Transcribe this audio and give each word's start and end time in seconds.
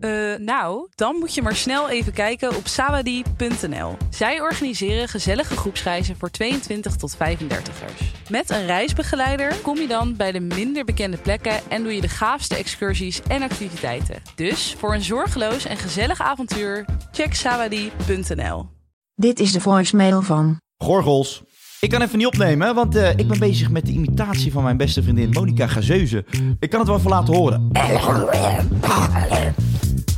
Eh, 0.00 0.10
nou, 0.38 0.88
dan 0.94 1.16
moet 1.18 1.34
je 1.34 1.42
maar 1.42 1.56
snel 1.56 1.88
even 1.88 2.12
kijken 2.12 2.56
op 2.56 2.66
sawadie.nl. 2.66 3.96
Zij 4.10 4.40
organiseren 4.40 5.08
gezellige 5.08 5.56
groepsreizen 5.56 6.16
voor 6.16 6.30
22 6.30 6.96
tot 6.96 7.16
35ers. 7.16 8.30
Met 8.30 8.50
een 8.50 8.66
reisbegeleider 8.66 9.54
kom 9.62 9.76
je 9.76 9.86
dan 9.86 10.16
bij 10.16 10.32
de 10.32 10.40
minder 10.40 10.84
bekende 10.84 11.16
plekken 11.16 11.60
en 11.68 11.82
doe 11.82 11.94
je 11.94 12.00
de 12.00 12.08
gaafste 12.08 12.56
excursies 12.56 13.22
en 13.28 13.42
activiteiten. 13.42 14.22
Dus 14.34 14.74
voor 14.78 14.94
een 14.94 15.02
zorgeloos 15.02 15.64
en 15.64 15.76
gezellig 15.76 16.20
avontuur, 16.20 16.84
check 17.12 17.34
sawadie.nl. 17.34 18.66
Dit 19.14 19.40
is 19.40 19.52
de 19.52 19.60
voicemail 19.60 20.22
van. 20.22 20.60
Gorgels. 20.76 21.42
Ik 21.80 21.90
kan 21.90 22.02
even 22.02 22.18
niet 22.18 22.26
opnemen, 22.26 22.74
want 22.74 22.96
eh, 22.96 23.10
ik 23.10 23.28
ben 23.28 23.38
bezig 23.38 23.70
met 23.70 23.86
de 23.86 23.92
imitatie 23.92 24.52
van 24.52 24.62
mijn 24.62 24.76
beste 24.76 25.02
vriendin 25.02 25.30
Monica 25.30 25.66
Gazeuze. 25.66 26.24
Ik 26.60 26.70
kan 26.70 26.78
het 26.78 26.88
wel 26.88 26.98
even 26.98 27.10
laten 27.10 27.34
horen. 27.34 27.70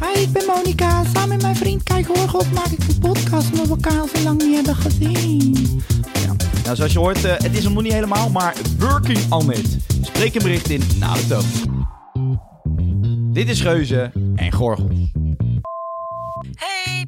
Hi, 0.01 0.21
ik 0.21 0.33
ben 0.33 0.47
Monika. 0.47 1.05
Samen 1.05 1.29
met 1.29 1.43
mijn 1.43 1.57
vriend 1.57 1.83
Kai 1.83 2.05
Gorgels 2.05 2.51
maak 2.51 2.67
ik 2.67 2.89
een 2.89 2.99
podcast 2.99 3.51
omdat 3.51 3.67
we 3.67 3.71
elkaar 3.71 4.01
al 4.01 4.09
zo 4.15 4.23
lang 4.23 4.43
niet 4.43 4.55
hebben 4.55 4.75
gezien. 4.75 5.83
Ja. 6.13 6.37
Nou, 6.65 6.77
zoals 6.77 6.93
je 6.93 6.99
hoort, 6.99 7.25
eh, 7.25 7.33
het 7.37 7.57
is 7.57 7.65
hem 7.65 7.73
nog 7.73 7.83
niet 7.83 7.93
helemaal, 7.93 8.31
maar 8.31 8.55
working 8.79 9.19
on 9.33 9.53
it. 9.53 9.77
Spreek 10.03 10.35
een 10.35 10.43
bericht 10.43 10.71
in 10.71 10.83
na 10.99 11.15
de 11.15 11.27
toon. 11.27 11.45
Dit 13.33 13.49
is 13.49 13.61
Geuze 13.61 14.13
en 14.37 14.53
Gorgels. 14.53 15.00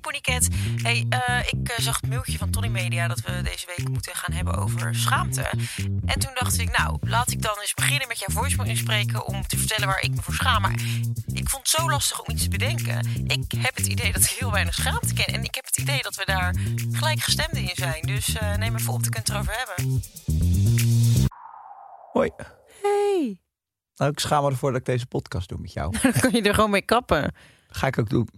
Hey 0.02 0.20
Ponycat. 0.20 0.48
Hey, 0.82 1.06
eh, 1.08 1.46
ik 1.46 1.68
eh, 1.68 1.84
zag 1.84 2.00
het 2.00 2.10
mailtje 2.10 2.38
van 2.38 2.50
Tony 2.50 2.68
Media 2.68 3.08
dat 3.08 3.20
we 3.20 3.42
deze 3.42 3.66
week 3.76 3.88
moeten 3.88 4.14
gaan 4.14 4.34
hebben 4.34 4.54
over 4.54 4.94
schaamte. 4.94 5.50
En 6.04 6.18
toen 6.18 6.30
dacht 6.34 6.58
ik, 6.58 6.78
nou, 6.78 6.98
laat 7.00 7.30
ik 7.30 7.42
dan 7.42 7.56
eens 7.60 7.74
beginnen 7.74 8.08
met 8.08 8.18
jouw 8.18 8.40
voicemail 8.40 8.68
inspreken 8.68 9.26
om 9.26 9.46
te 9.46 9.56
vertellen 9.58 9.86
waar 9.86 10.02
ik 10.02 10.10
me 10.14 10.22
voor 10.22 10.34
schaam. 10.34 10.62
Maar 10.62 10.80
ik 11.32 11.48
vond 11.48 11.70
het 11.70 11.80
zo 11.80 11.90
lastig 11.90 12.20
om 12.20 12.34
iets 12.34 12.42
te 12.42 12.48
bedenken. 12.48 13.26
Ik 13.26 13.52
heb 13.58 13.76
het 13.76 13.86
idee 13.86 14.12
dat 14.12 14.22
ik 14.22 14.30
heel 14.30 14.52
weinig 14.52 14.74
schaamte 14.74 15.14
ken. 15.14 15.34
En 15.34 15.44
ik 15.44 15.54
heb 15.54 15.64
het 15.64 15.76
idee 15.76 16.02
dat 16.02 16.14
we 16.14 16.24
daar 16.24 16.54
gelijkgestemden 16.92 17.62
in 17.62 17.74
zijn. 17.74 18.02
Dus 18.02 18.34
eh, 18.34 18.56
neem 18.56 18.76
even 18.76 18.92
op, 18.92 19.02
te 19.02 19.08
kunnen 19.08 19.34
het 19.34 19.46
erover 19.46 19.64
hebben. 19.66 20.02
Hoi. 22.12 22.30
Hey, 22.82 23.40
Nou, 23.96 24.10
ik 24.10 24.18
schaam 24.18 24.44
me 24.44 24.50
ervoor 24.50 24.70
dat 24.70 24.80
ik 24.80 24.86
deze 24.86 25.06
podcast 25.06 25.48
doe 25.48 25.58
met 25.58 25.72
jou. 25.72 25.96
Dan 26.02 26.12
kan 26.12 26.30
je 26.32 26.42
er 26.42 26.54
gewoon 26.54 26.70
mee 26.70 26.82
kappen. 26.82 27.22
Dat 27.68 27.76
ga 27.76 27.86
ik 27.86 27.98
ook 27.98 28.10
doen. 28.10 28.28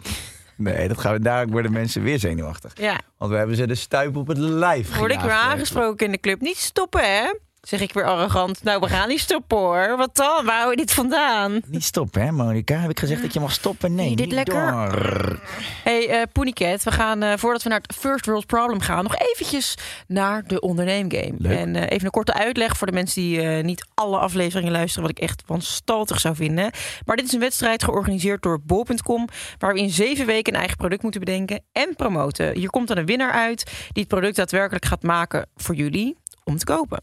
Nee, 0.57 0.89
dat 0.89 0.99
gaan 0.99 1.13
we, 1.13 1.21
daar 1.21 1.47
worden 1.47 1.73
mensen 1.73 2.03
weer 2.03 2.19
zenuwachtig. 2.19 2.73
Ja. 2.75 3.01
Want 3.19 3.31
we 3.31 3.37
hebben 3.37 3.57
ze 3.57 3.67
de 3.67 3.75
stuip 3.75 4.17
op 4.17 4.27
het 4.27 4.39
lijf 4.39 4.97
Word 4.97 5.13
ik 5.13 5.21
weer 5.21 5.31
aangesproken 5.31 6.07
in 6.07 6.13
de 6.13 6.21
club. 6.21 6.41
Niet 6.41 6.57
stoppen, 6.57 7.01
hè? 7.01 7.35
Zeg 7.65 7.81
ik 7.81 7.93
weer 7.93 8.05
arrogant. 8.05 8.63
Nou, 8.63 8.81
we 8.81 8.89
gaan 8.89 9.09
niet 9.09 9.21
stoppen 9.21 9.59
hoor. 9.59 9.97
Wat 9.97 10.17
dan? 10.17 10.45
Waar 10.45 10.59
hou 10.59 10.71
je 10.71 10.77
dit 10.77 10.93
vandaan? 10.93 11.61
Niet 11.67 11.85
stoppen, 11.85 12.23
hè, 12.23 12.33
Monica? 12.33 12.79
Heb 12.79 12.91
ik 12.91 12.99
gezegd 12.99 13.23
dat 13.23 13.33
je 13.33 13.41
mag 13.41 13.53
stoppen? 13.53 13.95
Nee, 13.95 14.17
dit 14.17 14.27
niet 14.27 14.35
lekker? 14.35 14.71
door. 14.71 15.39
Hey, 15.85 16.09
eh 16.09 16.23
Poenicat, 16.33 16.83
we 16.83 16.91
gaan 16.91 17.23
eh, 17.23 17.33
voordat 17.37 17.63
we 17.63 17.69
naar 17.69 17.81
het 17.81 17.97
First 17.97 18.27
World 18.27 18.47
Problem 18.47 18.81
gaan, 18.81 19.03
nog 19.03 19.17
eventjes 19.17 19.75
naar 20.07 20.43
de 20.47 20.61
onderneemgame. 20.61 21.35
Leuk. 21.39 21.59
En 21.59 21.77
eh, 21.77 21.83
even 21.83 22.05
een 22.05 22.11
korte 22.11 22.35
uitleg 22.35 22.77
voor 22.77 22.87
de 22.87 22.93
mensen 22.93 23.23
die 23.23 23.41
niet 23.43 23.87
alle 23.95 24.19
afleveringen 24.19 24.73
luisteren, 24.73 25.09
wat 25.09 25.19
ik 25.19 25.23
echt 25.23 25.43
wanstaltig 25.47 26.21
zou 26.21 26.35
vinden. 26.35 26.71
Maar 27.05 27.17
dit 27.17 27.27
is 27.27 27.33
een 27.33 27.41
wedstrijd 27.41 27.85
georganiseerd 27.85 28.43
door 28.43 28.61
Bol.com, 28.61 29.29
waar 29.59 29.75
we 29.75 29.81
in 29.81 29.91
zeven 29.91 30.27
weken 30.27 30.53
een 30.53 30.59
eigen 30.59 30.77
product 30.77 31.03
moeten 31.03 31.21
bedenken 31.21 31.63
en 31.73 31.97
promoten. 31.97 32.55
Hier 32.55 32.71
komt 32.71 32.89
dan 32.89 32.97
een 32.97 33.07
winnaar 33.07 33.33
uit 33.33 33.65
die 33.65 34.03
het 34.03 34.09
product 34.09 34.37
daadwerkelijk 34.37 34.85
gaat 34.85 35.03
maken 35.03 35.49
voor 35.57 35.75
jullie 35.75 36.17
om 36.45 36.57
te 36.59 36.65
kopen. 36.65 36.99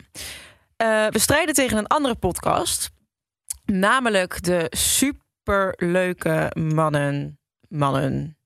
Eh, 0.82 1.08
we 1.08 1.20
strijden 1.20 1.54
tegen 1.54 1.78
een 1.78 1.88
andere 1.88 2.16
podcast, 2.16 2.90
namelijk 3.66 4.44
de 4.44 4.68
superleuke 4.70 6.52
mannen, 6.60 7.40
mannen, 7.68 8.38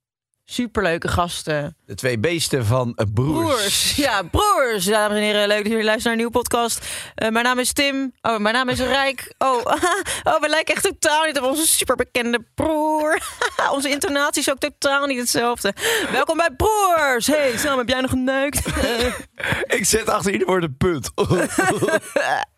superleuke 0.46 1.08
gasten. 1.08 1.78
De 1.86 1.96
twee 1.96 2.20
beesten 2.20 2.66
van 2.66 2.94
eh, 2.96 3.06
broers. 3.14 3.48
Broers, 3.48 3.96
ja, 3.96 4.22
broers. 4.24 4.86
Dames 4.86 5.18
en 5.18 5.24
heren, 5.24 5.48
leuk 5.48 5.64
dat 5.64 5.72
jullie 5.72 5.86
luisteren 5.86 6.04
naar 6.04 6.12
een 6.12 6.18
nieuwe 6.18 6.32
podcast. 6.32 6.86
Eh, 7.16 7.30
mijn 7.30 7.46
naam 7.46 7.60
is 7.60 7.74
Tim. 7.74 8.14
Oh, 8.22 8.38
mijn 8.38 8.56
naam 8.56 8.70
is 8.70 8.80
Rijk. 8.80 9.34
Oh, 9.38 9.66
oh 10.34 10.42
we 10.42 10.50
lijken 10.50 10.74
echt 10.76 10.84
totaal 10.84 11.26
niet 11.26 11.40
op 11.40 11.44
onze 11.44 11.68
superbekende 11.68 12.40
broer. 12.56 13.20
onze 13.76 13.90
intonatie 13.90 14.42
is 14.42 14.52
ook 14.52 14.60
totaal 14.60 15.06
niet 15.06 15.20
hetzelfde. 15.20 15.74
Welkom 16.12 16.38
bij 16.38 16.52
Broers. 16.58 17.28
Hey, 17.28 17.58
Sam, 17.58 17.78
heb 17.78 17.90
jij 17.90 18.02
nog 18.02 18.10
geneukt? 18.10 18.66
Ik 19.78 19.86
zet 19.86 20.10
achter 20.10 20.32
ieder 20.32 20.48
woord 20.48 20.64
een 20.64 20.78
punt. 20.78 21.12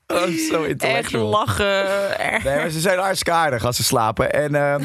Oh, 0.08 0.24
zo 0.50 0.64
echt 0.78 1.12
lachen. 1.12 1.86
Nee, 2.44 2.56
maar 2.56 2.70
ze 2.70 2.80
zijn 2.80 3.00
hartstikke 3.00 3.40
aardig 3.40 3.66
als 3.66 3.76
ze 3.76 3.84
slapen. 3.84 4.34
En 4.34 4.56
eh, 4.56 4.76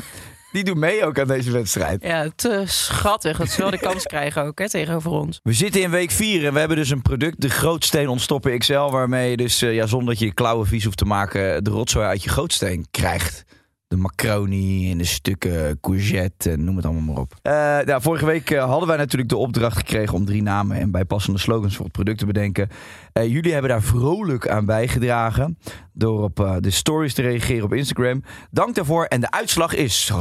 die 0.52 0.64
doen 0.64 0.78
mee 0.78 1.04
ook 1.04 1.18
aan 1.18 1.26
deze 1.26 1.50
wedstrijd. 1.50 2.02
Ja, 2.02 2.28
te 2.36 2.62
schattig 2.66 3.38
dat 3.38 3.48
ze 3.48 3.60
wel 3.60 3.70
de 3.70 3.78
kans 3.78 4.04
krijgen 4.14 4.42
ook 4.44 4.58
hè, 4.58 4.68
tegenover 4.68 5.10
ons. 5.10 5.40
We 5.42 5.52
zitten 5.52 5.82
in 5.82 5.90
week 5.90 6.10
4 6.10 6.46
en 6.46 6.52
we 6.52 6.58
hebben 6.58 6.76
dus 6.76 6.90
een 6.90 7.02
product, 7.02 7.40
de 7.40 7.50
Grootsteen 7.50 8.08
Ontstoppen 8.08 8.58
XL, 8.58 8.72
waarmee 8.72 9.30
je 9.30 9.36
dus, 9.36 9.62
eh, 9.62 9.74
ja, 9.74 9.86
zonder 9.86 10.08
dat 10.08 10.18
je 10.18 10.24
je 10.24 10.34
klauwen 10.34 10.66
vies 10.66 10.84
hoeft 10.84 10.98
te 10.98 11.04
maken, 11.04 11.64
de 11.64 11.70
rotzooi 11.70 12.06
uit 12.06 12.22
je 12.22 12.28
grootsteen 12.28 12.86
krijgt. 12.90 13.44
De 13.92 13.98
macaroni 13.98 14.90
en 14.90 14.98
de 14.98 15.04
stukken 15.04 15.80
courgette 15.80 16.50
en 16.50 16.64
noem 16.64 16.76
het 16.76 16.84
allemaal 16.84 17.02
maar 17.02 17.22
op. 17.22 17.34
Eh, 17.42 17.52
nou, 17.86 18.02
vorige 18.02 18.26
week 18.26 18.50
eh, 18.50 18.64
hadden 18.64 18.88
wij 18.88 18.96
natuurlijk 18.96 19.30
de 19.30 19.36
opdracht 19.36 19.76
gekregen 19.76 20.14
om 20.14 20.24
drie 20.24 20.42
namen 20.42 20.76
en 20.76 20.90
bijpassende 20.90 21.38
slogans 21.38 21.76
voor 21.76 21.84
het 21.84 21.92
product 21.94 22.18
te 22.18 22.26
bedenken. 22.26 22.68
Eh, 23.12 23.26
jullie 23.28 23.52
hebben 23.52 23.70
daar 23.70 23.82
vrolijk 23.82 24.48
aan 24.48 24.64
bijgedragen 24.64 25.58
door 25.92 26.22
op 26.22 26.40
eh, 26.40 26.56
de 26.58 26.70
stories 26.70 27.14
te 27.14 27.22
reageren 27.22 27.64
op 27.64 27.72
Instagram. 27.72 28.22
Dank 28.50 28.74
daarvoor 28.74 29.04
en 29.04 29.20
de 29.20 29.30
uitslag 29.30 29.74
is 29.74 30.12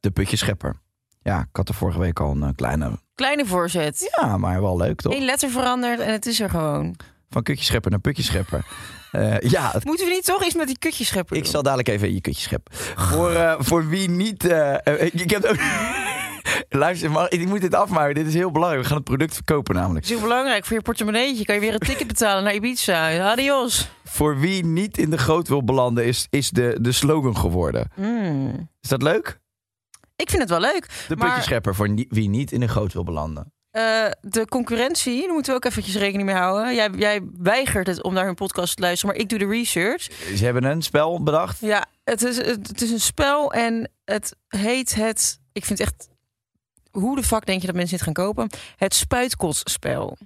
de 0.00 0.10
putjeschepper. 0.12 0.74
Ja, 1.22 1.40
ik 1.40 1.56
had 1.56 1.68
er 1.68 1.74
vorige 1.74 1.98
week 1.98 2.20
al 2.20 2.30
een 2.30 2.54
kleine 2.54 2.90
Kleine 3.14 3.46
voorzet. 3.46 4.16
ja, 4.20 4.36
maar 4.36 4.60
wel 4.60 4.76
leuk 4.76 5.00
toch? 5.00 5.14
Eén 5.14 5.24
letter 5.24 5.50
veranderd 5.50 6.00
en 6.00 6.12
het 6.12 6.26
is 6.26 6.40
er 6.40 6.50
gewoon. 6.50 6.96
Van 7.28 7.42
kutjeschepper 7.42 7.90
naar 7.90 8.00
putjeschepper. 8.00 8.66
Eh 9.14 9.50
ja, 9.50 9.72
Moeten 9.84 10.06
we 10.06 10.12
niet 10.12 10.24
toch 10.24 10.44
iets 10.44 10.54
met 10.54 10.66
die 10.66 10.78
kutjes 10.78 11.06
scheppen 11.06 11.36
ik 11.36 11.42
doen? 11.42 11.50
zal 11.52 11.62
dadelijk 11.62 11.88
even 11.88 12.14
je 12.14 12.20
kutje 12.20 12.40
scheppen. 12.42 12.74
Voor, 12.96 13.30
eh, 13.30 13.54
voor 13.58 13.88
wie 13.88 14.10
niet... 14.10 14.46
eh, 14.46 14.74
ik, 15.06 15.12
ik 15.12 15.30
heb 15.30 15.44
ook... 15.44 15.56
Luister, 16.68 17.10
maar 17.10 17.30
ik 17.32 17.46
moet 17.46 17.60
dit 17.60 17.74
afmaken. 17.74 18.14
Dit 18.14 18.26
is 18.26 18.34
heel 18.34 18.50
belangrijk. 18.50 18.82
We 18.82 18.88
gaan 18.88 18.96
het 18.96 19.06
product 19.06 19.34
verkopen 19.34 19.74
namelijk. 19.74 20.04
Het 20.04 20.14
is 20.14 20.20
heel 20.20 20.28
belangrijk 20.28 20.64
voor 20.64 20.76
je 20.76 20.82
portemonneetje. 20.82 21.44
Kan 21.44 21.54
je 21.54 21.60
weer 21.60 21.72
een 21.74 21.78
ticket 21.78 22.06
betalen 22.06 22.44
naar 22.44 22.54
Ibiza. 22.54 23.30
Adios. 23.30 23.88
Voor 24.04 24.38
wie 24.38 24.64
niet 24.64 24.98
in 24.98 25.10
de 25.10 25.18
goot 25.18 25.48
wil 25.48 25.64
belanden, 25.64 26.04
is, 26.04 26.26
is 26.30 26.50
de, 26.50 26.78
de 26.80 26.92
slogan 26.92 27.36
geworden. 27.36 27.90
Mm. 27.96 28.68
Is 28.80 28.88
dat 28.88 29.02
leuk? 29.02 29.40
Ik 30.16 30.28
vind 30.30 30.42
het 30.42 30.50
wel 30.50 30.60
leuk. 30.60 30.88
De 31.08 31.16
Maar- 31.16 31.28
putjeschepper 31.28 31.74
voor 31.74 31.94
wie 32.08 32.28
niet 32.28 32.52
in 32.52 32.60
de 32.60 32.68
goot 32.68 32.92
wil 32.92 33.04
belanden. 33.04 33.52
Eh, 33.74 34.06
de 34.20 34.46
concurrentie, 34.46 35.20
daar 35.20 35.32
moeten 35.32 35.52
we 35.52 35.58
ook 35.58 35.64
eventjes 35.64 35.94
rekening 35.96 36.28
mee 36.28 36.36
houden. 36.36 36.74
Jij, 36.74 36.90
jij 36.90 37.20
weigert 37.38 37.86
het 37.86 38.02
om 38.02 38.14
naar 38.14 38.24
hun 38.24 38.34
podcast 38.34 38.76
te 38.76 38.82
luisteren, 38.82 39.14
maar 39.14 39.24
ik 39.24 39.28
doe 39.28 39.38
de 39.38 39.46
research. 39.46 40.02
Ze 40.36 40.44
hebben 40.44 40.64
een 40.64 40.82
spel 40.82 41.22
bedacht. 41.22 41.60
Ja, 41.60 41.84
het 42.04 42.22
is, 42.22 42.36
het, 42.36 42.68
het 42.68 42.82
is 42.82 42.90
een 42.90 43.00
spel 43.00 43.52
en 43.52 43.90
het 44.04 44.36
heet 44.48 44.94
het... 44.94 45.40
Ik 45.52 45.64
vind 45.64 45.80
echt... 45.80 46.08
Hoe 46.90 47.16
de 47.16 47.22
fuck 47.22 47.46
denk 47.46 47.60
je 47.60 47.66
dat 47.66 47.76
mensen 47.76 47.96
dit 47.96 48.04
gaan 48.04 48.14
kopen? 48.24 48.50
Het 48.76 48.94
spuitkotsspel. 48.94 50.16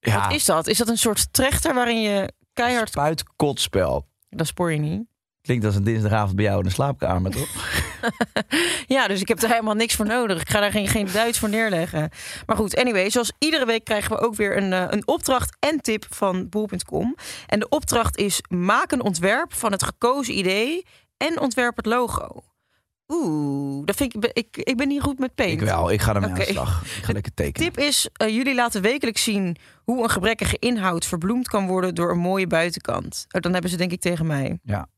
Ja, 0.00 0.22
Wat 0.22 0.32
is 0.34 0.44
dat? 0.44 0.66
Is 0.66 0.78
dat 0.78 0.88
een 0.88 0.98
soort 0.98 1.32
trechter 1.32 1.74
waarin 1.74 2.00
je 2.00 2.32
keihard... 2.52 2.88
spuitkotspel. 2.88 4.06
Dat 4.28 4.46
spoor 4.46 4.72
je 4.72 4.78
niet. 4.78 5.06
Klinkt 5.42 5.64
als 5.64 5.74
een 5.74 5.84
dinsdagavond 5.84 6.36
bij 6.36 6.44
jou 6.44 6.58
in 6.58 6.64
de 6.64 6.70
slaapkamer, 6.70 7.30
toch? 7.30 7.48
Ja, 8.86 9.08
dus 9.08 9.20
ik 9.20 9.28
heb 9.28 9.42
er 9.42 9.48
helemaal 9.48 9.74
niks 9.74 9.94
voor 9.94 10.06
nodig. 10.06 10.40
Ik 10.40 10.48
ga 10.48 10.60
daar 10.60 10.70
geen, 10.70 10.88
geen 10.88 11.08
Duits 11.12 11.38
voor 11.38 11.48
neerleggen. 11.48 12.10
Maar 12.46 12.56
goed, 12.56 12.76
anyway, 12.76 13.10
zoals 13.10 13.32
iedere 13.38 13.66
week 13.66 13.84
krijgen 13.84 14.16
we 14.16 14.22
ook 14.22 14.34
weer 14.34 14.56
een, 14.56 14.72
eh, 14.72 14.84
een 14.88 15.06
opdracht 15.06 15.56
en 15.60 15.80
tip 15.80 16.06
van 16.10 16.48
bol.com. 16.48 17.16
En 17.46 17.58
de 17.58 17.68
opdracht 17.68 18.16
is: 18.16 18.40
maak 18.48 18.92
een 18.92 19.02
ontwerp 19.02 19.54
van 19.54 19.72
het 19.72 19.82
gekozen 19.82 20.38
idee 20.38 20.86
en 21.16 21.40
ontwerp 21.40 21.76
het 21.76 21.86
logo. 21.86 22.42
Oeh, 23.08 23.84
dat 23.84 23.96
vind 23.96 24.14
ik, 24.16 24.30
ik, 24.32 24.56
ik 24.56 24.76
ben 24.76 24.88
niet 24.88 25.02
goed 25.02 25.18
met 25.18 25.34
paint. 25.34 25.60
Ik 25.60 25.66
wel, 25.66 25.90
ik 25.90 26.00
ga 26.00 26.14
ermee 26.14 26.30
Oké. 26.30 26.40
aan 26.40 26.46
de 26.46 26.52
slag. 26.52 26.82
Ik 26.96 27.04
ga 27.04 27.12
lekker 27.12 27.34
tekenen. 27.34 27.72
Tip 27.72 27.84
is, 27.84 28.08
eh, 28.12 28.28
jullie 28.28 28.54
laten 28.54 28.82
wekelijks 28.82 29.22
zien 29.22 29.56
hoe 29.84 30.02
een 30.02 30.10
gebrekkige 30.10 30.58
inhoud 30.58 31.06
verbloemd 31.06 31.48
kan 31.48 31.66
worden 31.66 31.94
door 31.94 32.10
een 32.10 32.18
mooie 32.18 32.46
buitenkant. 32.46 33.26
Oh, 33.30 33.40
dan 33.40 33.52
hebben 33.52 33.70
ze 33.70 33.76
denk 33.76 33.92
ik 33.92 34.00
tegen 34.00 34.26
mij. 34.26 34.58
Ja. 34.62 34.88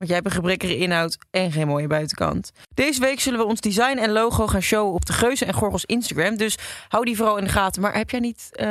Want 0.00 0.12
jij 0.12 0.20
hebt 0.20 0.26
een 0.30 0.40
gebrekkige 0.40 0.76
inhoud 0.76 1.18
en 1.30 1.52
geen 1.52 1.66
mooie 1.66 1.86
buitenkant. 1.86 2.50
Deze 2.74 3.00
week 3.00 3.20
zullen 3.20 3.38
we 3.38 3.44
ons 3.44 3.60
design 3.60 3.98
en 3.98 4.10
logo 4.12 4.46
gaan 4.46 4.60
showen 4.62 4.92
op 4.94 5.04
de 5.06 5.12
Geuzen 5.12 5.46
en 5.46 5.54
Gorgels 5.54 5.84
Instagram. 5.84 6.36
Dus 6.36 6.58
hou 6.88 7.04
die 7.04 7.16
vooral 7.16 7.36
in 7.36 7.44
de 7.44 7.50
gaten. 7.50 7.82
Maar 7.82 7.94
heb 7.94 8.10
jij 8.10 8.20
niet... 8.20 8.48
eh, 8.52 8.66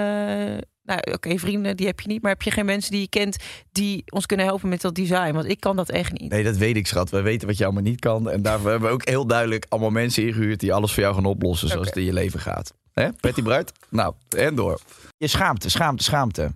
nou, 0.84 1.00
oké, 1.14 1.38
vrienden, 1.38 1.78
die 1.78 1.86
heb 1.88 2.00
je 2.00 2.08
niet. 2.08 2.22
Maar 2.22 2.32
heb 2.32 2.42
je 2.42 2.52
geen 2.52 2.66
mensen 2.66 2.92
die 2.92 3.02
je 3.02 3.10
kent 3.10 3.38
die 3.72 4.04
ons 4.12 4.26
kunnen 4.26 4.46
helpen 4.46 4.70
met 4.70 4.82
dat 4.82 4.96
design? 4.96 5.34
Want 5.34 5.46
ik 5.50 5.60
kan 5.60 5.76
dat 5.76 5.90
echt 5.90 6.12
niet. 6.20 6.32
Nee, 6.32 6.44
dat 6.44 6.58
weet 6.58 6.76
ik, 6.76 6.88
schat. 6.88 7.10
We 7.10 7.22
weten 7.22 7.48
wat 7.48 7.58
je 7.58 7.64
allemaal 7.64 7.84
niet 7.84 8.00
kan. 8.00 8.30
En 8.30 8.42
daarvoor 8.42 8.70
hebben 8.70 8.88
we 8.90 8.94
ook 8.96 9.08
heel 9.08 9.26
duidelijk 9.28 9.66
allemaal 9.70 9.90
mensen 9.90 10.26
ingehuurd... 10.28 10.60
die 10.60 10.74
alles 10.74 10.92
voor 10.94 11.04
jou 11.04 11.16
gaan 11.16 11.26
oplossen 11.26 11.68
zoals 11.68 11.88
Oké. 11.88 11.90
het 11.90 12.00
in 12.00 12.14
je 12.14 12.14
leven 12.20 12.40
gaat. 12.40 12.74
Hè, 12.94 13.14
Patty 13.14 13.42
Bruid? 13.42 13.72
Nou, 13.90 14.14
en 14.38 14.56
door. 14.56 14.80
Je 15.18 15.28
schaamte, 15.28 15.70
schaamte, 15.70 16.04
schaamte. 16.04 16.52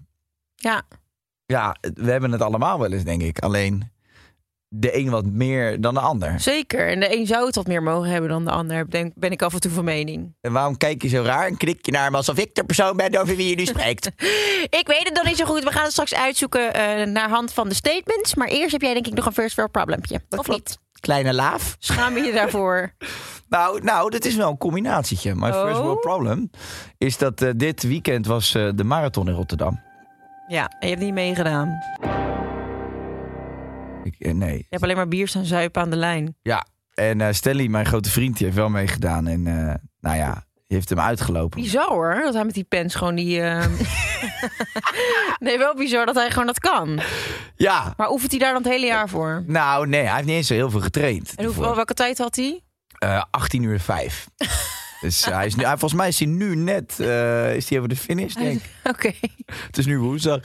Ja, 0.56 0.84
Ja, 1.46 1.76
we 1.94 2.12
hebben 2.12 2.32
het 2.32 2.42
allemaal 2.42 2.80
wel 2.80 2.92
eens, 2.92 3.04
denk 3.04 3.22
ik. 3.22 3.40
Alleen 3.40 3.92
de 4.76 4.98
een 4.98 5.10
wat 5.10 5.26
meer 5.26 5.82
dan 5.82 5.94
de 5.94 6.00
ander. 6.00 6.40
zeker. 6.40 6.88
En 6.90 7.00
de 7.00 7.18
een 7.18 7.28
zou 7.28 7.46
het 7.46 7.56
wat 7.56 7.68
meer 7.68 7.84
mogen 7.84 8.10
hebben 8.10 8.30
dan 8.30 8.46
de 8.46 8.52
ander. 8.52 8.90
Denk, 8.90 9.12
ben 9.16 9.32
ik 9.32 9.42
af 9.42 9.54
en 9.54 9.60
toe 9.60 9.72
van 9.72 9.84
mening. 9.84 10.36
En 10.42 10.52
waarom 10.52 10.78
kijk 10.78 11.02
je 11.02 11.08
zo 11.08 11.22
raar 11.24 11.48
en 11.48 11.58
knik 11.58 11.86
je 11.86 11.92
naar 11.92 12.12
me 12.12 12.18
alsof 12.18 12.38
ik 12.38 12.56
de 12.56 12.64
persoon 12.64 12.98
ben 12.98 13.20
over 13.22 13.36
wie 13.36 13.50
je 13.50 13.56
nu 13.56 13.66
spreekt? 13.66 14.06
Ik 14.80 14.84
weet 14.88 15.04
het 15.04 15.14
nog 15.14 15.26
niet 15.26 15.38
zo 15.38 15.46
goed. 15.46 15.64
We 15.64 15.72
gaan 15.72 15.84
het 15.84 15.92
straks 15.92 16.14
uitzoeken 16.16 16.74
eh, 16.74 17.06
naar 17.08 17.30
hand 17.30 17.54
van 17.54 17.70
de 17.70 17.76
statements. 17.76 18.36
Maar 18.36 18.48
eerst 18.48 18.72
heb 18.72 18.82
jij 18.82 18.94
denk 18.94 19.08
ik 19.08 19.14
nog 19.14 19.26
een 19.26 19.34
first 19.34 19.56
world 19.56 19.72
problempje. 19.72 20.16
Of 20.16 20.22
klopt. 20.30 20.50
niet? 20.50 20.78
Kleine 21.00 21.34
laaf. 21.34 21.76
Schaam 21.80 22.18
je 22.18 22.24
je 22.24 22.32
daarvoor? 22.34 22.92
Nou, 23.50 23.84
nou, 23.84 24.10
dat 24.10 24.26
is 24.26 24.36
wel 24.36 24.50
een 24.50 24.58
combinatietje. 24.58 25.36
My 25.36 25.52
first 25.52 25.78
Oh. 25.78 25.84
world 25.84 26.00
problem 26.02 26.50
is 26.98 27.18
dat 27.18 27.42
eh, 27.42 27.50
dit 27.56 27.84
weekend 27.84 28.26
was 28.26 28.56
eh, 28.56 28.70
de 28.76 28.84
marathon 28.84 29.28
in 29.28 29.34
Rotterdam. 29.34 29.82
Ja, 30.48 30.68
en 30.80 30.88
je 30.88 30.94
hebt 30.94 31.02
niet 31.06 31.14
meegedaan. 31.14 31.80
Ik, 34.04 34.16
eh, 34.20 34.34
nee. 34.34 34.58
Je 34.58 34.66
hebt 34.70 34.84
alleen 34.84 34.96
maar 34.96 35.08
bier 35.08 35.28
staan 35.28 35.46
zuipen 35.46 35.82
aan 35.82 35.90
de 35.90 35.96
lijn. 35.96 36.36
Ja, 36.42 36.66
en 36.94 37.36
Stanley, 37.36 37.68
mijn 37.68 37.86
grote 37.86 38.10
vriend, 38.10 38.36
die 38.38 38.46
heeft 38.46 38.58
wel 38.58 38.70
meegedaan. 38.70 39.28
En 39.28 39.48
eh, 39.48 39.74
nou 40.00 40.18
ja, 40.18 40.34
die 40.54 40.78
heeft 40.78 40.90
hem 40.90 41.00
uitgelopen. 41.00 41.62
Bizar 41.62 41.88
hoor, 41.88 42.22
dat 42.24 42.34
hij 42.34 42.46
met 42.46 42.54
die 42.54 42.64
pens 42.64 42.96
gewoon 42.96 43.16
die... 43.16 43.42
eh, 43.42 43.66
nee, 45.40 45.58
wel 45.58 45.76
bizar 45.76 46.06
dat 46.06 46.16
hij 46.16 46.30
gewoon 46.30 46.46
dat 46.48 46.60
kan. 46.60 47.00
Ja, 47.56 47.94
Maar 47.98 48.12
oefent 48.12 48.32
hij 48.32 48.40
daar 48.40 48.54
dan 48.54 48.62
het 48.64 48.72
hele 48.72 48.86
jaar 48.86 49.10
voor? 49.10 49.44
nou 49.48 49.88
nee, 49.88 50.02
hij 50.04 50.14
heeft 50.16 50.28
niet 50.28 50.36
eens 50.36 50.48
zo 50.48 50.54
heel 50.54 50.70
veel 50.70 50.80
getraind. 50.82 51.34
En 51.36 51.46
hoeveel, 51.46 51.76
welke 51.76 51.94
tijd 51.94 52.18
had 52.18 52.36
hij? 52.36 52.62
Eh, 52.98 53.24
18 53.32 53.64
uur 53.64 53.80
5. 53.80 54.28
dus 55.04 55.26
hij 55.26 55.46
is 55.46 55.56
nu, 55.56 55.64
hij- 55.64 55.78
volgens 55.78 55.94
mij 56.00 56.08
is 56.08 56.20
hij 56.20 56.28
nu 56.28 56.56
net 56.56 57.00
eh, 57.00 57.56
is 57.56 57.70
hij 57.70 57.78
over 57.78 57.90
de 57.90 57.96
finish, 57.96 58.34
denk 58.34 58.62
ik. 58.62 58.70
Oké. 58.94 59.12
Het 59.46 59.78
is 59.78 59.86
nu 59.86 60.00
woensdag. 60.00 60.40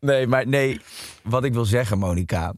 Nee, 0.00 0.26
maar 0.26 0.46
nee, 0.46 0.80
wat 1.22 1.44
ik 1.44 1.52
wil 1.52 1.64
zeggen, 1.64 1.98
Monica, 1.98 2.52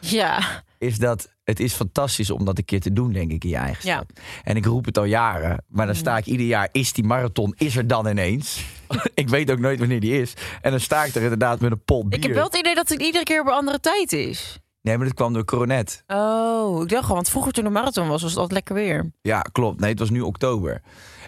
Ja, 0.00 0.62
is 0.78 0.98
dat 0.98 1.28
het 1.44 1.60
is 1.60 1.72
fantastisch 1.72 2.30
om 2.30 2.44
dat 2.44 2.58
een 2.58 2.64
keer 2.64 2.80
te 2.80 2.92
doen, 2.92 3.12
denk 3.12 3.30
ik, 3.32 3.44
in 3.44 3.50
je 3.50 3.56
eigen 3.56 3.88
ja. 3.88 4.04
En 4.44 4.56
ik 4.56 4.64
roep 4.64 4.84
het 4.84 4.98
al 4.98 5.04
jaren, 5.04 5.64
maar 5.68 5.86
dan 5.86 5.94
sta 5.94 6.16
ik 6.16 6.26
ieder 6.26 6.46
jaar, 6.46 6.68
is 6.72 6.92
die 6.92 7.04
marathon, 7.04 7.54
is 7.56 7.76
er 7.76 7.86
dan 7.86 8.06
ineens? 8.08 8.64
ik 9.14 9.28
weet 9.28 9.50
ook 9.50 9.58
nooit 9.58 9.78
wanneer 9.78 10.00
die 10.00 10.20
is. 10.20 10.34
En 10.60 10.70
dan 10.70 10.80
sta 10.80 11.04
ik 11.04 11.14
er 11.14 11.22
inderdaad 11.22 11.60
met 11.60 11.70
een 11.70 11.84
pot 11.84 12.08
bier. 12.08 12.18
Ik 12.18 12.24
heb 12.24 12.34
wel 12.34 12.44
het 12.44 12.56
idee 12.56 12.74
dat 12.74 12.88
het 12.88 13.02
iedere 13.02 13.24
keer 13.24 13.40
op 13.40 13.46
een 13.46 13.52
andere 13.52 13.80
tijd 13.80 14.12
is. 14.12 14.58
Nee, 14.88 14.96
maar 14.96 15.06
dat 15.06 15.16
kwam 15.16 15.32
door 15.32 15.44
Coronet. 15.44 16.04
Oh, 16.06 16.82
ik 16.82 16.88
dacht 16.88 17.00
gewoon, 17.02 17.16
want 17.16 17.30
vroeger 17.30 17.52
toen 17.52 17.64
de 17.64 17.70
marathon 17.70 18.08
was, 18.08 18.22
was 18.22 18.30
het 18.30 18.40
altijd 18.40 18.52
lekker 18.52 18.74
weer. 18.74 19.12
Ja, 19.22 19.40
klopt. 19.40 19.80
Nee, 19.80 19.90
het 19.90 19.98
was 19.98 20.10
nu 20.10 20.20
oktober. 20.20 20.82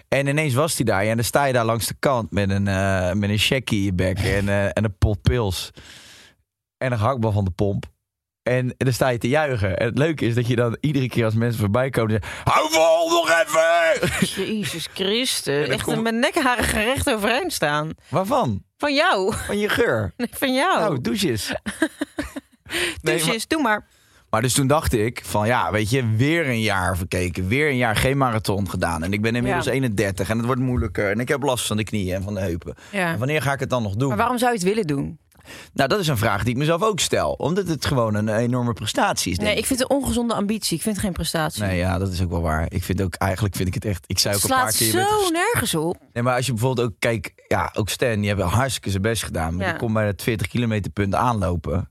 En 0.07 0.27
ineens 0.27 0.53
was 0.53 0.75
hij 0.75 0.85
daar. 0.85 1.03
Ja, 1.03 1.09
en 1.09 1.15
dan 1.15 1.25
sta 1.25 1.45
je 1.45 1.53
daar 1.53 1.65
langs 1.65 1.87
de 1.87 1.95
kant 1.99 2.31
met 2.31 2.49
een, 2.49 2.67
eh 2.67 3.11
met 3.11 3.29
een 3.29 3.37
checkie 3.37 3.77
in 3.77 3.83
je 3.85 3.93
bek 3.93 4.19
en, 4.37 4.49
eh, 4.49 4.65
en 4.65 4.83
een 4.83 4.97
pot 4.97 5.21
pils. 5.21 5.71
En 6.77 6.91
een 6.91 6.97
gehaktbal 6.97 7.31
van 7.31 7.43
de 7.45 7.51
pomp. 7.51 7.85
En, 8.43 8.65
en 8.67 8.73
dan 8.77 8.93
sta 8.93 9.09
je 9.09 9.17
te 9.17 9.29
juichen. 9.29 9.77
En 9.77 9.85
het 9.85 9.97
leuke 9.97 10.25
is 10.25 10.35
dat 10.35 10.47
je 10.47 10.55
dan 10.55 10.77
iedere 10.79 11.07
keer 11.07 11.25
als 11.25 11.33
mensen 11.33 11.59
voorbij 11.59 11.89
komen... 11.89 12.11
Zeggen, 12.11 12.51
Hou 12.51 12.71
vol, 12.71 13.09
nog 13.09 13.29
even! 13.29 14.09
Jezus 14.57 14.87
Christus. 14.93 15.67
Echt 15.67 15.83
komt- 15.83 16.01
met 16.01 16.15
nekharen 16.15 16.63
gerecht 16.63 17.09
overeind 17.09 17.53
staan. 17.53 17.89
Waarvan? 18.09 18.63
Van 18.77 18.93
jou. 18.93 19.33
Van 19.35 19.57
je 19.57 19.69
geur. 19.69 20.13
Nee, 20.17 20.27
van 20.31 20.53
jou. 20.53 20.79
Nou, 20.79 21.01
douches. 21.01 21.53
Nee, 23.01 23.15
dus 23.15 23.25
maar- 23.25 23.35
is, 23.35 23.47
doe 23.47 23.61
maar. 23.61 23.87
Maar 24.29 24.41
dus 24.41 24.53
toen 24.53 24.67
dacht 24.67 24.93
ik 24.93 25.21
van 25.25 25.47
ja, 25.47 25.71
weet 25.71 25.89
je, 25.89 26.07
weer 26.15 26.47
een 26.49 26.61
jaar 26.61 26.97
verkeken. 26.97 27.47
Weer 27.47 27.69
een 27.69 27.77
jaar 27.77 27.95
geen 27.95 28.17
marathon 28.17 28.69
gedaan. 28.69 29.03
En 29.03 29.13
ik 29.13 29.21
ben 29.21 29.35
inmiddels 29.35 29.65
Ja. 29.65 29.71
31 29.71 30.29
en 30.29 30.37
het 30.37 30.45
wordt 30.45 30.61
moeilijker. 30.61 31.11
En 31.11 31.19
ik 31.19 31.27
heb 31.27 31.41
last 31.43 31.67
van 31.67 31.77
de 31.77 31.83
knieën 31.83 32.15
en 32.15 32.23
van 32.23 32.33
de 32.33 32.39
heupen. 32.39 32.75
Ja. 32.91 33.11
En 33.11 33.17
wanneer 33.17 33.41
ga 33.41 33.53
ik 33.53 33.59
het 33.59 33.69
dan 33.69 33.83
nog 33.83 33.95
doen? 33.95 34.07
Maar 34.07 34.17
waarom 34.17 34.37
zou 34.37 34.51
je 34.51 34.57
het 34.57 34.67
willen 34.67 34.87
doen? 34.87 35.19
Nou, 35.73 35.89
dat 35.89 35.99
is 35.99 36.07
een 36.07 36.17
vraag 36.17 36.43
die 36.43 36.51
ik 36.53 36.57
mezelf 36.59 36.81
ook 36.81 36.99
stel. 36.99 37.31
Omdat 37.31 37.67
het 37.67 37.85
gewoon 37.85 38.15
een 38.15 38.29
enorme 38.29 38.73
prestatie 38.73 39.31
is. 39.31 39.37
denk 39.37 39.49
Nee, 39.49 39.57
ik 39.57 39.65
vind 39.65 39.79
het 39.79 39.91
een 39.91 39.97
ongezonde 39.97 40.33
ambitie. 40.33 40.77
Ik 40.77 40.83
vind 40.83 40.95
het 40.95 41.05
geen 41.05 41.13
prestatie. 41.13 41.63
Nee, 41.63 41.77
ja, 41.77 41.97
dat 41.97 42.11
is 42.11 42.21
ook 42.21 42.29
wel 42.29 42.41
waar. 42.41 42.65
Ik 42.69 42.83
vind 42.83 43.01
ook, 43.01 43.13
eigenlijk 43.15 43.55
vind 43.55 43.67
ik 43.67 43.73
het 43.73 43.85
echt. 43.85 44.03
Ik 44.07 44.19
zei 44.19 44.35
ook 44.35 44.41
het 44.41 44.51
een 44.51 44.57
paar 44.57 44.71
keer. 44.73 44.91
bent 44.91 45.07
zo 45.09 45.29
nergens 45.29 45.75
op. 45.75 45.97
Nee, 46.13 46.23
maar 46.23 46.35
als 46.35 46.45
je 46.45 46.51
bijvoorbeeld 46.51 46.87
ook 46.87 46.93
kijkt, 46.99 47.31
ja, 47.47 47.71
ook 47.73 47.89
Stan, 47.89 48.15
die 48.19 48.27
hebben 48.27 48.45
hartstikke 48.45 48.89
zijn 48.89 49.01
best 49.01 49.23
gedaan. 49.23 49.55
Maar 49.55 49.65
Ja. 49.65 49.71
die 49.71 49.79
komt 49.79 49.93
bij 49.93 50.05
het 50.07 50.21
40 50.23 50.47
kilometer 50.47 50.91
punt 50.91 51.15
aanlopen. 51.15 51.89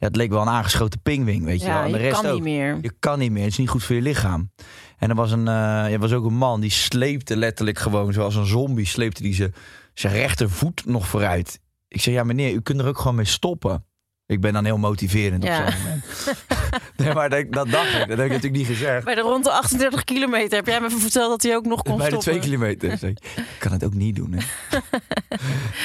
Ja, 0.00 0.06
het 0.06 0.16
leek 0.16 0.30
wel 0.30 0.40
een 0.42 0.48
aangeschoten 0.48 1.00
pingwing, 1.02 1.44
weet 1.44 1.60
je 1.60 1.66
wel. 1.66 1.76
En 1.82 1.92
de 1.92 1.98
je 1.98 2.02
rest 2.04 2.20
kan 2.20 2.26
ook. 2.30 2.34
niet 2.34 2.42
meer. 2.42 2.78
Je 2.82 2.92
kan 2.98 3.18
niet 3.18 3.30
meer. 3.30 3.42
Het 3.42 3.50
is 3.52 3.58
niet 3.58 3.68
goed 3.68 3.84
voor 3.84 3.94
je 3.96 4.02
lichaam. 4.02 4.50
En 4.98 5.08
er 5.08 5.14
was, 5.14 5.32
een, 5.32 5.48
eh, 5.48 5.92
er 5.92 5.98
was 5.98 6.12
ook 6.12 6.24
een 6.24 6.34
man 6.34 6.60
die 6.60 6.70
sleepte 6.70 7.36
letterlijk 7.36 7.78
gewoon 7.78 8.12
zoals 8.12 8.34
een 8.34 8.46
zombie. 8.46 8.86
Sleepte 8.86 9.22
die 9.22 9.34
zijn- 9.34 9.54
zijn 9.94 10.12
rechtervoet 10.12 10.82
nog 10.86 11.06
vooruit. 11.06 11.60
Ik 11.88 12.00
zei, 12.00 12.14
ja 12.14 12.24
meneer, 12.24 12.52
u 12.52 12.60
kunt 12.60 12.80
er 12.80 12.86
ook 12.86 12.98
gewoon 12.98 13.14
mee 13.14 13.24
stoppen. 13.24 13.84
Ik 14.30 14.40
ben 14.40 14.52
dan 14.52 14.64
heel 14.64 14.78
motiverend 14.78 15.42
Ja. 15.44 15.58
op 15.64 15.70
zo'n 15.70 15.78
moment. 15.82 16.04
nee, 16.96 17.14
maar 17.14 17.28
dat, 17.30 17.44
dat 17.50 17.70
dacht 17.70 17.92
ik. 17.92 17.98
Dat 17.98 18.08
heb 18.08 18.26
ik 18.26 18.32
natuurlijk 18.32 18.52
niet 18.56 18.66
gezegd. 18.66 19.04
Bij 19.04 19.14
de 19.14 19.20
rond 19.20 19.44
de 19.44 19.50
38 19.50 20.04
kilometer 20.04 20.56
heb 20.56 20.66
jij 20.66 20.80
me 20.80 20.86
even 20.86 21.00
verteld 21.00 21.30
dat 21.30 21.42
hij 21.42 21.56
ook 21.56 21.66
nog 21.66 21.82
kon 21.82 21.96
Bij 21.96 22.08
de 22.08 22.12
stoppen. 22.20 22.32
twee 22.32 22.50
kilometer. 22.50 22.98
Zei 22.98 23.12
ik, 23.12 23.18
Ik 23.36 23.56
kan 23.58 23.72
het 23.72 23.84
ook 23.84 23.94
niet 23.94 24.16
doen, 24.16 24.32
hè. 24.36 24.44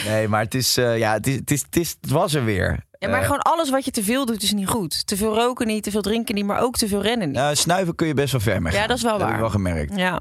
nee, 0.12 0.28
maar 0.28 0.42
het 0.42 0.54
is, 0.56 0.78
eh, 0.78 0.98
ja, 0.98 1.14
het, 1.14 1.28
is, 1.28 1.36
het, 1.36 1.52
is, 1.52 1.62
het, 1.62 1.76
is, 1.76 1.96
het 2.02 2.12
was 2.12 2.34
er 2.34 2.46
weer. 2.46 2.84
Ja, 3.00 3.10
maar 3.10 3.20
Eh, 3.20 3.26
gewoon 3.26 3.42
alles 3.42 3.70
wat 3.70 3.86
je 3.86 3.92
te 3.92 4.04
veel 4.04 4.26
doet 4.26 4.44
is 4.44 4.52
niet 4.54 4.68
goed. 4.68 5.08
Te 5.08 5.18
veel 5.18 5.34
roken 5.36 5.68
niet, 5.68 5.84
te 5.84 5.92
veel 5.92 6.02
drinken 6.02 6.36
niet, 6.36 6.46
maar 6.46 6.62
ook 6.62 6.76
te 6.78 6.88
veel 6.88 7.02
rennen 7.02 7.28
niet. 7.28 7.38
eh, 7.38 7.50
snuiven 7.54 7.96
kun 7.96 8.08
je 8.08 8.14
best 8.14 8.32
wel 8.32 8.42
ver 8.42 8.62
mee 8.62 8.74
Ja, 8.74 8.88
dat 8.88 8.98
is 8.98 9.04
wel 9.04 9.20
waar. 9.20 9.34
ik 9.34 9.40
wel 9.40 9.50
gemerkt. 9.50 9.96
Ja, 9.96 10.20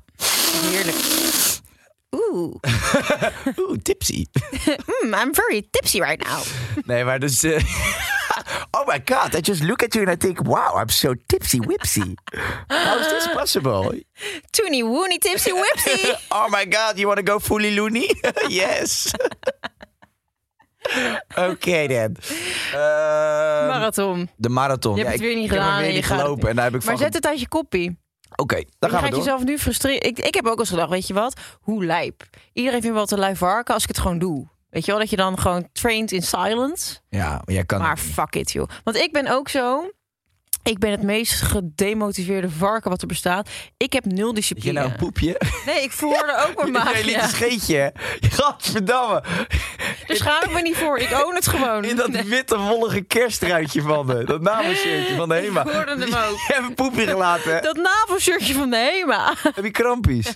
heerlijk. 0.71 0.97
Oeh, 2.14 2.54
Oeh, 3.59 3.78
tipsy. 3.83 4.26
mm, 5.02 5.14
I'm 5.14 5.33
very 5.35 5.62
tipsy 5.71 6.00
right 6.00 6.25
now. 6.25 6.42
Nee, 6.87 7.04
maar 7.04 7.18
dus... 7.18 7.42
eh, 7.42 7.62
oh 8.76 8.87
my 8.87 9.00
god, 9.04 9.35
I 9.35 9.40
just 9.40 9.62
look 9.62 9.83
at 9.83 9.94
you 9.94 10.06
and 10.06 10.14
I 10.14 10.16
think... 10.26 10.38
Wow, 10.47 10.76
I'm 10.80 10.88
so 10.88 11.14
tipsy 11.26 11.59
whipsy. 11.59 12.14
How 12.68 12.99
is 13.00 13.09
this 13.09 13.28
possible? 13.35 13.92
Toony 14.50 14.83
woony 14.83 15.18
tipsy 15.18 15.50
whipsy. 15.52 16.12
Oh 16.30 16.49
my 16.50 16.64
god, 16.68 16.97
you 16.99 17.06
want 17.06 17.18
to 17.26 17.33
go 17.33 17.38
fully 17.38 17.75
loony? 17.75 18.09
yes. 18.49 19.11
Oké 21.37 21.87
dan. 21.87 22.16
Ehm, 22.73 23.66
Marathon. 23.66 24.28
de 24.37 24.49
marathon. 24.49 24.97
Je 24.97 25.04
hebt 25.04 25.14
Ja, 25.14 25.18
het 25.21 25.26
weer 25.26 25.35
niet 25.37 25.44
ik 25.44 25.50
heb 25.50 25.61
gedaan 25.61 25.80
weer 25.80 25.92
niet 25.92 26.06
gelopen. 26.06 26.49
En 26.49 26.54
daar 26.56 26.64
heb 26.64 26.75
ik 26.75 26.85
Maar 26.85 26.94
van... 26.97 27.04
zet 27.04 27.14
het 27.14 27.26
uit 27.26 27.40
je 27.40 27.49
koppie. 27.49 27.99
Oké, 28.37 28.55
dan 28.55 28.64
Je 28.79 28.88
gaan 28.88 28.91
we 28.91 28.97
gaat 28.97 29.11
door. 29.11 29.19
jezelf 29.19 29.45
nu 29.45 29.59
frustreren. 29.59 30.03
Ik, 30.03 30.19
ik 30.19 30.35
heb 30.35 30.47
ook 30.47 30.59
eens 30.59 30.69
gedacht, 30.69 30.88
weet 30.91 31.07
je 31.07 31.14
wat? 31.14 31.41
Hoe 31.61 31.85
lijp. 31.85 32.23
Iedereen 32.53 32.81
vindt 32.81 32.97
wel 32.97 33.07
te 33.07 33.19
lui 33.19 33.37
varken 33.37 33.75
als 33.75 33.83
ik 33.83 33.88
het 33.88 33.99
gewoon 33.99 34.19
doe. 34.19 34.47
Weet 34.71 34.85
je 34.85 34.91
wel, 34.91 35.00
dat 35.00 35.11
je 35.11 35.17
dan 35.17 35.38
gewoon 35.38 35.69
traint 35.73 36.12
in 36.12 36.23
silence. 36.23 36.99
Ja, 37.09 37.29
maar 37.31 37.55
jij 37.55 37.64
kan... 37.64 37.81
Maar 37.81 37.99
fuck 37.99 38.35
it, 38.35 38.53
joh. 38.53 38.69
Want 38.85 38.97
ik 38.97 39.12
ben 39.12 39.29
ook 39.29 39.49
zo... 39.49 39.91
Ik 40.64 40.78
ben 40.78 40.90
het 40.90 41.02
meest 41.02 41.40
gedemotiveerde 41.40 42.50
varken 42.50 42.90
wat 42.90 43.00
er 43.00 43.06
bestaat. 43.06 43.49
Ik 43.76 43.92
heb 43.92 44.04
nul 44.04 44.16
Heb 44.16 44.26
je 44.28 44.35
discipline. 44.35 44.73
nou 44.73 44.90
een 44.90 44.97
poepje? 44.97 45.40
Nee, 45.66 45.83
ik 45.83 45.92
verhoorde 45.92 46.47
ook 46.49 46.56
mijn 46.61 46.73
maag. 46.73 46.92
Jij 46.99 47.04
liet 47.04 47.23
een 47.23 47.28
scheetje. 47.28 47.76
hè? 47.76 47.88
Gadverdamme. 48.28 49.23
Daar 50.06 50.16
schaam 50.16 50.42
ik 50.42 50.52
me 50.52 50.62
niet 50.62 50.76
voor. 50.76 50.99
Ik 50.99 51.25
own 51.25 51.35
het 51.35 51.47
gewoon. 51.49 51.85
In 51.85 51.97
dat 51.97 52.09
Nee, 52.09 52.23
witte 52.25 52.59
wollige 52.59 53.00
kerstruitje 53.00 53.83
van 53.83 54.06
de, 54.06 54.25
dat 54.25 54.40
namenshirtje 54.40 55.14
van 55.16 55.28
de 55.28 55.35
HEMA. 55.35 55.64
Ik 55.64 55.71
hoorde 55.73 55.90
hem 55.90 56.14
ook. 56.14 56.38
Je 56.47 56.52
hebt 56.54 56.66
een 56.68 56.75
poepje 56.75 57.06
gelaten. 57.06 57.62
Dat 57.62 57.76
navelshirtje 57.76 58.54
van 58.54 58.71
de 58.71 58.76
HEMA. 58.76 59.35
Heb 59.54 59.64
je 59.64 59.71
krampies? 59.71 60.33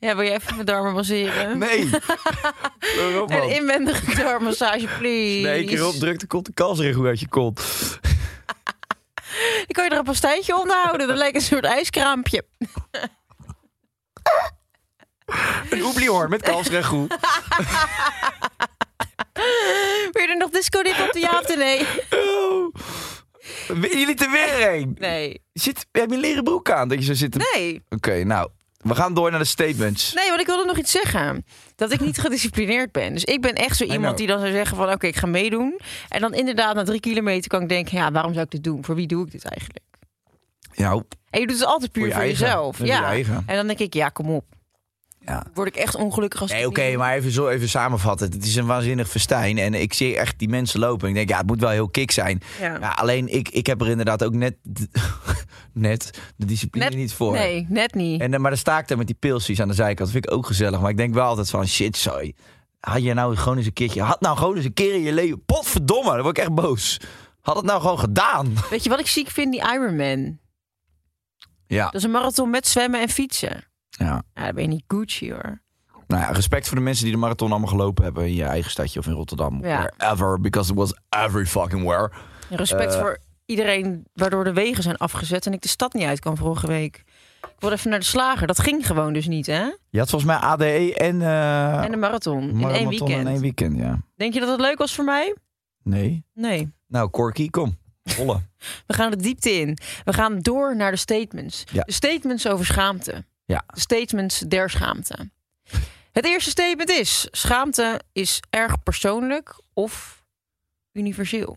Ja, 0.00 0.16
wil 0.16 0.24
je 0.24 0.30
even 0.32 0.54
mijn 0.54 0.66
darmen 0.66 0.92
masseren? 0.92 1.58
Nee. 1.58 1.90
Waarom 2.96 3.30
Een 3.42 3.50
inwendige 3.54 4.14
darmmassage, 4.16 4.86
please. 4.98 5.40
Nee, 5.40 5.46
één 5.46 5.66
keer 5.66 5.86
op, 5.86 5.94
druk 5.94 6.18
de 6.18 6.26
kont 6.26 6.46
de 6.46 6.52
kalsregel 6.52 7.04
uit 7.06 7.20
je 7.20 7.28
kont. 7.28 7.60
Dan 9.66 9.72
kan 9.72 9.84
je 9.84 9.90
er 9.90 9.98
een 9.98 10.04
pastijtje 10.04 10.56
onder 10.56 10.76
houden. 10.82 11.06
Dat 11.08 11.16
lijkt 11.16 11.36
een 11.36 11.42
soort 11.42 11.64
ijskraampje. 11.64 12.44
Een 15.70 15.82
oebliehoorn 15.82 16.30
met 16.30 16.42
kalfsregoe. 16.42 17.06
Wil 20.12 20.22
je 20.22 20.28
er 20.28 20.36
nog 20.36 20.50
disco 20.50 20.82
dip 20.82 20.98
op 20.98 21.12
de 21.12 21.20
ja 21.20 21.38
of 21.38 21.46
de 21.46 21.56
nee? 21.56 21.80
Oh. 22.10 22.74
Jullie 23.92 24.14
er 24.14 24.30
weer 24.30 24.68
heen. 24.68 24.96
Nee. 24.98 25.42
Zit, 25.52 25.86
heb 25.92 26.08
je 26.10 26.14
een 26.14 26.20
leren 26.20 26.44
broek 26.44 26.70
aan 26.70 26.88
dat 26.88 26.98
je 26.98 27.04
zo 27.04 27.14
zit? 27.14 27.32
te- 27.32 27.50
Nee. 27.54 27.82
Oké, 27.88 28.24
nou. 28.24 28.50
We 28.84 28.94
gaan 28.94 29.14
door 29.14 29.30
naar 29.30 29.38
de 29.38 29.44
statements. 29.44 30.12
Nee, 30.14 30.28
want 30.28 30.40
ik 30.40 30.46
wilde 30.46 30.64
nog 30.64 30.78
iets 30.78 30.90
zeggen. 30.90 31.44
Dat 31.76 31.92
ik 31.92 32.00
niet 32.00 32.18
gedisciplineerd 32.18 32.92
ben. 32.92 33.12
Dus 33.12 33.24
ik 33.24 33.40
ben 33.40 33.52
echt 33.54 33.76
zo 33.76 33.84
iemand 33.84 34.16
die 34.18 34.26
dan 34.26 34.38
zou 34.40 34.50
zeggen 34.52 34.76
van... 34.76 34.90
oké, 34.92 35.06
ik 35.06 35.16
ga 35.16 35.26
meedoen. 35.26 35.80
En 36.08 36.20
dan 36.20 36.34
inderdaad 36.34 36.74
na 36.74 36.82
drie 36.84 37.00
kilometer 37.00 37.48
kan 37.50 37.62
ik 37.62 37.68
denken... 37.68 37.96
ja, 37.96 38.12
waarom 38.12 38.32
zou 38.32 38.44
ik 38.44 38.50
dit 38.50 38.64
doen? 38.64 38.84
Voor 38.84 38.94
wie 38.94 39.06
doe 39.06 39.24
ik 39.26 39.30
dit 39.32 39.44
eigenlijk? 39.44 39.84
Ja, 40.72 41.02
En 41.30 41.40
je 41.40 41.46
doet 41.46 41.58
het 41.58 41.66
altijd 41.68 41.92
puur 41.92 42.02
Voor 42.02 42.10
je 42.10 42.14
voor, 42.14 42.22
eigen. 42.24 42.46
jezelf. 42.46 42.78
Je 42.78 42.84
Ja. 42.86 43.04
eigen. 43.04 43.42
En 43.46 43.56
dan 43.56 43.66
denk 43.66 43.78
ik, 43.78 43.94
ja, 43.94 44.08
kom 44.08 44.30
op. 44.30 44.44
ja. 45.26 45.46
Word 45.54 45.68
ik 45.68 45.76
echt 45.76 45.94
ongelukkig 45.94 46.40
als 46.40 46.50
Nee, 46.50 46.66
oké, 46.66 46.96
maar 46.96 47.14
even, 47.14 47.30
zo, 47.30 47.48
even 47.48 47.68
samenvatten. 47.68 48.30
Het 48.30 48.44
is 48.44 48.56
een 48.56 48.66
waanzinnig 48.66 49.08
festijn. 49.08 49.58
En 49.58 49.74
ik 49.74 49.92
zie 49.92 50.16
echt 50.16 50.38
die 50.38 50.48
mensen 50.48 50.80
lopen. 50.80 51.02
En 51.02 51.08
ik 51.08 51.14
denk, 51.14 51.28
ja, 51.28 51.36
het 51.36 51.46
moet 51.46 51.60
wel 51.60 51.70
heel 51.70 51.88
kick 51.88 52.10
zijn. 52.10 52.40
Ja. 52.60 52.78
Ja, 52.80 52.90
alleen, 52.90 53.28
ik, 53.28 53.48
ik 53.48 53.66
heb 53.66 53.80
er 53.80 53.88
inderdaad 53.88 54.24
ook 54.24 54.34
net, 54.34 54.56
net 55.72 56.10
de 56.36 56.46
discipline 56.46 56.84
Net- 56.84 56.94
niet 56.96 57.12
voor. 57.12 57.32
Nee, 57.32 57.66
net 57.68 57.94
niet. 57.94 58.20
En, 58.20 58.34
eh, 58.34 58.40
maar 58.40 58.50
dan 58.50 58.58
sta 58.58 58.78
ik 58.78 58.88
daar 58.88 58.98
met 58.98 59.06
die 59.06 59.16
pilsjes 59.18 59.60
aan 59.60 59.68
de 59.68 59.74
zijkant. 59.74 59.98
Dat 59.98 60.10
vind 60.10 60.26
ik 60.26 60.32
ook 60.32 60.46
gezellig. 60.46 60.80
Maar 60.80 60.90
ik 60.90 60.96
denk 60.96 61.14
wel 61.14 61.26
altijd 61.26 61.50
van, 61.50 61.66
shit, 61.66 61.96
sorry. 61.96 62.34
Had 62.80 63.02
je 63.02 63.14
nou 63.14 63.36
gewoon 63.36 63.56
eens 63.56 63.66
een 63.66 63.72
keertje... 63.72 64.02
Had 64.02 64.20
nou 64.20 64.36
gewoon 64.36 64.56
eens 64.56 64.64
een 64.64 64.72
keer 64.74 64.94
in 64.94 65.02
je 65.02 65.12
leven... 65.12 65.44
Potverdomme, 65.44 66.10
dan 66.10 66.22
word 66.22 66.38
ik 66.38 66.42
echt 66.44 66.54
boos. 66.54 67.00
Had 67.40 67.56
het 67.56 67.64
nou 67.64 67.80
gewoon 67.80 67.98
gedaan. 67.98 68.54
Weet 68.70 68.82
je 68.84 68.90
wat 68.90 69.00
ik 69.00 69.06
ziek 69.06 69.28
vind? 69.30 69.52
Die 69.52 69.60
Ironman. 69.72 70.38
Ja. 71.66 71.84
Dat 71.84 71.94
is 71.94 72.02
een 72.02 72.10
marathon 72.10 72.50
met 72.50 72.66
zwemmen 72.66 73.00
en 73.00 73.08
fietsen. 73.08 73.64
Ja. 73.98 74.22
Dan 74.34 74.54
ben 74.54 74.62
je 74.62 74.68
niet 74.68 74.84
Gucci 74.88 75.32
hoor. 75.32 75.62
Nou 76.06 76.22
ja, 76.22 76.30
respect 76.30 76.66
voor 76.68 76.76
de 76.76 76.82
mensen 76.82 77.04
die 77.04 77.12
de 77.12 77.18
marathon 77.20 77.50
allemaal 77.50 77.68
gelopen 77.68 78.04
hebben... 78.04 78.26
in 78.26 78.34
je 78.34 78.44
eigen 78.44 78.70
stadje 78.70 78.98
of 78.98 79.06
in 79.06 79.12
Rotterdam. 79.12 79.64
Ja. 79.64 79.90
Wherever, 79.96 80.40
because 80.40 80.70
it 80.70 80.76
was 80.78 80.94
every 81.08 81.46
fucking 81.46 81.84
where. 81.84 82.10
Respect 82.50 82.94
Eh. 82.94 83.00
voor 83.00 83.18
iedereen 83.46 84.04
waardoor 84.12 84.44
de 84.44 84.52
wegen 84.52 84.82
zijn 84.82 84.96
afgezet 84.96 85.46
en 85.46 85.52
ik 85.52 85.60
de 85.62 85.68
stad 85.68 85.92
niet 85.94 86.04
uit 86.04 86.20
kan 86.20 86.36
vorige 86.36 86.66
week. 86.66 87.02
Ik 87.42 87.54
wilde 87.58 87.74
even 87.76 87.90
naar 87.90 87.98
de 87.98 88.04
slager. 88.04 88.46
Dat 88.46 88.58
ging 88.58 88.86
gewoon 88.86 89.12
dus 89.12 89.26
niet, 89.26 89.46
hè? 89.46 89.62
Je 89.90 89.98
had 89.98 90.10
volgens 90.10 90.30
mij 90.30 90.40
ADE 90.40 90.94
en... 90.94 91.22
eh, 91.22 91.82
En 91.84 91.90
de 91.90 91.96
marathon 91.96 92.42
in 92.50 92.68
één 92.68 92.88
weekend. 92.88 93.10
In 93.20 93.26
één 93.26 93.40
weekend, 93.40 93.76
ja. 93.76 94.00
Denk 94.16 94.34
je 94.34 94.40
dat 94.40 94.48
het 94.48 94.60
leuk 94.60 94.78
was 94.78 94.94
voor 94.94 95.04
mij? 95.04 95.36
Nee. 95.82 96.24
Nee. 96.34 96.72
Nou, 96.86 97.10
Corky, 97.10 97.50
kom. 97.50 97.78
Rollen. 98.16 98.50
We 98.86 98.94
gaan 98.94 99.10
de 99.10 99.16
diepte 99.16 99.50
in. 99.50 99.78
We 100.04 100.12
gaan 100.12 100.38
door 100.38 100.76
naar 100.76 100.90
de 100.90 100.96
statements. 100.96 101.64
Ja. 101.72 101.82
De 101.82 101.92
statements 101.92 102.48
over 102.48 102.64
schaamte. 102.66 103.24
Ja. 103.44 103.64
Statements 103.68 104.38
der 104.38 104.70
schaamte. 104.70 105.30
Het 106.12 106.24
eerste 106.24 106.50
statement 106.50 106.90
is: 106.90 107.28
schaamte 107.30 108.00
is 108.12 108.40
erg 108.50 108.82
persoonlijk 108.82 109.60
of 109.72 110.24
universeel. 110.92 111.56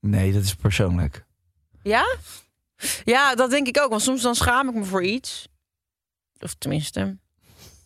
Nee, 0.00 0.32
dat 0.32 0.42
is 0.42 0.54
persoonlijk. 0.54 1.24
Ja? 1.82 2.16
Ja, 3.04 3.34
dat 3.34 3.50
denk 3.50 3.66
ik 3.66 3.80
ook. 3.80 3.90
Want 3.90 4.02
soms 4.02 4.22
dan 4.22 4.34
schaam 4.34 4.68
ik 4.68 4.74
me 4.74 4.84
voor 4.84 5.04
iets. 5.04 5.48
Of 6.38 6.54
tenminste, 6.54 7.18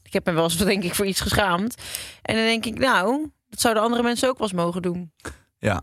ik 0.02 0.12
heb 0.12 0.26
me 0.26 0.32
wel 0.32 0.44
eens 0.44 0.56
denk 0.74 0.84
ik 0.84 0.94
voor 0.94 1.06
iets 1.06 1.20
geschaamd. 1.20 1.74
En 2.22 2.34
dan 2.34 2.44
denk 2.44 2.64
ik, 2.64 2.78
nou, 2.78 3.30
dat 3.48 3.60
zouden 3.60 3.82
andere 3.82 4.02
mensen 4.02 4.28
ook 4.28 4.38
wel 4.38 4.48
eens 4.48 4.56
mogen 4.56 4.82
doen. 4.82 5.12
Ja. 5.58 5.82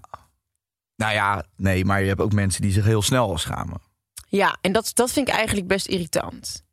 Nou 0.96 1.14
ja, 1.14 1.46
nee, 1.56 1.86
maar 1.86 2.02
je 2.02 2.08
hebt 2.08 2.22
ook 2.22 2.34
mensen 2.34 2.62
die 2.62 2.72
zich 2.72 2.86
heel 2.86 3.02
snel 3.02 3.38
schamen. 3.38 3.82
Ja, 4.28 4.58
en 4.62 4.72
dat, 4.72 4.92
dat 4.94 5.12
vind 5.12 5.28
ik 5.28 5.34
eigenlijk 5.34 5.68
best 5.68 5.86
irritant. 5.86 6.65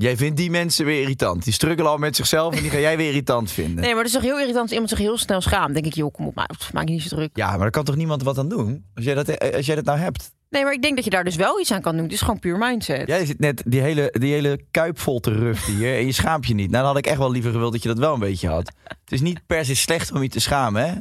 Jij 0.00 0.16
vindt 0.16 0.36
die 0.36 0.50
mensen 0.50 0.84
weer 0.84 1.00
irritant. 1.00 1.44
Die 1.44 1.52
struggelen 1.52 1.90
al 1.90 1.98
met 1.98 2.16
zichzelf 2.16 2.56
en 2.56 2.62
die 2.62 2.70
ga 2.70 2.78
jij 2.78 2.96
weer 2.96 3.06
irritant 3.06 3.50
vinden. 3.50 3.74
Nee, 3.74 3.88
maar 3.88 4.04
het 4.04 4.06
is 4.06 4.12
toch 4.12 4.22
heel 4.22 4.38
irritant 4.38 4.62
als 4.62 4.72
iemand 4.72 4.88
zich 4.88 4.98
heel 4.98 5.18
snel 5.18 5.40
schaamt. 5.40 5.74
denk 5.74 5.86
ik, 5.86 5.94
joh, 5.94 6.12
kom 6.12 6.26
op, 6.26 6.34
maar 6.34 6.50
maak 6.72 6.88
je 6.88 6.94
niet 6.94 7.02
zo 7.02 7.16
druk. 7.16 7.30
Ja, 7.32 7.50
maar 7.50 7.58
daar 7.58 7.70
kan 7.70 7.84
toch 7.84 7.96
niemand 7.96 8.22
wat 8.22 8.38
aan 8.38 8.48
doen? 8.48 8.84
Als 8.94 9.04
jij 9.04 9.14
dat, 9.14 9.28
eh, 9.28 9.56
als 9.56 9.66
jij 9.66 9.74
dat 9.74 9.84
nou 9.84 9.98
hebt. 9.98 10.32
Nee, 10.50 10.62
maar 10.62 10.72
ik 10.72 10.82
denk 10.82 10.94
dat 10.94 11.04
je 11.04 11.10
daar 11.10 11.24
dus 11.24 11.36
wel 11.36 11.60
iets 11.60 11.72
aan 11.72 11.80
kan 11.80 11.94
doen. 11.94 12.02
Het 12.02 12.12
is 12.12 12.20
gewoon 12.20 12.38
puur 12.38 12.58
mindset. 12.58 13.06
Jij 13.06 13.26
zit 13.26 13.38
net 13.38 13.62
die 13.66 13.80
hele, 13.80 14.14
die 14.18 14.32
hele 14.32 14.60
kuip 14.70 14.98
vol 14.98 15.20
te 15.20 15.32
ruften 15.32 15.74
hier 15.74 15.96
en 15.96 16.06
je 16.06 16.12
schaamt 16.12 16.46
je 16.46 16.54
niet. 16.54 16.70
Nou, 16.70 16.84
dan 16.84 16.92
had 16.94 17.04
ik 17.04 17.06
echt 17.06 17.18
wel 17.18 17.30
liever 17.30 17.52
gewild 17.52 17.72
dat 17.72 17.82
je 17.82 17.88
dat 17.88 17.98
wel 17.98 18.14
een 18.14 18.20
beetje 18.20 18.48
had. 18.48 18.72
Het 18.84 19.12
is 19.12 19.20
niet 19.20 19.40
per 19.46 19.64
se 19.64 19.76
slecht 19.76 20.12
om 20.12 20.22
je 20.22 20.28
te 20.28 20.40
schamen, 20.40 20.88
hè? 20.88 20.94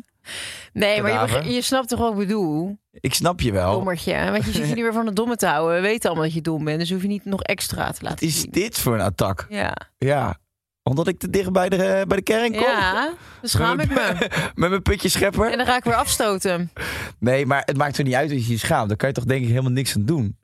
Nee, 0.74 1.02
maar 1.02 1.48
je, 1.50 1.62
snapt 1.62 1.90
toch 1.90 2.00
wat 2.00 2.12
ik 2.12 2.18
bedoel? 2.18 2.78
Ik 2.92 3.14
snap 3.14 3.42
je 3.42 3.52
wel. 3.52 3.72
Dommertje. 3.72 4.32
Want 4.32 4.46
je 4.46 4.52
zit 4.52 4.68
je 4.68 4.74
niet 4.76 4.84
meer 4.84 4.94
van 4.94 5.06
de 5.06 5.14
domme 5.14 5.36
te 5.36 5.48
houden. 5.48 5.76
We 5.76 5.82
weten 5.82 6.10
allemaal 6.10 6.26
dat 6.26 6.34
je 6.34 6.42
dom 6.42 6.64
bent. 6.64 6.80
Dus 6.80 6.92
hoef 6.92 7.02
je 7.02 7.08
niet 7.08 7.26
nog 7.26 7.42
extra 7.42 7.86
te 7.86 7.92
Wat 7.92 8.02
laten 8.02 8.28
is 8.28 8.40
zien. 8.40 8.52
dit 8.52 8.80
voor 8.80 8.94
een 8.94 9.02
attack? 9.02 9.46
Ja. 9.50 9.74
Ja, 9.98 10.38
omdat 10.84 11.08
ik 11.08 11.20
te 11.20 11.30
dicht 11.30 11.52
bij 11.52 11.70
de, 11.70 12.06
bij 12.08 12.18
de 12.18 12.24
kern 12.24 12.52
kom. 12.52 12.62
Ja, 12.62 13.14
dan 13.42 13.50
schaam 13.50 13.80
ik 13.80 13.90
me. 13.90 14.30
Met 14.56 14.70
mijn 14.70 14.82
putje 14.82 15.10
schepper. 15.10 15.52
En 15.52 15.58
dan 15.58 15.66
ga 15.66 15.78
ik 15.78 15.84
weer 15.84 15.96
afstoten. 15.96 16.72
Nee, 17.20 17.46
maar 17.46 17.62
het 17.66 17.78
maakt 17.78 17.98
er 17.98 18.04
niet 18.04 18.14
uit 18.14 18.32
als 18.32 18.46
je 18.46 18.52
je 18.52 18.58
schaamt. 18.58 18.88
Dan 18.88 18.98
kan 18.98 19.08
je 19.08 19.16
toch 19.16 19.26
denk 19.26 19.42
ik 19.42 19.50
helemaal 19.50 19.72
niks 19.72 19.96
aan 19.96 20.06
doen. 20.06 20.38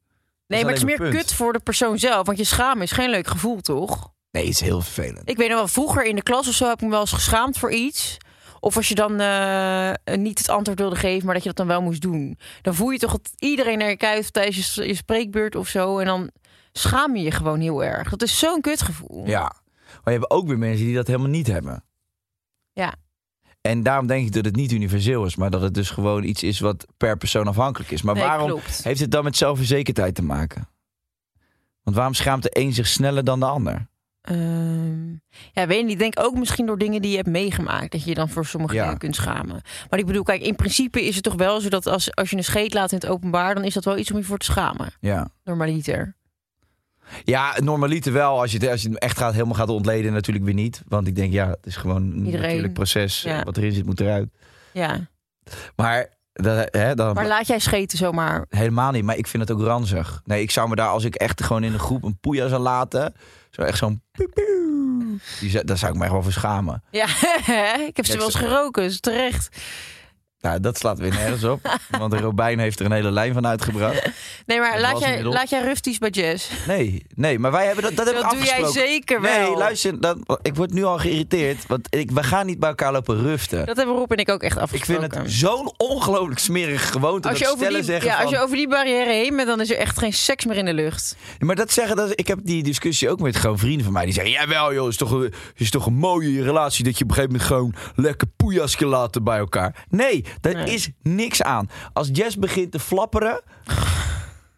Nee, 0.48 0.62
maar 0.62 0.72
het 0.74 0.82
is 0.82 0.88
meer 0.88 0.98
punt. 0.98 1.16
kut 1.16 1.34
voor 1.34 1.54
de 1.54 1.60
persoon 1.60 2.00
zelf. 2.00 2.26
Want 2.26 2.38
je 2.38 2.44
schamen 2.44 2.84
is 2.84 2.92
geen 2.92 3.10
leuk 3.10 3.28
gevoel, 3.28 3.62
toch? 3.62 4.12
Nee, 4.32 4.44
het 4.44 4.54
is 4.54 4.62
heel 4.62 4.82
vervelend. 4.82 5.30
Ik 5.30 5.38
weet 5.38 5.50
nog 5.50 5.58
wel, 5.58 5.68
vroeger 5.68 6.06
in 6.06 6.16
de 6.16 6.24
klas 6.24 6.48
of 6.48 6.54
zo 6.54 6.68
heb 6.68 6.74
ik 6.74 6.82
me 6.82 6.90
wel 6.90 7.00
eens 7.00 7.12
geschaamd 7.12 7.58
voor 7.58 7.72
iets. 7.72 8.18
Of 8.64 8.76
als 8.76 8.88
je 8.88 8.96
dan 8.96 9.20
eh, 9.20 10.16
niet 10.16 10.38
het 10.38 10.50
antwoord 10.50 10.80
wilde 10.80 10.96
geven, 10.96 11.26
maar 11.26 11.34
dat 11.34 11.44
je 11.44 11.50
dat 11.50 11.58
dan 11.58 11.68
wel 11.68 11.82
moest 11.82 12.02
doen. 12.02 12.38
Dan 12.62 12.76
voel 12.76 12.90
je 12.90 12.98
toch 13.00 13.12
dat 13.12 13.32
iedereen 13.40 13.78
naar 13.78 13.90
je 13.90 13.98
kijkt 13.98 14.34
tijdens 14.34 14.76
je, 14.76 14.88
je 14.88 14.96
spreekbeurt 14.96 15.56
of 15.56 15.68
zo. 15.68 16.00
En 16.00 16.06
dan 16.06 16.32
schaam 16.72 17.16
je 17.16 17.24
je 17.24 17.32
gewoon 17.32 17.60
heel 17.60 17.84
erg. 17.84 18.10
Dat 18.10 18.22
is 18.22 18.40
zo'n 18.40 18.62
kutgevoel. 18.62 19.28
Ja. 19.28 19.42
Maar 20.04 20.14
je 20.14 20.20
hebt 20.20 20.32
ook 20.32 20.48
weer 20.48 20.58
mensen 20.58 20.86
die 20.86 20.96
dat 20.96 21.08
helemaal 21.08 21.30
niet 21.30 21.48
hebben. 21.48 21.84
Ja. 22.74 22.94
En 23.62 23.84
daarom 23.84 24.08
denk 24.08 24.26
ik 24.26 24.34
dat 24.34 24.46
het 24.46 24.56
niet 24.56 24.72
universeel 24.72 25.26
is, 25.26 25.36
maar 25.36 25.50
dat 25.50 25.62
het 25.62 25.74
dus 25.74 25.90
gewoon 25.90 26.24
iets 26.24 26.44
is 26.44 26.60
wat 26.60 26.86
per 26.98 27.18
persoon 27.18 27.48
afhankelijk 27.48 27.92
is. 27.92 28.02
Maar 28.02 28.16
Nee, 28.16 28.24
waarom 28.24 28.48
klopt. 28.48 28.84
heeft 28.84 29.00
het 29.00 29.12
dan 29.12 29.24
met 29.24 29.38
zelfverzekerdheid 29.38 30.16
te 30.16 30.24
maken? 30.24 30.70
Want 31.84 31.96
waarom 31.96 32.14
schaamt 32.14 32.44
de 32.44 32.60
een 32.60 32.74
zich 32.74 32.88
sneller 32.88 33.24
dan 33.24 33.40
de 33.40 33.46
ander? 33.46 33.88
Ehm, 34.24 35.10
ja, 35.52 35.68
weet 35.68 35.78
je 35.78 35.84
niet. 35.84 35.92
Ik 35.92 36.00
denk 36.00 36.20
ook 36.20 36.36
misschien 36.36 36.66
door 36.66 36.78
dingen 36.78 37.02
die 37.02 37.12
je 37.12 37.18
hebt 37.18 37.28
meegemaakt. 37.30 37.92
Dat 37.92 38.04
je 38.04 38.10
je 38.10 38.16
dan 38.16 38.30
voor 38.30 38.46
sommige 38.46 38.76
Ja. 38.76 38.84
dingen 38.84 38.98
kunt 38.98 39.16
schamen. 39.16 39.62
Maar 39.90 40.00
ik 40.00 40.06
bedoel, 40.06 40.24
kijk, 40.24 40.42
in 40.42 40.56
principe 40.56 41.06
is 41.06 41.16
het 41.16 41.24
toch 41.24 41.36
wel 41.36 41.62
zo 41.62 41.70
dat 41.70 41.88
als, 41.88 42.16
als 42.16 42.30
je 42.30 42.38
een 42.38 42.44
scheet 42.44 42.74
laat 42.74 42.92
in 42.92 42.98
het 42.98 43.08
openbaar, 43.08 43.56
dan 43.56 43.64
is 43.64 43.74
dat 43.74 43.86
wel 43.86 43.98
iets 43.98 44.12
om 44.12 44.18
je 44.18 44.24
voor 44.24 44.38
te 44.38 44.46
schamen. 44.46 44.88
Ja. 45.00 45.30
Normaliter. 45.44 46.16
Ja, 47.24 47.54
normaliter 47.64 48.14
wel. 48.14 48.40
Als 48.40 48.52
je, 48.52 48.58
het, 48.58 48.70
als 48.70 48.82
je 48.82 48.90
het 48.90 49.00
echt 49.00 49.18
gaat, 49.18 49.34
helemaal 49.34 49.54
gaat 49.56 49.70
ontleden, 49.70 50.14
natuurlijk 50.14 50.46
weer 50.46 50.54
niet. 50.54 50.82
Want 50.88 51.08
ik 51.08 51.16
denk, 51.16 51.34
ja, 51.34 51.50
het 51.50 51.66
is 51.66 51.76
gewoon 51.76 52.02
een 52.02 52.26
Iedereen- 52.26 52.42
natuurlijk 52.48 52.74
proces. 52.74 53.22
ja. 53.22 53.44
Wat 53.44 53.58
erin 53.58 53.72
zit, 53.72 53.86
moet 53.86 54.00
eruit. 54.00 54.30
Ja. 54.74 55.08
Maar, 55.76 56.10
dat, 56.34 56.68
hè, 56.72 56.96
dan, 56.96 57.14
Maar 57.14 57.28
laat 57.28 57.48
jij 57.48 57.60
scheten 57.60 57.98
zomaar. 57.98 58.46
helemaal 58.50 58.92
niet. 58.92 59.04
Maar 59.04 59.18
ik 59.18 59.28
vind 59.28 59.48
het 59.48 59.58
ook 59.58 59.66
ranzig. 59.66 60.22
Nee, 60.26 60.42
ik 60.42 60.52
zou 60.52 60.70
me 60.70 60.76
daar, 60.76 60.88
als 60.90 61.04
ik 61.04 61.16
echt 61.16 61.44
gewoon 61.44 61.64
in 61.64 61.74
een 61.74 61.80
groep 61.80 62.04
een 62.04 62.18
poeja 62.20 62.48
zou 62.48 62.62
laten. 62.62 63.14
Zo 63.50 63.62
echt 63.62 63.78
zo'n 63.78 64.02
zou- 65.42 65.64
daar 65.66 65.78
zou 65.78 65.92
ik 65.92 65.98
me 65.98 66.04
echt 66.04 66.14
wel 66.14 66.24
voor 66.24 66.32
schamen. 66.32 66.84
Ja, 66.92 67.06
ik 67.90 67.96
heb 67.98 68.06
ze 68.06 68.18
wel 68.18 68.26
eens 68.26 68.36
geroken, 68.36 68.84
dus 68.84 69.00
terecht. 69.00 69.58
Nou, 70.44 70.60
dat 70.60 70.78
slaat 70.78 71.00
weer 71.00 71.12
nergens 71.14 71.44
op. 71.44 71.60
want 72.00 72.14
Robijn 72.14 72.60
heeft 72.60 72.80
er 72.80 72.86
een 72.86 72.92
hele 72.92 73.12
lijn 73.12 73.34
van 73.34 73.48
uitgebracht. 73.48 74.10
Nee, 74.46 74.60
maar 74.60 74.80
laat 74.80 75.00
jij, 75.00 75.08
inmiddels. 75.08 75.36
laat 75.36 75.50
jij 75.50 75.76
bij 76.00 76.10
Jess. 76.10 76.50
Nee, 76.68 77.06
nee, 77.16 77.40
maar 77.40 77.52
wij 77.52 77.66
hebben 77.66 77.84
dat, 77.84 77.96
dat, 77.96 78.06
hebben 78.06 78.24
Dat 78.24 78.32
doe 78.32 78.44
jij 78.44 78.66
zeker 78.72 79.22
wel. 79.22 79.42
Nee, 79.50 79.58
luister, 79.58 80.02
dan, 80.02 80.26
ik 80.42 80.56
word 80.56 80.74
nu 80.74 80.84
al 80.84 80.98
geïrriteerd. 80.98 81.68
Want 81.68 81.88
ik, 81.90 82.12
we 82.12 82.24
gaan 82.24 82.46
niet 82.46 82.60
bij 82.60 82.70
elkaar 82.70 82.92
lopen 82.92 83.22
ruften. 83.22 83.66
Dat 83.66 83.78
hebben 83.78 83.96
Rob 83.96 84.12
en 84.12 84.18
ik 84.18 84.30
ook 84.30 84.44
echt 84.44 84.56
Ik 84.56 84.62
afgesproken. 84.62 85.12
vind 85.12 85.24
het 85.24 85.32
zo'n 85.32 85.74
ongelooflijk 85.78 86.40
smerige 86.40 86.88
gewoonte. 86.88 87.30
als 87.30 87.38
je, 87.38 87.44
dat 87.44 87.54
over 87.54 87.70
die, 87.70 87.84
zeggen 87.84 88.10
ja, 88.10 88.22
als 88.22 88.30
je 88.30 88.40
over 88.40 88.56
die 88.56 88.68
barrière 88.68 89.12
heen 89.12 89.36
bent, 89.36 89.48
dan 89.48 89.62
is 89.62 89.70
er 89.72 89.78
echt 89.78 89.98
geen 90.00 90.14
seks 90.14 90.46
meer 90.46 90.58
in 90.58 90.66
de 90.66 90.74
lucht. 90.74 91.16
Maar 91.40 91.56
dat 91.56 91.72
zeggen, 91.72 91.96
dat, 91.96 92.12
ik 92.20 92.28
heb 92.28 92.40
die 92.44 92.64
discussie 92.64 93.10
ook 93.10 93.20
met 93.20 93.36
gewoon 93.36 93.58
vrienden 93.60 93.84
van 93.84 93.94
mij. 93.94 94.06
Die 94.06 94.14
zeggen, 94.14 94.32
jawel 94.32 94.74
joh, 94.74 94.88
is 94.88 94.98
toch, 94.98 95.12
een- 95.12 95.34
is 95.56 95.70
toch 95.70 95.86
een 95.86 95.94
mooie 95.94 96.44
relatie 96.44 96.84
dat 96.84 96.98
je 96.98 97.04
op 97.04 97.10
een 97.10 97.16
gegeven 97.16 97.36
moment 97.38 97.50
gewoon 97.52 97.76
lekker 98.06 98.28
poejas 98.38 98.76
laten 98.80 99.24
bij 99.24 99.38
elkaar. 99.38 99.86
Nee, 99.90 100.26
daar 100.42 100.54
Nee. 100.54 100.74
is 100.74 100.90
niks 101.02 101.42
aan. 101.42 101.70
Als 101.94 102.10
Jess 102.12 102.38
begint 102.38 102.72
te 102.72 102.80
flapperen, 102.80 103.42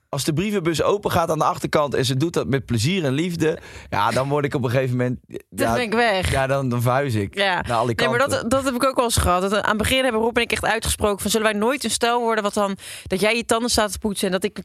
als 0.10 0.24
de 0.24 0.34
brievenbus 0.34 0.82
open 0.82 1.12
gaat 1.12 1.29
aan 1.29 1.38
de 1.38 1.44
achterkant 1.44 1.94
en 1.94 2.05
ze 2.05 2.17
doet 2.17 2.34
dat 2.34 2.48
met 2.48 2.65
plezier 2.65 3.05
en 3.05 3.13
liefde, 3.13 3.58
ja, 3.89 4.12
dan 4.12 4.29
word 4.29 4.46
ik 4.46 4.53
op 4.53 4.63
een 4.63 4.70
gegeven 4.70 4.98
moment... 4.98 5.20
Dan 5.50 5.67
ja, 5.67 5.74
ben 5.74 5.82
ik 5.82 5.94
weg. 5.94 6.32
Ja, 6.32 6.48
dan, 6.48 6.70
dan 6.70 6.82
verhuis 6.82 7.13
ik 7.13 7.36
Ja. 7.36 7.62
naar 7.62 7.77
alle 7.77 7.86
Nee, 7.86 7.96
kanten. 7.96 8.17
maar 8.17 8.27
dat, 8.29 8.51
dat 8.51 8.63
heb 8.63 8.74
ik 8.75 8.84
ook 8.84 8.96
wel 8.96 9.05
eens 9.05 9.17
gehad. 9.17 9.41
Dat, 9.41 9.53
aan 9.53 9.70
het 9.70 9.77
begin 9.77 10.03
hebben 10.03 10.22
Rob 10.22 10.36
en 10.38 10.44
ik 10.44 10.51
echt 10.51 10.65
uitgesproken 10.65 11.22
van... 11.22 11.32
zullen 11.32 11.48
wij 11.51 11.60
nooit 11.60 11.84
een 11.84 11.89
stel 11.91 12.20
worden 12.22 12.44
wat 12.44 12.53
dan... 12.53 12.77
dat 13.03 13.20
jij 13.20 13.36
je 13.36 13.46
tanden 13.46 13.70
staat 13.70 13.91
te 13.91 14.00
poetsen... 14.00 14.25
en 14.27 14.34
dat 14.34 14.44
ik, 14.44 14.60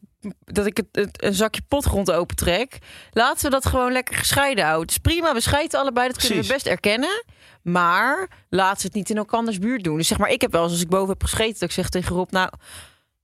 dat 0.44 0.66
ik 0.66 0.76
het, 0.76 0.86
het- 0.92 1.22
een 1.24 1.34
zakje 1.34 1.62
potgrond 1.68 2.10
opentrek. 2.12 2.78
Laten 3.12 3.44
we 3.44 3.50
dat 3.50 3.66
gewoon 3.66 3.92
lekker 3.92 4.14
gescheiden 4.14 4.64
houden. 4.64 4.82
Het 4.82 4.90
is 4.90 5.12
prima, 5.12 5.32
we 5.34 5.40
scheiden 5.40 5.80
allebei. 5.80 6.08
Dat 6.08 6.18
kunnen 6.26 6.42
we 6.42 6.52
best 6.52 6.66
erkennen. 6.66 7.24
Maar 7.62 8.28
laten 8.48 8.80
we 8.80 8.86
het 8.86 8.94
niet 8.94 9.10
in 9.10 9.16
elkanders 9.16 9.58
buurt 9.58 9.84
doen. 9.84 9.96
Dus 9.96 10.08
zeg 10.08 10.18
maar, 10.18 10.30
ik 10.30 10.40
heb 10.40 10.52
wel 10.52 10.62
eens 10.62 10.72
als 10.72 10.82
ik 10.82 10.88
boven 10.88 11.08
heb 11.08 11.22
gescheten... 11.22 11.52
dat 11.52 11.62
ik 11.62 11.70
zeg 11.70 11.88
tegen 11.88 12.16
Rob... 12.16 12.30
nou, 12.30 12.50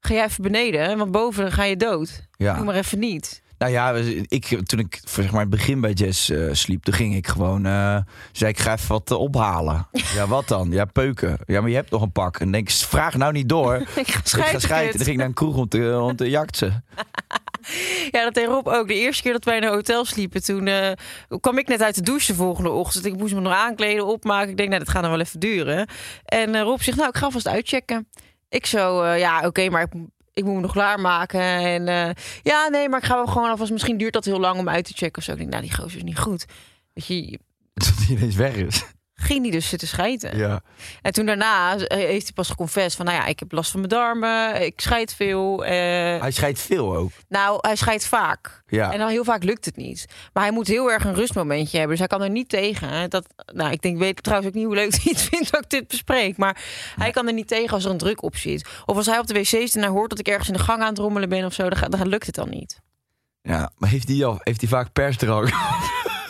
ga 0.00 0.14
jij 0.14 0.25
even 0.25 0.43
beneden, 0.43 0.99
want 0.99 1.11
boven 1.11 1.52
ga 1.52 1.64
je 1.64 1.76
dood. 1.76 2.26
Ja. 2.37 2.55
Doe 2.55 2.64
maar 2.64 2.75
even 2.75 2.99
niet. 2.99 3.45
Nou 3.59 3.73
ja, 3.73 3.93
ik, 4.28 4.61
toen 4.64 4.78
ik 4.78 5.00
voor 5.05 5.23
zeg 5.23 5.33
maar, 5.33 5.40
het 5.40 5.50
begin 5.50 5.81
bij 5.81 5.93
Jess 5.93 6.31
eh, 6.31 6.49
sliep, 6.52 6.83
toen 6.83 6.95
ging 6.95 7.14
ik 7.14 7.26
gewoon, 7.26 7.66
eh, 7.66 7.99
zei 8.33 8.50
ik 8.50 8.59
ga 8.59 8.73
even 8.73 8.88
wat 8.88 9.11
eh, 9.11 9.19
ophalen. 9.19 9.88
ja, 10.14 10.26
wat 10.26 10.49
dan? 10.49 10.71
Ja, 10.71 10.85
peuken. 10.85 11.38
Ja, 11.47 11.61
maar 11.61 11.71
je 11.71 11.76
hebt 11.76 11.90
nog 11.90 12.02
een 12.02 12.12
pak. 12.12 12.38
En 12.38 12.50
denk 12.50 12.69
ik, 12.69 12.75
vraag 12.75 13.16
nou 13.16 13.33
niet 13.33 13.49
door. 13.49 13.75
Ik 13.81 13.88
ga 13.95 14.00
ik 14.00 14.09
ga 14.09 14.21
scheiden. 14.25 14.61
schijten. 14.61 14.97
Dan 14.97 15.02
ging 15.02 15.11
ik 15.11 15.16
naar 15.16 15.26
een 15.26 15.35
kroeg 15.35 15.57
om 15.57 15.69
te, 15.69 15.99
om 16.00 16.16
te. 16.16 16.25
Ja, 18.11 18.25
dat 18.25 18.35
deed 18.35 18.46
Rob 18.46 18.68
ook. 18.68 18.88
De 18.88 18.94
eerste 18.94 19.23
keer 19.23 19.32
dat 19.32 19.44
wij 19.44 19.56
in 19.56 19.62
een 19.62 19.73
hotel 19.73 20.04
sliepen, 20.04 20.42
toen 20.42 20.66
eh, 20.66 20.92
kwam 21.40 21.58
ik 21.58 21.68
net 21.68 21.82
uit 21.82 21.94
de 21.94 22.02
douche 22.02 22.32
de 22.32 22.38
volgende 22.38 22.70
ochtend. 22.70 23.04
Ik 23.04 23.16
moest 23.16 23.35
me 23.35 23.40
nog 23.40 23.52
aankleden, 23.52 24.06
opmaken. 24.06 24.50
Ik 24.50 24.56
denk, 24.56 24.68
nou, 24.68 24.85
dat 24.85 24.92
gaat 24.92 25.02
nog 25.02 25.11
wel 25.11 25.20
even 25.20 25.40
duren. 25.40 25.88
En 26.25 26.54
eh, 26.54 26.62
Rob 26.62 26.80
zegt, 26.80 26.96
nou, 26.96 27.08
ik 27.08 27.16
ga 27.16 27.30
vast 27.30 27.49
uitchecken. 27.49 28.08
Ik 28.49 28.66
zo, 28.66 29.02
eh, 29.02 29.18
ja, 29.18 29.46
oké, 29.46 29.68
maar 29.68 29.82
ik, 29.82 29.92
ik 30.32 30.44
moet 30.44 30.54
me 30.54 30.61
nog 30.61 30.73
klaarmaken. 30.73 31.40
En 31.40 32.14
ja, 32.42 32.68
nee, 32.68 32.88
maar 32.88 32.99
ik 32.99 33.06
ga 33.06 33.14
wel 33.14 33.26
gewoon 33.26 33.50
alvast. 33.50 33.73
Misschien 33.73 33.96
duurt 33.96 34.12
dat 34.12 34.25
heel 34.25 34.40
lang 34.40 34.58
om 34.58 34.68
uit 34.68 34.85
te 34.85 34.92
checken 34.94 35.18
of 35.18 35.25
zo. 35.25 35.32
Ik 35.32 35.38
denk, 35.38 35.50
nou, 35.50 35.62
die 35.62 35.75
gozer 35.75 35.96
is 35.96 36.02
niet 36.02 36.18
goed. 36.18 36.46
Weet 36.92 37.06
je, 37.06 37.38
Dat 37.75 37.92
hij 37.96 38.16
ineens 38.16 38.35
weg 38.35 38.54
is. 38.54 38.85
Ging 39.18 39.42
die 39.42 39.52
dus 39.52 39.68
zitten 39.68 39.88
schijten. 39.88 40.37
Ja. 40.38 40.61
En 41.02 41.12
toen 41.12 41.26
daarna 41.26 41.76
eh, 41.76 41.96
heeft 41.99 42.23
hij 42.23 42.32
pas 42.35 42.49
geconfessed 42.49 42.94
van, 42.94 43.04
nou 43.04 43.18
ja, 43.18 43.26
ik 43.26 43.38
heb 43.38 43.52
last 43.52 43.70
van 43.70 43.80
mijn 43.80 43.92
darmen, 43.92 44.62
ik 44.66 44.80
scheid 44.80 45.14
veel. 45.14 45.64
eh, 45.64 45.70
Hij 46.20 46.30
scheidt 46.30 46.61
veel 46.61 46.96
ook. 46.96 47.11
nou, 47.28 47.58
hij 47.61 47.76
scheidt 47.76 48.06
vaak. 48.06 48.62
Ja. 48.66 48.92
En 48.92 48.99
dan 48.99 49.08
heel 49.08 49.25
vaak 49.25 49.42
lukt 49.42 49.64
het 49.64 49.76
niet. 49.76 50.06
Maar 50.32 50.42
hij 50.42 50.52
moet 50.52 50.66
heel 50.66 50.90
erg 50.90 51.04
een 51.04 51.14
rustmomentje 51.14 51.78
hebben. 51.78 51.96
Dus 51.96 52.06
hij 52.08 52.18
kan 52.18 52.23
er 52.26 52.30
niet 52.32 52.49
tegen. 52.49 52.88
hè. 52.88 53.08
Dat, 53.08 53.26
nou, 53.52 53.70
ik 53.73 53.82
denk, 53.82 53.99
weet 53.99 54.23
trouwens 54.23 54.49
ook 54.50 54.56
niet 54.56 54.66
hoe 54.66 54.75
leuk 54.75 54.92
hij 54.92 55.02
het 55.04 55.20
vindt 55.23 55.50
dat 55.52 55.62
ik 55.64 55.70
dit 55.70 55.88
bespreek. 55.88 56.37
Maar 56.37 56.62
hij 56.96 57.11
kan 57.11 57.26
er 57.26 57.32
niet 57.32 57.49
tegen 57.49 57.75
als 57.75 57.85
er 57.85 57.90
een 57.90 57.99
druk 57.99 58.23
op 58.23 58.37
zit. 58.37 58.68
Of 58.87 58.96
als 58.96 59.06
hij 59.06 59.18
op 59.18 59.26
de 59.26 59.35
wc 59.35 59.44
zit 59.46 59.75
en 59.75 59.80
hij 59.80 59.90
hoort 59.90 60.11
dat 60.11 60.18
ik 60.18 60.28
ergens 60.28 60.49
in 60.49 60.54
de 60.54 60.61
gang 60.62 60.82
aan 60.82 60.88
het 60.88 60.99
rommelen 60.99 61.28
ben 61.28 61.44
of 61.44 61.52
zo, 61.52 61.68
dan, 61.68 61.90
dan 61.90 62.08
lukt 62.08 62.26
het 62.26 62.35
dan 62.35 62.49
niet. 62.50 62.80
ja. 63.42 63.70
Maar 63.76 63.88
heeft 63.90 64.08
hij 64.08 64.25
al, 64.25 64.40
heeft 64.42 64.61
hij 64.61 64.70
vaak 64.70 64.92
persdrank? 64.92 65.49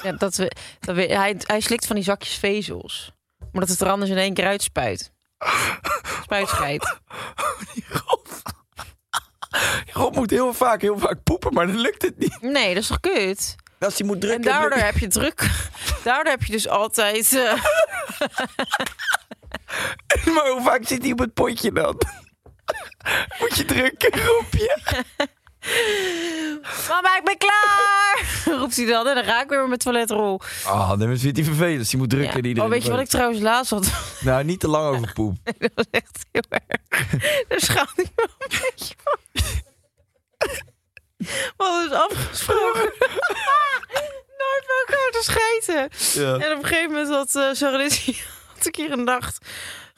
Ja, 0.03 0.12
dat 0.12 0.37
we, 0.37 0.53
dat 0.81 0.95
we, 0.97 1.03
hij, 1.03 1.35
hij 1.38 1.61
slikt 1.61 1.87
van 1.87 1.97
die 1.97 2.05
zakjes 2.05 2.35
vezels. 2.35 3.12
Omdat 3.53 3.69
het 3.69 3.81
er 3.81 3.91
anders 3.91 4.11
in 4.11 4.17
één 4.19 4.35
keer 4.35 4.47
uitspuit. 4.47 5.12
Spuitscheid. 6.23 6.85
Rob 9.93 10.15
moet 10.15 10.31
heel 10.31 10.55
vaak, 10.55 10.81
heel 10.81 10.99
vaak 10.99 11.23
poepen, 11.23 11.53
maar 11.55 11.67
dan 11.67 11.76
lukt 11.79 12.03
het 12.03 12.19
niet. 12.19 12.41
Nee, 12.41 12.75
dat 12.75 12.83
is 12.83 12.88
toch 12.88 13.00
kut? 13.00 13.55
Als 13.79 13.99
hij 13.99 14.07
moet 14.07 14.15
En 14.17 14.21
drukken... 14.21 14.45
daardoor 14.45 14.71
lukt- 14.71 14.83
heb 14.83 14.99
je 14.99 15.07
druk. 15.09 15.50
Daardoor 16.05 16.33
heb 16.33 16.43
je 16.43 16.53
dus 16.53 16.69
altijd. 16.69 17.33
eh, 17.35 17.53
Maar 20.35 20.49
hoe 20.49 20.61
vaak 20.65 20.87
zit 20.87 21.03
hij 21.03 21.12
op 21.12 21.19
het 21.19 21.35
potje 21.35 21.73
dan? 21.73 22.00
moet 23.41 23.57
je 23.57 23.65
drukken, 23.65 24.21
Robje? 24.25 24.79
Mama, 26.89 27.17
ik 27.17 27.25
ben 27.25 27.37
klaar! 27.39 28.25
Roept 28.59 28.77
hij 28.77 28.87
dan 28.87 29.07
en 29.09 29.15
dan 29.15 29.25
ga 29.25 29.43
ik 29.43 29.49
weer 29.49 29.59
met 29.59 29.69
mijn 29.69 29.79
toiletrol. 29.79 30.41
Ah, 30.65 30.99
dan 30.99 31.19
vindt 31.19 31.37
hij 31.37 31.47
vervelend. 31.47 31.79
Dus 31.79 31.91
hij 31.91 32.01
moet 32.01 32.11
drukken. 32.11 32.55
Ja. 32.55 32.65
Oh, 32.65 32.69
weet 32.69 32.85
je 32.85 32.91
wat 32.91 33.01
ik 33.01 33.09
trouwens 33.09 33.41
laatst 33.41 33.71
had? 33.71 33.91
Nou, 34.21 34.45
niet 34.45 34.61
te 34.61 34.69
lang 34.69 34.97
over 34.97 35.13
poep. 35.13 35.37
Dat 35.59 35.71
was 35.75 35.85
echt 35.91 36.19
heel 36.33 36.43
erg. 36.49 37.09
Daar 37.49 37.61
schaam 37.61 37.87
ik 37.97 38.09
me 38.17 38.29
een 38.39 38.49
beetje 38.49 38.95
van. 39.05 39.19
Hadden 41.57 41.89
dus 41.89 41.99
afgesproken. 41.99 42.93
Nooit 44.41 44.65
bij 44.67 44.85
elkaar 44.87 45.11
te 45.11 45.23
schijten. 45.23 45.89
Ja. 46.23 46.45
En 46.47 46.53
op 46.53 46.63
een 46.63 46.69
gegeven 46.69 46.91
moment 46.91 47.09
had 47.09 47.35
uh, 47.35 47.49
Saralissi 47.53 48.17
had 48.57 48.67
ik 48.67 48.77
hier 48.77 48.93
een 48.93 49.05
nacht 49.05 49.39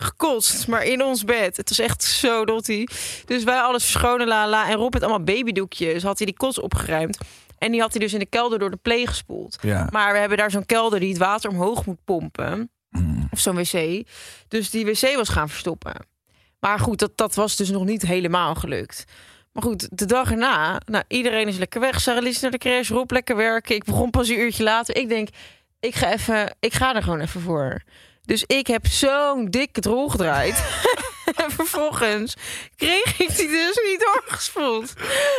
gekotst, 0.02 0.66
maar 0.66 0.84
in 0.84 1.02
ons 1.02 1.24
bed. 1.24 1.56
Het 1.56 1.68
was 1.68 1.78
echt 1.78 2.02
zo 2.02 2.44
dotty. 2.44 2.86
Dus 3.24 3.44
wij 3.44 3.60
alles 3.60 3.82
verschonen, 3.82 4.26
la 4.26 4.48
la. 4.48 4.68
En 4.68 4.76
Rob 4.76 4.92
met 4.92 5.02
allemaal 5.02 5.24
babydoekjes 5.24 6.02
had 6.02 6.18
hij 6.18 6.26
die 6.26 6.36
kots 6.36 6.60
opgeruimd. 6.60 7.18
En 7.58 7.70
die 7.70 7.80
had 7.80 7.90
hij 7.90 8.00
dus 8.00 8.12
in 8.12 8.18
de 8.18 8.26
kelder 8.26 8.58
door 8.58 8.70
de 8.70 8.78
pleeg 8.82 9.08
gespoeld. 9.08 9.58
Ja. 9.60 9.88
Maar 9.90 10.12
we 10.12 10.18
hebben 10.18 10.38
daar 10.38 10.50
zo'n 10.50 10.66
kelder 10.66 11.00
die 11.00 11.08
het 11.08 11.18
water 11.18 11.50
omhoog 11.50 11.86
moet 11.86 12.04
pompen. 12.04 12.70
Mm. 12.90 13.28
Of 13.30 13.38
zo'n 13.38 13.56
wc. 13.56 14.04
Dus 14.48 14.70
die 14.70 14.84
wc 14.84 15.16
was 15.16 15.28
gaan 15.28 15.48
verstoppen. 15.48 16.06
Maar 16.60 16.78
goed, 16.78 16.98
dat, 16.98 17.16
dat 17.16 17.34
was 17.34 17.56
dus 17.56 17.70
nog 17.70 17.84
niet 17.84 18.02
helemaal 18.02 18.54
gelukt. 18.54 19.04
Maar 19.52 19.62
goed, 19.62 19.98
de 19.98 20.04
dag 20.04 20.30
erna, 20.30 20.80
nou, 20.86 21.04
iedereen 21.08 21.48
is 21.48 21.58
lekker 21.58 21.80
weg. 21.80 22.00
Sarah 22.00 22.22
Lies 22.22 22.40
naar 22.40 22.50
de 22.50 22.58
crash, 22.58 22.90
Rob 22.90 23.10
lekker 23.10 23.36
werken. 23.36 23.74
Ik 23.74 23.84
begon 23.84 24.10
pas 24.10 24.28
een 24.28 24.38
uurtje 24.38 24.62
later. 24.62 24.96
Ik 24.96 25.08
denk, 25.08 25.28
ik 25.80 25.94
ga, 25.94 26.12
even, 26.12 26.56
ik 26.60 26.74
ga 26.74 26.94
er 26.94 27.02
gewoon 27.02 27.20
even 27.20 27.40
voor. 27.40 27.82
Dus 28.28 28.44
ik 28.46 28.66
heb 28.66 28.86
zo'n 28.86 29.46
dikke 29.50 29.80
drol 29.80 30.08
gedraaid. 30.08 30.62
en 31.44 31.50
vervolgens 31.50 32.36
kreeg 32.76 33.18
ik 33.18 33.36
die 33.36 33.48
dus 33.48 33.80
niet 33.90 34.10
doorgespoeld. 34.12 34.92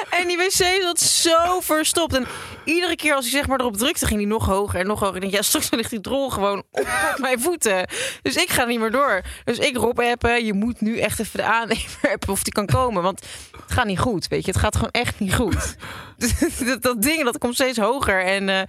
En 0.09 0.27
die 0.27 0.37
wc 0.37 0.81
zat 0.81 0.99
zo 0.99 1.59
verstopt. 1.59 2.13
En 2.13 2.27
iedere 2.63 2.95
keer 2.95 3.15
als 3.15 3.25
ik 3.25 3.31
zeg 3.31 3.47
maar 3.47 3.59
erop 3.59 3.77
drukte, 3.77 4.05
ging 4.05 4.19
die 4.19 4.27
nog 4.27 4.45
hoger 4.45 4.79
en 4.79 4.87
nog 4.87 4.99
hoger. 4.99 5.15
Ik 5.15 5.21
denk, 5.21 5.33
ja, 5.33 5.41
straks 5.41 5.69
ligt 5.69 5.89
die 5.89 6.01
drol 6.01 6.29
gewoon 6.29 6.57
op, 6.71 6.79
op 6.79 7.15
mijn 7.21 7.39
voeten. 7.39 7.89
Dus 8.21 8.35
ik 8.35 8.49
ga 8.49 8.65
niet 8.65 8.79
meer 8.79 8.91
door. 8.91 9.21
Dus 9.43 9.57
ik 9.57 9.77
Rob 9.77 9.99
appen, 9.99 10.45
je 10.45 10.53
moet 10.53 10.81
nu 10.81 10.99
echt 10.99 11.19
even 11.19 11.39
de 11.39 11.45
aannemer 11.45 11.97
appen 12.13 12.29
of 12.29 12.43
die 12.43 12.53
kan 12.53 12.65
komen. 12.65 13.03
Want 13.03 13.21
het 13.61 13.71
gaat 13.71 13.85
niet 13.85 13.99
goed, 13.99 14.27
weet 14.27 14.45
je. 14.45 14.51
Het 14.51 14.59
gaat 14.59 14.75
gewoon 14.75 14.91
echt 14.91 15.19
niet 15.19 15.35
goed. 15.35 15.75
dat, 16.65 16.81
dat 16.81 17.01
ding, 17.01 17.23
dat 17.23 17.37
komt 17.37 17.53
steeds 17.53 17.77
hoger. 17.77 18.23
En 18.25 18.49
eh, 18.49 18.61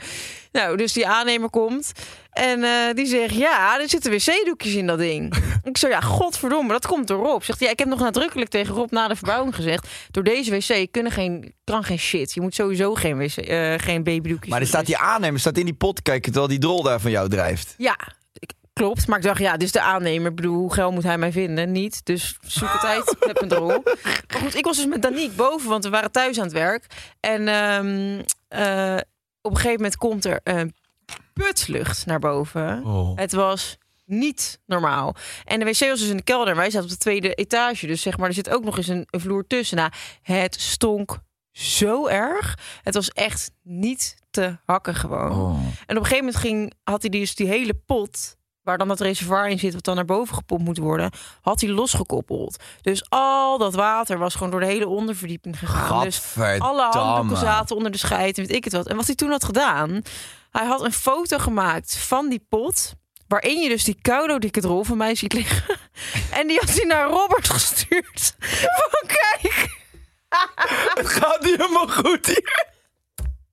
nou, 0.53 0.77
dus 0.77 0.93
die 0.93 1.09
aannemer 1.09 1.51
komt. 1.51 1.93
En 2.41 2.65
eh, 2.65 2.95
die 2.95 3.07
zegt, 3.07 3.35
ja, 3.35 3.81
er 3.81 3.89
zitten 3.89 4.11
wc-doekjes 4.11 4.75
in 4.75 4.87
dat 4.87 4.99
ding. 4.99 5.35
ik 5.63 5.77
zo, 5.79 5.89
ja, 5.89 6.01
godverdomme, 6.01 6.73
dat 6.73 6.87
komt 6.87 7.07
door 7.07 7.25
Rob. 7.27 7.43
Zegt, 7.43 7.59
hij, 7.59 7.67
ja, 7.67 7.73
ik 7.73 7.79
heb 7.79 7.89
nog 7.89 7.99
nadrukkelijk 8.01 8.51
tegen 8.51 8.75
Rob 8.75 8.91
na 8.91 9.09
de 9.09 9.17
verbouwing 9.17 9.55
gezegd... 9.55 9.89
door 10.11 10.25
deze 10.25 10.51
wc 10.51 10.87
kunnen 10.93 11.13
geen, 11.13 11.55
kan 11.65 11.85
geen 11.85 11.99
shit. 11.99 12.33
Je 12.33 12.41
moet 12.41 12.55
sowieso 12.55 12.95
geen, 12.95 13.19
wc, 13.19 13.37
eh, 13.37 13.75
geen 13.77 14.03
babydoekjes... 14.03 14.51
Maar 14.51 14.61
er 14.61 14.67
staat 14.67 14.87
die 14.87 14.97
aannemer 14.97 15.41
staat 15.41 15.59
in 15.59 15.65
die 15.65 15.75
pot 15.75 16.03
kijken 16.03 16.33
terwijl 16.33 16.49
die 16.49 16.59
drol 16.59 16.83
daar 16.83 17.01
van 17.01 17.11
jou 17.11 17.29
drijft. 17.29 17.75
Ja, 17.79 17.97
ik- 18.33 18.53
klopt. 18.73 19.07
Maar 19.07 19.19
ik 19.19 19.25
dacht, 19.25 19.41
ja, 19.41 19.59
is 19.59 19.73
de 19.73 19.81
aannemer. 19.81 20.31
Ik 20.31 20.37
bedoel, 20.37 20.57
hoe 20.57 20.73
geil 20.73 20.93
moet 20.93 21.03
hij 21.03 21.19
mij 21.19 21.33
vinden? 21.33 21.73
Niet. 21.73 22.01
Dus 22.05 22.37
zoek 22.41 22.73
het 22.73 22.85
uit 22.85 23.17
met 23.27 23.35
mijn 23.35 23.49
drol. 23.49 23.69
Maar 24.33 24.41
goed, 24.43 24.55
ik 24.57 24.65
was 24.65 24.77
dus 24.77 24.87
met 24.87 25.03
Danique 25.03 25.35
boven, 25.37 25.69
want 25.69 25.85
we 25.85 25.91
waren 25.91 26.11
thuis 26.13 26.39
aan 26.39 26.45
het 26.45 26.53
werk. 26.53 26.87
En 27.21 27.49
ehm, 27.49 28.23
eh, 28.49 28.97
op 29.43 29.51
een 29.51 29.57
gegeven 29.57 29.77
moment 29.77 29.97
komt 29.97 30.25
er 30.25 30.41
een 30.45 30.75
putslucht 31.33 32.07
naar 32.07 32.19
boven. 32.19 32.85
Oh. 32.85 33.17
Het 33.17 33.33
was 33.33 33.79
niet 34.05 34.61
normaal. 34.67 35.15
En 35.45 35.59
de 35.59 35.65
wc 35.65 35.79
was 35.79 35.99
dus 35.99 36.09
in 36.09 36.17
de 36.17 36.23
kelder. 36.23 36.49
En 36.49 36.57
wij 36.57 36.71
zaten 36.71 36.83
op 36.83 36.93
de 36.93 36.97
tweede 36.99 37.35
etage. 37.35 37.87
Dus 37.87 38.03
zeg 38.03 38.19
maar, 38.19 38.29
er 38.29 38.35
zit 38.35 38.51
ook 38.51 38.65
nog 38.65 38.77
eens 38.77 38.89
een, 38.89 39.07
een 39.11 39.21
vloer 39.21 39.47
tussen. 39.47 39.77
Nou, 39.77 39.91
het 40.23 40.61
stonk 40.61 41.19
zo 41.53 42.07
erg. 42.07 42.59
Het 42.83 42.95
was 42.95 43.09
echt 43.09 43.51
niet 43.63 44.17
te 44.31 44.59
hakken 44.65 44.95
gewoon. 44.95 45.31
Oh. 45.31 45.59
En 45.87 45.97
op 45.97 46.03
een 46.03 46.09
gegeven 46.09 46.25
moment 46.25 46.37
ging, 46.37 46.73
had 46.85 47.01
hij 47.01 47.11
dus 47.11 47.35
die 47.35 47.47
hele 47.47 47.75
pot... 47.75 48.37
waar 48.63 48.79
dan 48.79 48.89
dat 48.89 49.01
reservoir 49.01 49.49
in 49.49 49.59
zit, 49.59 49.75
wat 49.75 49.85
dan 49.85 49.95
naar 49.95 50.05
boven 50.05 50.35
gepompt 50.35 50.65
moet 50.65 50.79
worden... 50.79 51.11
had 51.41 51.61
hij 51.61 51.71
losgekoppeld. 51.71 52.63
Dus 52.81 53.11
al 53.11 53.59
dat 53.59 53.75
water 53.75 54.19
was 54.19 54.35
gewoon 54.35 54.51
door 54.51 54.61
de 54.61 54.67
hele 54.67 54.89
onderverdieping 54.89 55.59
gegaan. 55.59 56.05
Dus 56.05 56.23
alle 56.59 56.89
handdoeken 56.91 57.37
zaten 57.37 57.77
onder 57.77 57.93
de 57.93 57.99
scheid 57.99 58.39
en 58.39 58.47
weet 58.47 58.57
ik 58.57 58.65
het 58.65 58.73
wat. 58.73 58.89
En 58.89 58.97
wat 58.97 59.07
hij 59.07 59.15
toen 59.15 59.31
had 59.31 59.45
gedaan... 59.45 60.03
hij 60.51 60.67
had 60.67 60.85
een 60.85 60.93
foto 60.93 61.39
gemaakt 61.39 61.97
van 61.97 62.29
die 62.29 62.47
pot... 62.49 62.93
waarin 63.29 63.61
je 63.61 63.69
dus 63.69 63.85
die 63.85 63.99
koudo 64.03 64.39
dikke 64.39 64.61
rol 64.61 64.85
van 64.85 64.97
mij 64.97 65.15
ziet 65.15 65.33
liggen. 65.33 65.79
en 66.39 66.47
die 66.47 66.59
had 66.59 66.71
hij 66.71 66.85
naar 66.85 67.09
Robert 67.09 67.49
gestuurd. 67.49 68.35
Van 68.91 69.07
kijk... 69.07 69.79
Het 70.95 71.09
gaat 71.09 71.43
niet 71.43 71.57
helemaal 71.57 71.89
goed 71.89 72.27
hier. 72.27 72.69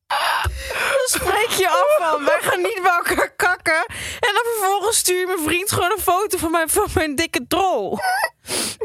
Dan 0.08 1.22
spreek 1.22 1.50
je 1.50 1.70
af 1.70 2.12
van, 2.12 2.26
wij 2.26 2.38
gaan 2.42 2.62
niet 2.62 2.80
bij 2.82 3.02
elkaar 3.06 3.36
kakken. 3.36 3.86
En 4.20 4.34
dan 4.34 4.44
vervolgens 4.56 4.98
stuur 4.98 5.28
mijn 5.28 5.40
vriend 5.40 5.72
gewoon 5.72 5.92
een 5.92 6.04
foto 6.04 6.38
van 6.38 6.52
mijn, 6.52 6.70
van 6.70 6.88
mijn 6.94 7.16
dikke 7.16 7.48
drol. 7.48 8.00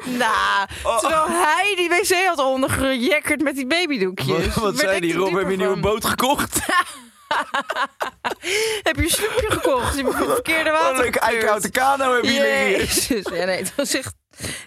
Nou, 0.04 0.68
terwijl 1.00 1.28
hij 1.28 1.74
die 1.76 1.88
wc 1.88 2.26
had 2.26 2.38
ondergejekkerd 2.38 3.42
met 3.42 3.54
die 3.54 3.66
babydoekjes. 3.66 4.46
Wat, 4.46 4.54
wat 4.54 4.78
zei 4.78 5.00
die 5.00 5.12
er 5.12 5.16
Rob? 5.16 5.26
dieper 5.26 5.40
Heb 5.40 5.48
je 5.48 5.52
een 5.52 5.68
nieuwe 5.68 5.80
boot 5.80 6.04
gekocht? 6.04 6.58
Heb 8.82 8.96
je 8.96 9.02
een 9.02 9.08
snoepje 9.10 9.46
gekocht? 9.48 9.96
Je 9.96 10.04
het 10.04 10.14
verkeerde 10.14 10.70
Wat 10.70 10.80
water 10.80 10.98
een 11.06 11.12
gekleurd? 11.12 11.16
eikenhouten 11.16 11.70
kano 11.70 12.14
heb 12.14 12.22
hier. 12.22 12.70
Jezus. 12.70 13.26
Ja, 13.32 13.44
nee, 13.44 13.58
het 13.58 13.74
was 13.74 13.94
echt 13.94 14.14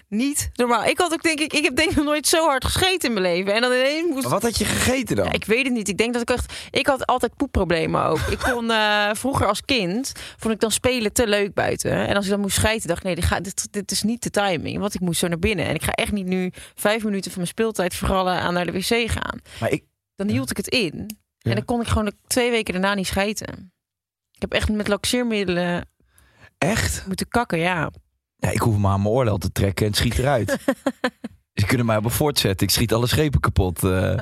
niet 0.08 0.50
normaal. 0.54 0.84
Ik 0.84 0.98
had 0.98 1.12
ook 1.12 1.22
denk 1.22 1.40
ik, 1.40 1.52
ik 1.52 1.64
heb 1.64 1.76
denk 1.76 1.90
ik 1.90 1.96
nog 1.96 2.04
nooit 2.04 2.26
zo 2.26 2.46
hard 2.46 2.64
gescheten 2.64 3.08
in 3.08 3.20
mijn 3.20 3.34
leven. 3.34 3.54
En 3.54 3.60
dan 3.60 3.72
ineens 3.72 4.08
moest 4.08 4.28
wat 4.28 4.42
had 4.42 4.58
je 4.58 4.64
gegeten 4.64 5.16
dan? 5.16 5.24
Ja, 5.24 5.32
ik 5.32 5.44
weet 5.44 5.64
het 5.64 5.72
niet. 5.72 5.88
Ik 5.88 5.96
denk 5.96 6.12
dat 6.12 6.22
ik 6.22 6.30
echt. 6.30 6.52
Ik 6.70 6.86
had 6.86 7.06
altijd 7.06 7.36
poepproblemen 7.36 8.04
ook. 8.04 8.18
Ik 8.18 8.38
kon 8.38 8.70
eh, 8.70 9.10
vroeger 9.12 9.46
als 9.46 9.64
kind 9.64 10.12
vond 10.36 10.54
ik 10.54 10.60
dan 10.60 10.70
spelen 10.70 11.12
te 11.12 11.26
leuk 11.26 11.54
buiten. 11.54 12.06
En 12.06 12.16
als 12.16 12.24
ik 12.24 12.30
dan 12.30 12.40
moest 12.40 12.56
schijten, 12.56 12.88
dacht 12.88 13.04
ik 13.04 13.06
nee, 13.06 13.14
dit, 13.14 13.44
dit, 13.44 13.68
dit 13.70 13.90
is 13.90 14.02
niet 14.02 14.22
de 14.22 14.30
timing. 14.30 14.78
Want 14.78 14.94
ik 14.94 15.00
moest 15.00 15.18
zo 15.18 15.28
naar 15.28 15.38
binnen. 15.38 15.66
En 15.66 15.74
ik 15.74 15.82
ga 15.82 15.92
echt 15.92 16.12
niet 16.12 16.26
nu 16.26 16.52
vijf 16.74 17.04
minuten 17.04 17.30
van 17.30 17.40
mijn 17.40 17.52
speeltijd 17.52 17.94
vergallen 17.94 18.34
aan 18.34 18.54
naar 18.54 18.66
de 18.66 18.72
wc 18.72 19.10
gaan. 19.10 19.40
Maar 19.60 19.70
ik, 19.70 19.84
Dan 20.16 20.28
hield 20.28 20.50
ik 20.50 20.56
het 20.56 20.68
in. 20.68 21.18
En 21.48 21.54
dan 21.54 21.64
kon 21.64 21.80
ik 21.80 21.86
gewoon 21.86 22.04
de 22.04 22.14
twee 22.26 22.50
weken 22.50 22.72
daarna 22.72 22.94
niet 22.94 23.06
schijten. 23.06 23.72
Ik 24.32 24.40
heb 24.40 24.52
echt 24.52 24.68
met 24.68 24.88
laxeermiddelen 24.88 25.88
echt? 26.58 27.04
moeten 27.06 27.28
kakken, 27.28 27.58
ja. 27.58 27.90
Ja, 28.36 28.50
ik 28.50 28.60
hoef 28.60 28.76
maar 28.76 28.92
aan 28.92 29.02
mijn 29.02 29.14
oorlel 29.14 29.38
te 29.38 29.52
trekken 29.52 29.84
en 29.86 29.90
het 29.90 30.00
schiet 30.00 30.18
eruit. 30.18 30.56
Ze 31.60 31.66
kunnen 31.66 31.86
mij 31.86 31.96
op 31.96 32.04
een 32.04 32.10
fort 32.10 32.38
zetten. 32.38 32.66
Ik 32.66 32.72
schiet 32.72 32.92
alle 32.92 33.06
schepen 33.06 33.40
kapot. 33.40 33.84
eh. 33.84 33.90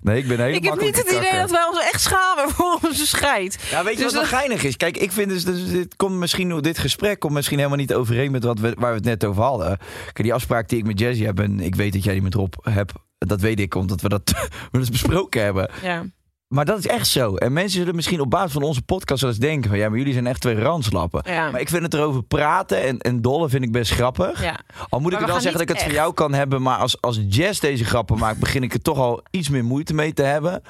nee, 0.00 0.18
ik 0.18 0.28
ben 0.28 0.40
heel 0.40 0.54
Ik 0.54 0.64
heb 0.64 0.80
niet 0.80 0.96
het 0.96 1.10
idee 1.10 1.32
dat 1.32 1.50
wij 1.50 1.64
ons 1.64 1.80
echt 1.92 2.00
schamen 2.00 2.50
voor 2.50 2.78
onze 2.88 3.06
scheid. 3.06 3.58
Ja, 3.70 3.84
weet 3.84 3.96
je 3.96 4.02
Dus 4.02 4.12
wat 4.12 4.20
dat- 4.22 4.30
geinig 4.30 4.62
is? 4.64 4.76
Kijk, 4.76 4.96
ik 4.96 5.12
vind 5.12 5.28
dus, 5.30 5.44
dus 5.44 5.68
dit 5.70 5.96
komt 5.96 6.14
misschien 6.14 6.60
dit 6.60 6.78
gesprek 6.78 7.18
komt 7.18 7.32
misschien 7.32 7.56
helemaal 7.56 7.78
niet 7.78 7.94
overeen 7.94 8.30
met 8.30 8.44
wat 8.44 8.58
we, 8.58 8.74
waar 8.78 8.90
we 8.90 8.96
het 8.96 9.04
net 9.04 9.24
over 9.24 9.42
hadden. 9.42 9.78
Kijk, 10.04 10.22
die 10.22 10.34
afspraak 10.34 10.68
die 10.68 10.78
ik 10.78 10.86
met 10.86 10.98
Jazzy 10.98 11.24
heb 11.24 11.40
en 11.40 11.60
ik 11.60 11.74
weet 11.74 11.92
dat 11.92 12.04
jij 12.04 12.12
die 12.12 12.22
met 12.22 12.34
Rob 12.34 12.54
hebt, 12.62 12.92
dat 13.18 13.40
weet 13.40 13.60
ik 13.60 13.74
omdat 13.74 14.00
we 14.00 14.08
dat 14.08 14.32
wel 14.70 14.80
eens 14.80 14.90
besproken 14.90 15.42
hebben. 15.42 15.70
Ja. 15.82 16.04
Maar 16.48 16.64
dat 16.64 16.78
is 16.78 16.86
echt 16.86 17.06
zo. 17.06 17.34
En 17.36 17.52
mensen 17.52 17.78
zullen 17.78 17.94
misschien 17.94 18.20
op 18.20 18.30
basis 18.30 18.52
van 18.52 18.62
onze 18.62 18.82
podcast 18.82 19.20
wel 19.20 19.30
eens 19.30 19.38
denken 19.38 19.70
van 19.70 19.78
ja, 19.78 19.88
maar 19.88 19.98
jullie 19.98 20.12
zijn 20.12 20.26
echt 20.26 20.40
twee 20.40 20.58
ranslappen. 20.58 21.32
Ja. 21.32 21.50
Maar 21.50 21.60
ik 21.60 21.68
vind 21.68 21.82
het 21.82 21.94
erover 21.94 22.22
praten 22.22 22.82
en, 22.82 22.98
en 22.98 23.22
dollen 23.22 23.50
vind 23.50 23.64
ik 23.64 23.72
best 23.72 23.92
grappig. 23.92 24.42
Ja. 24.42 24.60
Al 24.88 25.00
moet 25.00 25.12
ik 25.12 25.18
Maar 25.18 25.20
er 25.20 25.26
we 25.26 25.32
dan 25.32 25.40
zeggen 25.40 25.52
dat 25.52 25.60
ik 25.60 25.68
het 25.68 25.78
voor 25.78 25.86
echt. 25.86 25.96
jou 26.00 26.14
kan 26.14 26.34
hebben, 26.34 26.62
maar 26.62 26.76
als, 26.78 27.00
als 27.00 27.20
Jazz 27.28 27.60
deze 27.60 27.84
grappen 27.84 28.18
maakt, 28.18 28.38
begin 28.38 28.62
ik 28.62 28.72
er 28.72 28.82
toch 28.82 28.98
al 28.98 29.22
iets 29.30 29.48
meer 29.48 29.64
moeite 29.64 29.94
mee 29.94 30.12
te 30.12 30.22
hebben. 30.22 30.62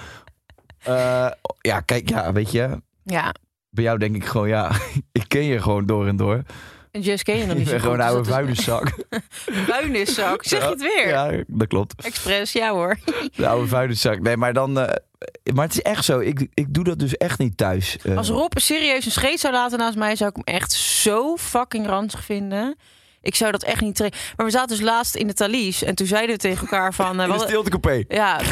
Eh, 0.78 1.30
ja, 1.60 1.80
kijk, 1.80 2.08
ja, 2.08 2.32
weet 2.32 2.50
je, 2.50 2.80
ja. 3.04 3.34
bij 3.70 3.84
jou 3.84 3.98
denk 3.98 4.16
ik 4.16 4.24
gewoon, 4.24 4.48
ja, 4.48 4.72
ik 5.12 5.24
ken 5.28 5.44
je 5.44 5.62
gewoon 5.62 5.86
door 5.86 6.06
en 6.06 6.16
door. 6.16 6.42
En 6.90 7.02
ken 7.22 7.36
je 7.36 7.42
nog 7.42 7.50
Ik 7.52 7.58
niet 7.58 7.68
zo 7.68 7.78
gewoon 7.78 7.94
een 8.00 8.06
oude 8.06 8.18
dus 8.18 8.28
is- 8.28 8.34
vuilniszak. 8.34 8.94
Vuilniszak. 9.70 10.44
Zeg 10.44 10.62
je 10.62 10.68
het 10.70 10.80
weer? 10.82 11.08
Ja, 11.08 11.42
dat 11.46 11.66
klopt. 11.68 12.04
Express, 12.06 12.52
ja 12.52 12.70
hoor. 12.70 12.98
De 13.36 13.46
oude 13.48 13.68
vuilniszak. 13.68 14.20
Nee, 14.20 14.36
maar 14.36 14.52
dan... 14.52 14.78
eh, 14.78 14.94
maar 15.54 15.64
het 15.64 15.74
is 15.74 15.82
echt 15.82 16.04
zo. 16.04 16.18
Ik, 16.18 16.46
ik 16.54 16.74
doe 16.74 16.84
dat 16.84 16.98
dus 16.98 17.16
echt 17.16 17.38
niet 17.38 17.56
thuis. 17.56 17.96
Eh, 18.02 18.16
Als 18.16 18.28
Rob 18.28 18.52
serieus 18.58 19.04
een 19.04 19.10
scheet 19.10 19.40
zou 19.40 19.52
laten 19.54 19.78
naast 19.78 19.96
mij, 19.96 20.16
zou 20.16 20.30
ik 20.30 20.36
hem 20.44 20.54
echt 20.54 20.72
zo 20.72 21.36
fucking 21.36 21.86
ranzig 21.86 22.24
vinden. 22.24 22.76
Ik 23.20 23.34
zou 23.34 23.50
dat 23.52 23.62
echt 23.62 23.80
niet 23.80 23.94
trekken. 23.96 24.20
Maar 24.36 24.46
we 24.46 24.52
zaten 24.52 24.76
dus 24.76 24.84
laatst 24.86 25.14
in 25.14 25.26
de 25.26 25.34
Thalys 25.34 25.82
en 25.82 25.94
toen 25.94 26.06
zeiden 26.06 26.34
we 26.34 26.40
tegen 26.40 26.60
elkaar 26.60 26.94
van... 26.94 27.18
hadden- 27.18 27.40
stiltecoupé. 27.40 28.04
Ja. 28.08 28.40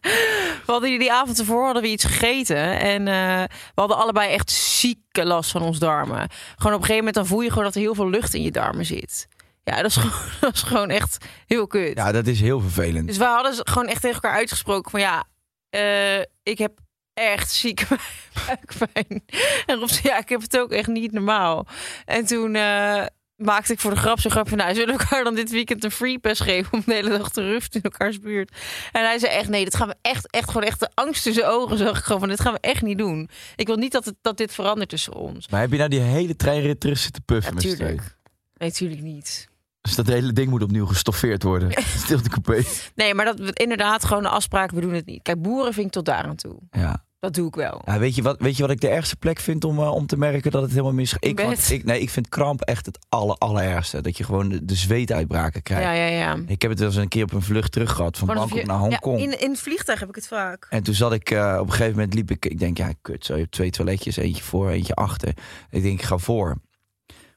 we 0.00 0.62
hadden 0.66 0.98
die 0.98 1.12
avond 1.12 1.38
ervoor 1.38 1.64
hadden 1.64 1.82
we 1.82 1.88
iets 1.88 2.04
gegeten. 2.04 2.78
En 2.80 3.08
eh, 3.08 3.42
we 3.48 3.80
hadden 3.80 3.96
allebei 3.96 4.32
echt 4.32 4.50
zieke 4.50 5.24
last 5.24 5.50
van 5.50 5.62
ons 5.62 5.78
darmen. 5.78 6.28
Gewoon 6.56 6.72
op 6.76 6.80
een 6.80 6.86
gegeven 6.86 6.96
moment 6.96 7.14
dan 7.14 7.26
voel 7.26 7.40
je 7.40 7.48
gewoon 7.48 7.64
dat 7.64 7.74
er 7.74 7.80
heel 7.80 7.94
veel 7.94 8.10
lucht 8.10 8.34
in 8.34 8.42
je 8.42 8.50
darmen 8.50 8.84
zit. 8.86 9.28
Ja, 9.64 9.76
dat 9.76 9.84
is 9.90 9.96
gewoon, 10.02 10.30
dat 10.40 10.54
is 10.54 10.62
gewoon 10.62 10.90
echt 10.90 11.24
heel 11.46 11.66
kut. 11.66 11.96
Ja, 11.96 12.12
dat 12.12 12.26
is 12.26 12.40
heel 12.40 12.60
vervelend. 12.60 13.06
Dus 13.06 13.16
we 13.16 13.24
hadden 13.24 13.54
ze 13.54 13.66
gewoon 13.70 13.86
echt 13.88 14.00
tegen 14.00 14.14
elkaar 14.22 14.36
uitgesproken 14.38 14.90
van 14.90 15.00
ja, 15.00 15.24
eh, 15.70 16.18
ik 16.42 16.58
heb 16.58 16.72
echt 17.20 17.50
zieke 17.50 17.86
buikpijn. 18.46 19.22
En 19.66 19.78
Rob 19.78 19.88
zei, 19.88 20.00
ja, 20.02 20.18
ik 20.18 20.28
heb 20.28 20.40
het 20.40 20.58
ook 20.58 20.72
echt 20.72 20.88
niet 20.88 21.12
normaal. 21.12 21.66
En 22.04 22.26
toen 22.26 22.54
eh, 22.54 23.04
maakte 23.36 23.72
ik 23.72 23.80
voor 23.80 23.90
de 23.90 23.96
grap 23.96 24.20
zo'n 24.20 24.30
grap 24.30 24.48
van, 24.48 24.58
nou, 24.58 24.74
zullen 24.74 24.96
we 24.96 25.00
elkaar 25.00 25.24
dan 25.24 25.34
dit 25.34 25.50
weekend 25.50 25.84
een 25.84 25.90
free 25.90 26.18
pass 26.18 26.40
geven 26.40 26.72
om 26.72 26.82
de 26.86 26.94
hele 26.94 27.18
dag 27.18 27.30
te 27.30 27.42
rusten 27.42 27.82
in 27.82 27.90
elkaars 27.90 28.18
buurt? 28.18 28.56
En 28.92 29.04
hij 29.04 29.18
zei 29.18 29.32
echt, 29.32 29.48
nee, 29.48 29.64
dat 29.64 29.76
gaan 29.76 29.88
we 29.88 29.94
echt, 30.02 30.30
echt 30.30 30.50
gewoon 30.50 30.66
echt 30.66 30.80
de 30.80 30.90
angst 30.94 31.26
in 31.26 31.32
zijn 31.32 31.46
ogen 31.46 31.78
zag 31.78 31.98
ik 31.98 32.04
gewoon 32.04 32.20
van, 32.20 32.28
dit 32.28 32.40
gaan 32.40 32.52
we 32.52 32.60
echt 32.60 32.82
niet 32.82 32.98
doen. 32.98 33.28
Ik 33.56 33.66
wil 33.66 33.76
niet 33.76 33.92
dat, 33.92 34.04
het, 34.04 34.14
dat 34.20 34.36
dit 34.36 34.54
verandert 34.54 34.88
tussen 34.88 35.14
ons. 35.14 35.48
Maar 35.48 35.60
heb 35.60 35.70
je 35.70 35.76
nou 35.76 35.88
die 35.88 36.00
hele 36.00 36.36
treinrit 36.36 36.80
terug 36.80 36.98
zitten 36.98 37.22
puffen 37.24 37.54
met 37.54 37.62
z'n 37.62 37.68
tweeën? 37.68 37.90
Natuurlijk. 37.90 38.18
Nee, 38.56 38.68
natuurlijk 38.68 39.02
niet. 39.02 39.48
Dus 39.80 39.94
dat 39.94 40.06
hele 40.06 40.32
ding 40.32 40.50
moet 40.50 40.62
opnieuw 40.62 40.86
gestoffeerd 40.86 41.42
worden. 41.42 41.82
Stiltecoupé. 42.04 42.62
Nee, 42.94 43.14
maar 43.14 43.24
dat 43.24 43.40
inderdaad 43.40 44.04
gewoon 44.04 44.22
de 44.22 44.28
afspraak, 44.28 44.70
we 44.70 44.80
doen 44.80 44.92
het 44.92 45.06
niet. 45.06 45.22
Kijk, 45.22 45.42
boeren 45.42 45.72
vind 45.72 45.86
ik 45.86 45.92
tot 45.92 46.04
daar 46.04 46.24
aan 46.24 46.36
toe. 46.36 46.58
Ja. 46.70 47.04
Dat 47.20 47.34
doe 47.34 47.46
ik 47.48 47.54
wel. 47.54 47.82
Ja, 47.84 47.98
weet, 47.98 48.14
je 48.14 48.22
wat, 48.22 48.36
weet 48.38 48.56
je 48.56 48.62
wat 48.62 48.70
ik 48.70 48.80
de 48.80 48.88
ergste 48.88 49.16
plek 49.16 49.38
vind 49.38 49.64
om, 49.64 49.78
eh, 49.78 49.92
om 49.94 50.06
te 50.06 50.16
merken 50.16 50.50
dat 50.50 50.62
het 50.62 50.70
helemaal 50.70 50.92
mis 50.92 51.16
ik, 51.18 51.40
want 51.40 51.70
ik, 51.70 51.84
nee, 51.84 52.00
ik 52.00 52.10
vind 52.10 52.28
kramp 52.28 52.60
echt 52.60 52.86
het 52.86 52.98
aller, 53.08 53.36
allerergste. 53.36 54.00
Dat 54.00 54.16
je 54.16 54.24
gewoon 54.24 54.48
de, 54.48 54.64
de 54.64 54.74
zweetuitbraken 54.74 55.62
krijgt. 55.62 55.84
Ja, 55.84 55.92
ja, 55.92 56.06
ja. 56.06 56.36
Ik 56.46 56.62
heb 56.62 56.70
het 56.70 56.80
wel 56.80 56.88
eens 56.88 56.96
een 56.96 57.08
keer 57.08 57.22
op 57.22 57.32
een 57.32 57.42
vlucht 57.42 57.72
terug 57.72 57.90
gehad. 57.92 58.18
Van 58.18 58.26
Bangkok 58.26 58.58
je- 58.58 58.64
naar 58.64 58.78
Hongkong. 58.78 59.18
Ja, 59.18 59.24
in, 59.24 59.40
in 59.40 59.50
het 59.50 59.60
vliegtuig 59.60 60.00
heb 60.00 60.08
ik 60.08 60.14
het 60.14 60.26
vaak. 60.26 60.66
En 60.70 60.82
toen 60.82 60.94
zat 60.94 61.12
ik, 61.12 61.30
eh, 61.30 61.56
op 61.60 61.66
een 61.66 61.72
gegeven 61.72 61.94
moment 61.94 62.14
liep 62.14 62.30
ik, 62.30 62.46
ik 62.46 62.58
denk, 62.58 62.76
ja, 62.78 62.92
kut, 63.02 63.24
zo, 63.24 63.32
je 63.34 63.40
hebt 63.40 63.52
twee 63.52 63.70
toiletjes, 63.70 64.16
eentje 64.16 64.42
voor, 64.42 64.70
eentje 64.70 64.94
achter. 64.94 65.28
Ik 65.70 65.82
denk, 65.82 65.98
ik 66.00 66.04
ga 66.06 66.18
voor. 66.18 66.56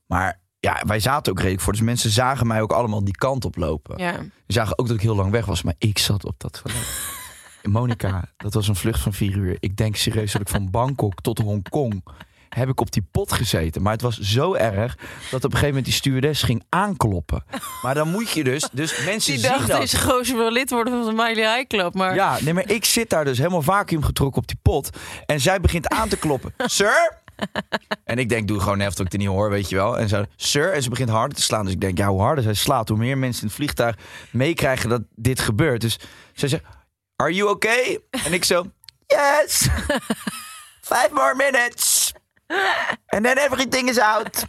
Maar 0.06 0.39
ja, 0.60 0.82
wij 0.86 1.00
zaten 1.00 1.32
ook 1.32 1.38
redelijk 1.39 1.62
voor, 1.63 1.74
dus 1.74 1.82
mensen 1.82 2.10
zagen 2.10 2.48
mij 2.48 2.62
ook 2.62 2.72
allemaal 2.72 3.04
die 3.04 3.15
kant 3.17 3.46
op 3.46 3.56
lopen. 3.56 3.98
Ja. 3.98 4.13
Ze 4.13 4.54
zagen 4.54 4.80
ook 4.80 4.88
dat 4.88 4.96
ik 4.96 5.02
heel 5.02 5.15
lang 5.15 5.32
weg 5.32 5.46
was, 5.46 5.62
maar 5.63 5.76
ik 5.78 5.98
zat 5.98 6.26
op 6.26 6.36
dat 6.39 6.62
toilet. 6.63 6.82
Monica, 7.63 8.23
dat 8.38 8.54
was 8.54 8.67
een 8.67 8.76
vlucht 8.76 8.99
van 8.99 9.13
vier 9.13 9.36
uur. 9.36 9.58
Ik 9.60 9.78
denk 9.78 9.95
serieus 9.95 10.32
dat 10.32 10.41
ik 10.41 10.49
van 10.49 10.69
Bangkok 10.71 11.21
tot 11.21 11.38
Hongkong 11.38 12.04
heb 12.49 12.69
ik 12.69 12.80
op 12.80 12.91
die 12.91 13.06
pot 13.12 13.32
gezeten. 13.32 13.82
Maar 13.82 13.91
het 13.91 14.02
was 14.02 14.19
zo 14.19 14.54
erg 14.54 14.95
dat 14.97 15.34
op 15.34 15.43
een 15.43 15.49
gegeven 15.49 15.67
moment 15.67 15.86
die 15.86 15.93
stewardess 15.93 16.43
ging 16.43 16.63
aankloppen. 16.69 17.43
Maar 17.82 17.93
dan 17.93 18.10
moet 18.12 18.30
je 18.30 18.43
dus, 18.43 18.69
dus 18.71 19.04
mensen 19.06 19.32
Die 19.34 19.41
zien 19.41 19.52
dacht, 19.52 19.67
dat. 19.67 19.80
deze 19.80 19.99
gozer 19.99 20.38
wil 20.38 20.52
lid 20.52 20.69
worden 20.69 20.93
van 21.04 21.15
de 21.15 21.23
Miley 21.23 21.56
High 21.56 21.67
Club. 21.67 21.93
Maar 21.93 22.15
Ja, 22.15 22.38
nee, 22.41 22.54
maar 22.54 22.69
ik 22.69 22.86
zit 22.86 23.10
daar 23.10 23.26
dus 23.26 23.38
helemaal 23.38 23.62
vacuüm 23.62 24.04
getrokken 24.04 24.41
op 24.41 24.47
die 24.47 24.60
pot. 24.62 24.89
En 25.26 25.39
zij 25.41 25.60
begint 25.60 25.88
aan 25.88 26.10
te 26.10 26.17
kloppen. 26.17 26.54
Sir? 26.58 27.21
En 28.04 28.17
ik 28.17 28.30
denk, 28.30 28.47
doe 28.47 28.60
gewoon 28.60 28.80
even 28.80 28.95
dat 28.95 29.06
ik 29.06 29.12
het 29.12 29.21
niet 29.21 29.30
hoor, 29.30 29.49
weet 29.49 29.69
je 29.69 29.76
wel. 29.76 29.99
En 29.99 30.10
zo, 30.10 30.23
sir? 30.36 30.73
En 30.73 30.84
ze 30.84 30.89
begint 30.89 31.10
harder 31.10 31.38
te 31.38 31.43
slaan. 31.43 31.63
Dus 31.65 31.73
ik 31.73 31.82
denk, 31.82 31.97
ja, 31.97 32.08
hoe 32.08 32.21
harder 32.21 32.43
zij 32.43 32.54
slaat, 32.54 32.89
hoe 32.89 32.97
meer 32.97 33.17
mensen 33.17 33.41
in 33.41 33.47
het 33.47 33.56
vliegtuig 33.58 33.95
meekrijgen 34.32 34.89
dat 34.89 35.02
dit 35.15 35.39
gebeurt. 35.39 35.82
Dus 35.82 35.99
zij 36.34 36.49
zegt, 36.49 36.63
are 37.15 37.34
you 37.34 37.49
okay? 37.49 37.99
En 38.26 38.34
ik 38.34 38.43
zo, 38.43 38.65
yes. 39.08 39.67
Five 40.91 41.10
more 41.12 41.36
minutes. 41.36 42.13
And 43.06 43.23
then 43.23 43.38
everything 43.38 43.89
is 43.89 43.99
out. 43.99 44.45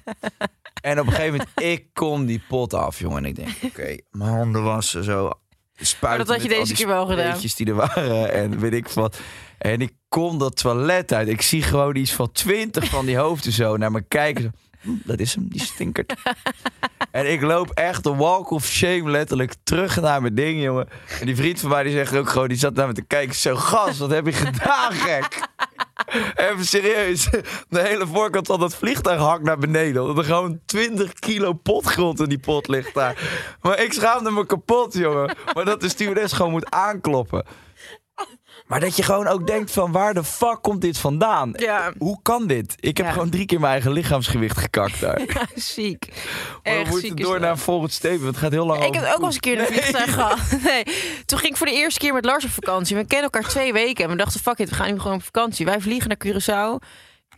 En 0.83 1.00
op 1.00 1.07
een 1.07 1.12
gegeven 1.12 1.31
moment, 1.31 1.50
ik 1.55 1.87
kom 1.92 2.27
die 2.27 2.42
pot 2.48 2.74
af, 2.74 2.98
jongen. 2.98 3.16
En 3.16 3.24
ik 3.24 3.37
denk, 3.37 3.57
oké, 3.62 3.96
mijn 4.11 4.31
handen 4.31 4.62
wassen 4.62 5.05
zo. 5.05 5.31
Spuiten 5.77 6.27
dat 6.27 6.37
had 6.37 6.44
je 6.44 6.57
deze 6.59 6.74
keer 6.74 6.87
wel 6.87 7.07
gedaan. 7.07 7.38
die 7.38 7.66
er 7.66 7.74
waren 7.74 8.33
en 8.33 8.59
weet 8.59 8.72
ik 8.72 8.88
wat. 8.88 9.18
En 9.59 9.81
ik 9.81 9.92
kom 10.09 10.38
dat 10.38 10.57
toilet 10.57 11.12
uit. 11.12 11.29
Ik 11.29 11.42
zie 11.42 11.62
gewoon 11.62 11.96
iets 11.96 12.12
van 12.12 12.33
twintig 12.33 12.85
van 12.85 13.07
die 13.07 13.16
hoofden 13.16 13.53
zo 13.53 13.77
naar 13.77 13.90
me 13.90 14.03
kijken. 14.09 14.55
Zo, 14.85 14.90
"Hm, 14.90 14.97
dat 15.05 15.18
is 15.20 15.35
hem, 15.35 15.49
die 15.49 15.61
stinkert. 15.73 16.14
en 17.11 17.33
ik 17.33 17.42
loop 17.42 17.70
echt 17.70 18.03
de 18.05 18.14
walk 18.14 18.51
of 18.51 18.64
shame 18.66 19.11
letterlijk 19.11 19.55
terug 19.64 20.01
naar 20.01 20.20
mijn 20.20 20.35
ding, 20.35 20.62
jongen. 20.62 20.88
En 21.20 21.27
die 21.27 21.37
vriend 21.37 21.61
van 21.61 21.70
mij 21.70 21.83
die 21.83 21.92
zegt 21.92 22.16
ook 22.16 22.29
gewoon, 22.29 22.49
die 22.49 22.57
zat 22.57 22.75
naar 22.75 22.87
me 22.87 22.92
te 22.92 23.03
kijken. 23.03 23.35
Zo, 23.35 23.57
gas, 23.57 23.99
wat 23.99 24.11
heb 24.11 24.27
je 24.27 24.33
gedaan, 24.33 24.92
gek? 24.92 25.38
Even 26.35 26.64
serieus. 26.66 27.29
De 27.68 27.81
hele 27.81 28.07
voorkant 28.07 28.47
van 28.47 28.61
dat 28.61 28.75
vliegtuig 28.75 29.20
hakt 29.20 29.42
naar 29.42 29.59
beneden. 29.59 30.03
Omdat 30.03 30.18
er 30.18 30.25
gewoon 30.25 30.61
20 30.64 31.12
kilo 31.12 31.53
potgrond 31.53 32.20
in 32.20 32.29
die 32.29 32.38
pot 32.38 32.68
ligt 32.68 32.94
daar. 32.94 33.47
Maar 33.61 33.81
ik 33.83 33.92
schaamde 33.92 34.31
me 34.31 34.47
kapot, 34.47 34.92
jongen. 34.94 35.37
Maar 35.55 35.64
dat 35.64 35.81
de 35.81 35.88
stewardess 35.88 36.33
gewoon 36.33 36.51
moet 36.51 36.70
aankloppen. 36.70 37.44
Maar 38.66 38.81
dat 38.81 38.96
je 38.96 39.03
gewoon 39.03 39.27
ook 39.27 39.46
denkt 39.46 39.70
van 39.70 39.92
waar 39.92 40.14
de 40.14 40.24
fuck 40.24 40.59
komt 40.62 40.81
dit 40.81 40.98
vandaan? 40.98 41.53
Ja. 41.57 41.92
Hoe 41.98 42.18
kan 42.22 42.46
dit? 42.46 42.74
Ik 42.81 42.96
heb 42.96 43.07
Ja. 43.07 43.12
gewoon 43.12 43.31
drie 43.31 43.46
keer 43.46 43.61
mijn 43.61 43.72
eigen 43.72 43.92
lichaamsgewicht 43.92 44.59
gekakt 44.59 45.00
daar. 45.00 45.20
Ja, 45.35 45.46
ziek. 45.55 46.09
Maar 46.62 46.83
we 46.85 46.88
moeten 46.90 47.16
door 47.16 47.40
naar 47.40 47.50
een 47.50 47.59
volgend 47.59 47.92
statement. 47.92 48.24
Het 48.27 48.37
gaat 48.37 48.50
heel 48.50 48.66
lang 48.66 48.83
Ik 48.83 48.88
over 48.88 49.00
heb 49.00 49.11
ook 49.12 49.16
wel 49.16 49.27
eens 49.27 49.35
een 49.35 49.40
keer 49.40 49.61
een 49.61 49.66
vliegtuig 49.66 50.14
gehad. 50.14 50.38
Nee, 50.64 50.83
toen 51.27 51.38
ging 51.38 51.50
ik 51.53 51.57
voor 51.57 51.66
de 51.66 51.72
eerste 51.72 51.98
keer 52.00 52.12
met 52.14 52.24
Lars 52.24 52.44
op 52.44 52.50
vakantie. 52.50 52.96
We 52.96 53.05
kennen 53.07 53.31
elkaar 53.31 53.50
twee 53.50 53.72
weken 53.72 54.05
en 54.05 54.11
we 54.11 54.16
dachten, 54.16 54.40
fuck 54.40 54.59
it, 54.59 54.68
we 54.68 54.74
gaan 54.74 54.92
nu 54.92 55.00
gewoon 55.00 55.16
op 55.16 55.22
vakantie. 55.24 55.66
Wij 55.66 55.81
vliegen 55.81 56.09
naar 56.09 56.27
Curaçao. 56.27 56.87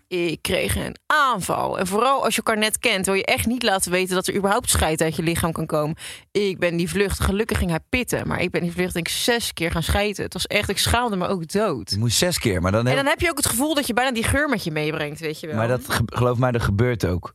Ik 0.08 0.42
kreeg 0.42 0.76
een 0.76 0.96
aanval. 1.06 1.78
En 1.78 1.86
vooral 1.86 2.24
als 2.24 2.34
je 2.34 2.42
elkaar 2.44 2.58
net 2.62 2.78
kent, 2.78 3.06
wil 3.06 3.14
je 3.14 3.24
echt 3.24 3.46
niet 3.46 3.62
laten 3.62 3.90
weten 3.90 4.14
dat 4.14 4.26
er 4.26 4.34
überhaupt 4.36 4.70
scheid 4.70 5.00
uit 5.00 5.16
je 5.16 5.22
lichaam 5.22 5.52
kan 5.52 5.66
komen. 5.66 5.96
Ik 6.32 6.58
ben 6.58 6.76
die 6.76 6.88
vlucht, 6.88 7.20
gelukkig 7.20 7.58
ging 7.58 7.70
hij 7.70 7.80
pitten, 7.88 8.28
maar 8.28 8.40
ik 8.40 8.50
ben 8.50 8.62
die 8.62 8.72
vlucht 8.72 8.94
denk 8.94 9.08
ik 9.08 9.14
zes 9.14 9.52
keer 9.52 9.70
gaan 9.70 9.82
schijten. 9.82 10.24
Het 10.24 10.32
was 10.32 10.46
echt, 10.46 10.68
ik 10.68 10.78
schaamde 10.78 11.16
me 11.16 11.26
ook 11.26 11.48
dood. 11.48 11.90
Je 11.90 11.98
moet 11.98 12.12
zes 12.12 12.38
keer, 12.38 12.60
maar 12.62 12.72
dan, 12.72 12.86
En 12.86 12.96
dan 12.96 13.06
heb 13.06 13.20
je 13.20 13.30
ook 13.30 13.36
het 13.36 13.46
gevoel 13.46 13.74
dat 13.74 13.86
je 13.86 13.92
bijna 13.92 14.12
die 14.12 14.22
geur 14.24 14.48
met 14.48 14.64
je 14.64 14.70
meebrengt, 14.70 15.20
weet 15.20 15.40
je 15.40 15.46
wel. 15.46 15.56
Maar 15.56 15.68
dat 15.68 15.80
ge- 15.88 16.02
geloof 16.04 16.38
mij, 16.38 16.52
dat 16.52 16.62
gebeurt 16.62 17.06
ook. 17.06 17.34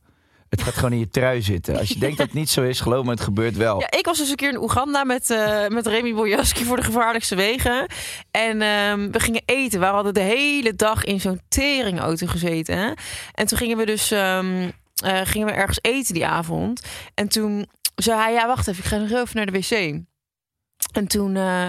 Het 0.52 0.62
gaat 0.62 0.74
gewoon 0.74 0.92
in 0.92 0.98
je 0.98 1.08
trui 1.08 1.42
zitten. 1.42 1.78
Als 1.78 1.88
je 1.88 1.98
denkt 1.98 2.16
dat 2.16 2.26
het 2.26 2.34
niet 2.34 2.50
zo 2.50 2.62
is, 2.62 2.80
geloof 2.80 3.04
me, 3.04 3.10
het 3.10 3.20
gebeurt 3.20 3.56
wel. 3.56 3.80
Ja, 3.80 3.90
ik 3.90 4.04
was 4.04 4.18
dus 4.18 4.30
een 4.30 4.36
keer 4.36 4.48
in 4.48 4.62
Oeganda 4.62 5.04
met, 5.04 5.30
eh 5.30 5.66
met 5.66 5.86
Remy 5.86 6.14
Bojaski 6.14 6.64
voor 6.64 6.76
de 6.76 6.82
gevaarlijkste 6.82 7.34
wegen. 7.34 7.86
En 8.30 8.62
ehm, 8.62 9.10
we 9.10 9.20
gingen 9.20 9.42
eten. 9.44 9.80
We 9.80 9.86
hadden 9.86 10.14
de 10.14 10.20
hele 10.20 10.74
dag 10.74 11.04
in 11.04 11.20
zo'n 11.20 11.40
teringauto 11.48 12.26
gezeten. 12.26 12.78
Hè? 12.78 12.92
En 13.32 13.46
toen 13.46 13.58
gingen 13.58 13.76
we 13.76 13.86
dus 13.86 14.10
ehm, 14.10 14.70
eh, 15.04 15.20
gingen 15.24 15.46
we 15.46 15.52
ergens 15.52 15.78
eten 15.80 16.14
die 16.14 16.26
avond. 16.26 16.82
En 17.14 17.28
toen 17.28 17.68
zei 17.94 18.20
hij, 18.20 18.32
ja 18.32 18.46
wacht 18.46 18.68
even, 18.68 18.82
ik 18.84 18.88
ga 18.90 18.96
nog 18.96 19.10
even 19.10 19.36
naar 19.36 19.46
de 19.46 19.52
wc. 19.52 20.00
En 20.92 21.06
toen... 21.08 21.36
eh, 21.36 21.68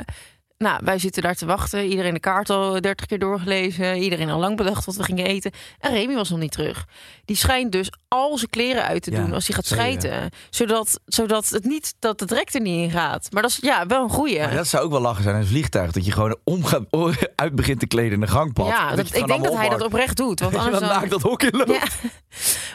Nou, 0.63 0.79
wij 0.83 0.99
zitten 0.99 1.21
daar 1.21 1.35
te 1.35 1.45
wachten. 1.45 1.85
Iedereen 1.85 2.13
de 2.13 2.19
kaart 2.19 2.49
al 2.49 2.81
30 2.81 3.05
keer 3.05 3.19
doorgelezen. 3.19 3.97
Iedereen 3.97 4.29
al 4.29 4.39
lang 4.39 4.57
bedacht 4.57 4.85
wat 4.85 4.95
we 4.95 5.03
gingen 5.03 5.25
eten. 5.25 5.51
En 5.79 5.93
Remy 5.93 6.15
was 6.15 6.29
nog 6.29 6.39
niet 6.39 6.51
terug. 6.51 6.85
Die 7.25 7.35
schijnt 7.35 7.71
dus 7.71 7.91
al 8.07 8.37
zijn 8.37 8.49
kleren 8.49 8.83
uit 8.83 9.03
te 9.03 9.11
Ja, 9.11 9.21
doen 9.21 9.33
als 9.33 9.47
hij 9.47 9.55
gaat 9.55 9.65
schijten. 9.65 10.29
Zodat, 10.49 10.99
zodat 11.05 11.49
het 11.49 11.63
niet 11.63 11.93
dat 11.99 12.19
het 12.19 12.31
rek 12.31 12.53
er 12.53 12.61
niet 12.61 12.83
in 12.83 12.91
gaat. 12.91 13.27
Maar 13.31 13.41
dat 13.41 13.51
is 13.51 13.57
ja, 13.61 13.85
wel 13.85 14.03
een 14.03 14.09
goeie. 14.09 14.39
Maar 14.39 14.55
dat 14.55 14.67
zou 14.67 14.83
ook 14.83 14.91
wel 14.91 15.01
lachen 15.01 15.23
zijn 15.23 15.35
in 15.35 15.41
een 15.41 15.47
vliegtuig. 15.47 15.91
Dat 15.91 16.05
je 16.05 16.11
gewoon 16.11 16.37
om 16.43 16.65
gaat, 16.65 16.83
uit 17.35 17.55
begint 17.55 17.79
te 17.79 17.87
kleden 17.87 18.11
in 18.11 18.21
een 18.21 18.27
gangpad. 18.27 18.67
ja, 18.67 18.95
dat, 18.95 19.05
ik 19.15 19.27
denk 19.27 19.43
dat 19.43 19.55
hij 19.55 19.69
dat 19.69 19.81
oprecht 19.81 20.17
doet. 20.17 20.39
Want 20.39 20.55
anders 20.63 20.79
dan 20.79 20.89
naakt 20.89 21.09
dat 21.09 21.21
hok 21.21 21.43
in. 21.43 21.63
Ja. 21.67 21.83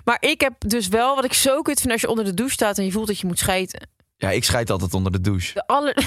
Maar 0.05 0.17
ik 0.21 0.41
heb 0.41 0.55
dus 0.59 0.89
wel, 0.89 1.15
wat 1.15 1.25
ik 1.25 1.33
zo 1.33 1.63
kut 1.63 1.81
vind 1.81 1.93
als 1.93 2.01
je 2.01 2.09
onder 2.09 2.25
de 2.25 2.35
douche 2.35 2.53
staat 2.55 2.79
en 2.79 2.85
je 2.85 2.93
voelt 2.93 3.07
dat 3.07 3.19
je 3.19 3.27
moet 3.27 3.39
schijten. 3.39 3.89
Ja, 4.17 4.31
ik 4.31 4.45
scheid 4.45 4.71
altijd 4.71 4.95
onder 4.95 5.13
de 5.13 5.21
douche. 5.21 5.55
De, 5.55 5.67
aller, 5.67 6.05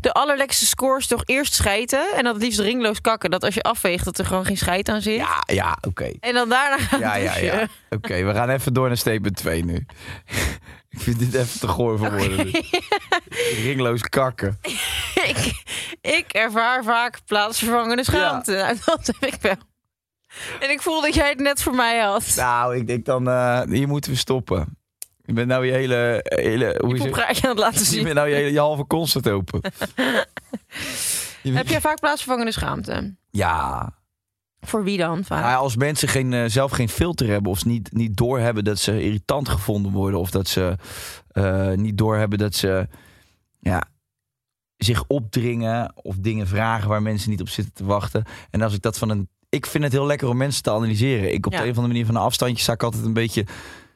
de 0.00 0.12
allerlekste 0.12 0.66
score 0.66 0.98
is 0.98 1.06
toch 1.06 1.22
eerst 1.24 1.54
schijten 1.54 2.12
en 2.14 2.24
dan 2.24 2.32
het 2.34 2.42
liefst 2.42 2.60
ringloos 2.60 3.00
kakken. 3.00 3.30
Dat 3.30 3.44
als 3.44 3.54
je 3.54 3.62
afweegt 3.62 4.04
dat 4.04 4.18
er 4.18 4.26
gewoon 4.26 4.44
geen 4.44 4.56
scheid 4.56 4.88
aan 4.88 5.02
zit. 5.02 5.16
Ja, 5.16 5.42
ja, 5.46 5.78
oké. 5.80 6.10
En 6.20 6.34
dan 6.34 6.48
daarna 6.48 6.78
gaan 6.78 7.00
Ja, 7.00 7.14
ja, 7.14 7.36
ja. 7.36 7.66
Oké, 7.90 8.24
we 8.24 8.34
gaan 8.34 8.48
even 8.48 8.72
door 8.74 8.88
naar 8.88 8.96
statement 8.96 9.36
2 9.36 9.64
nu. 9.64 9.74
ik 10.90 11.00
vind 11.00 11.18
dit 11.18 11.34
even 11.34 11.60
te 11.60 11.68
goor 11.68 11.98
voor 11.98 12.16
woorden. 12.16 12.50
Ringloos 13.64 14.02
kakken. 14.02 14.58
ik, 15.30 15.62
ik 16.00 16.32
ervaar 16.32 16.84
vaak 16.84 17.18
plaatsvervangende 17.26 18.04
schaamte. 18.04 18.52
Nou, 18.52 18.76
dat 18.84 19.06
heb 19.06 19.32
ik 19.34 19.40
wel. 19.40 19.56
En 20.60 20.70
ik 20.70 20.82
voel 20.82 21.00
dat 21.00 21.14
jij 21.14 21.28
het 21.28 21.40
net 21.40 21.62
voor 21.62 21.74
mij 21.74 21.98
had. 21.98 22.32
Nou, 22.36 22.76
ik 22.76 22.86
denk 22.86 23.04
dan, 23.04 23.28
eh, 23.28 23.62
hier 23.62 23.88
moeten 23.88 24.10
we 24.10 24.16
stoppen. 24.16 24.76
Je 25.24 25.32
bent 25.32 25.48
nou 25.48 25.66
je 25.66 25.72
hele, 25.72 26.20
hele 26.22 26.78
hoe 26.80 26.94
Je 26.96 27.12
aan 27.42 27.48
het 27.50 27.58
laten 27.58 27.78
Je 27.84 27.84
zien. 27.84 28.02
bent 28.02 28.14
nou 28.14 28.28
je, 28.28 28.34
hele, 28.34 28.52
je 28.52 28.58
halve 28.58 28.86
concert 28.86 29.28
open. 29.28 29.60
Je- 31.42 31.52
Heb 31.52 31.68
jij 31.68 31.80
vaak 31.80 32.00
plaatsvervangende 32.00 32.52
schaamte? 32.52 33.14
Ja. 33.30 33.92
Voor 34.60 34.84
wie 34.84 34.98
dan 34.98 35.24
vaak? 35.24 35.38
Nou 35.40 35.50
ja, 35.50 35.56
als 35.56 35.76
mensen 35.76 36.08
geen, 36.08 36.32
eh, 36.32 36.44
zelf 36.46 36.70
geen 36.70 36.88
filter 36.88 37.28
hebben 37.28 37.50
of 37.52 37.64
niet, 37.64 37.92
niet 37.92 38.16
doorhebben 38.16 38.64
dat 38.64 38.78
ze 38.78 39.02
irritant 39.02 39.48
gevonden 39.48 39.92
worden 39.92 40.20
of 40.20 40.30
dat 40.30 40.48
ze 40.48 40.76
eh, 41.28 41.70
niet 41.72 41.98
doorhebben 41.98 42.38
dat 42.38 42.54
ze 42.54 42.88
ja, 43.60 43.82
zich 44.76 45.04
opdringen 45.06 45.92
of 45.96 46.16
dingen 46.18 46.46
vragen 46.46 46.88
waar 46.88 47.02
mensen 47.02 47.30
niet 47.30 47.40
op 47.40 47.48
zitten 47.48 47.74
te 47.74 47.84
wachten. 47.84 48.24
En 48.50 48.62
als 48.62 48.74
ik 48.74 48.82
dat 48.82 48.98
van 48.98 49.08
een. 49.08 49.28
Ik 49.48 49.66
vind 49.66 49.84
het 49.84 49.92
heel 49.92 50.06
lekker 50.06 50.28
om 50.28 50.36
mensen 50.36 50.62
te 50.62 50.70
analyseren. 50.70 51.32
Ik 51.32 51.46
op 51.46 51.52
Ja. 51.52 51.58
de 51.58 51.64
een 51.64 51.70
of 51.70 51.76
andere 51.76 51.92
manier 51.94 52.06
van 52.06 52.16
een 52.16 52.26
afstandje 52.26 52.62
sta 52.62 52.72
ik 52.72 52.82
altijd 52.82 53.04
een 53.04 53.12
beetje 53.12 53.46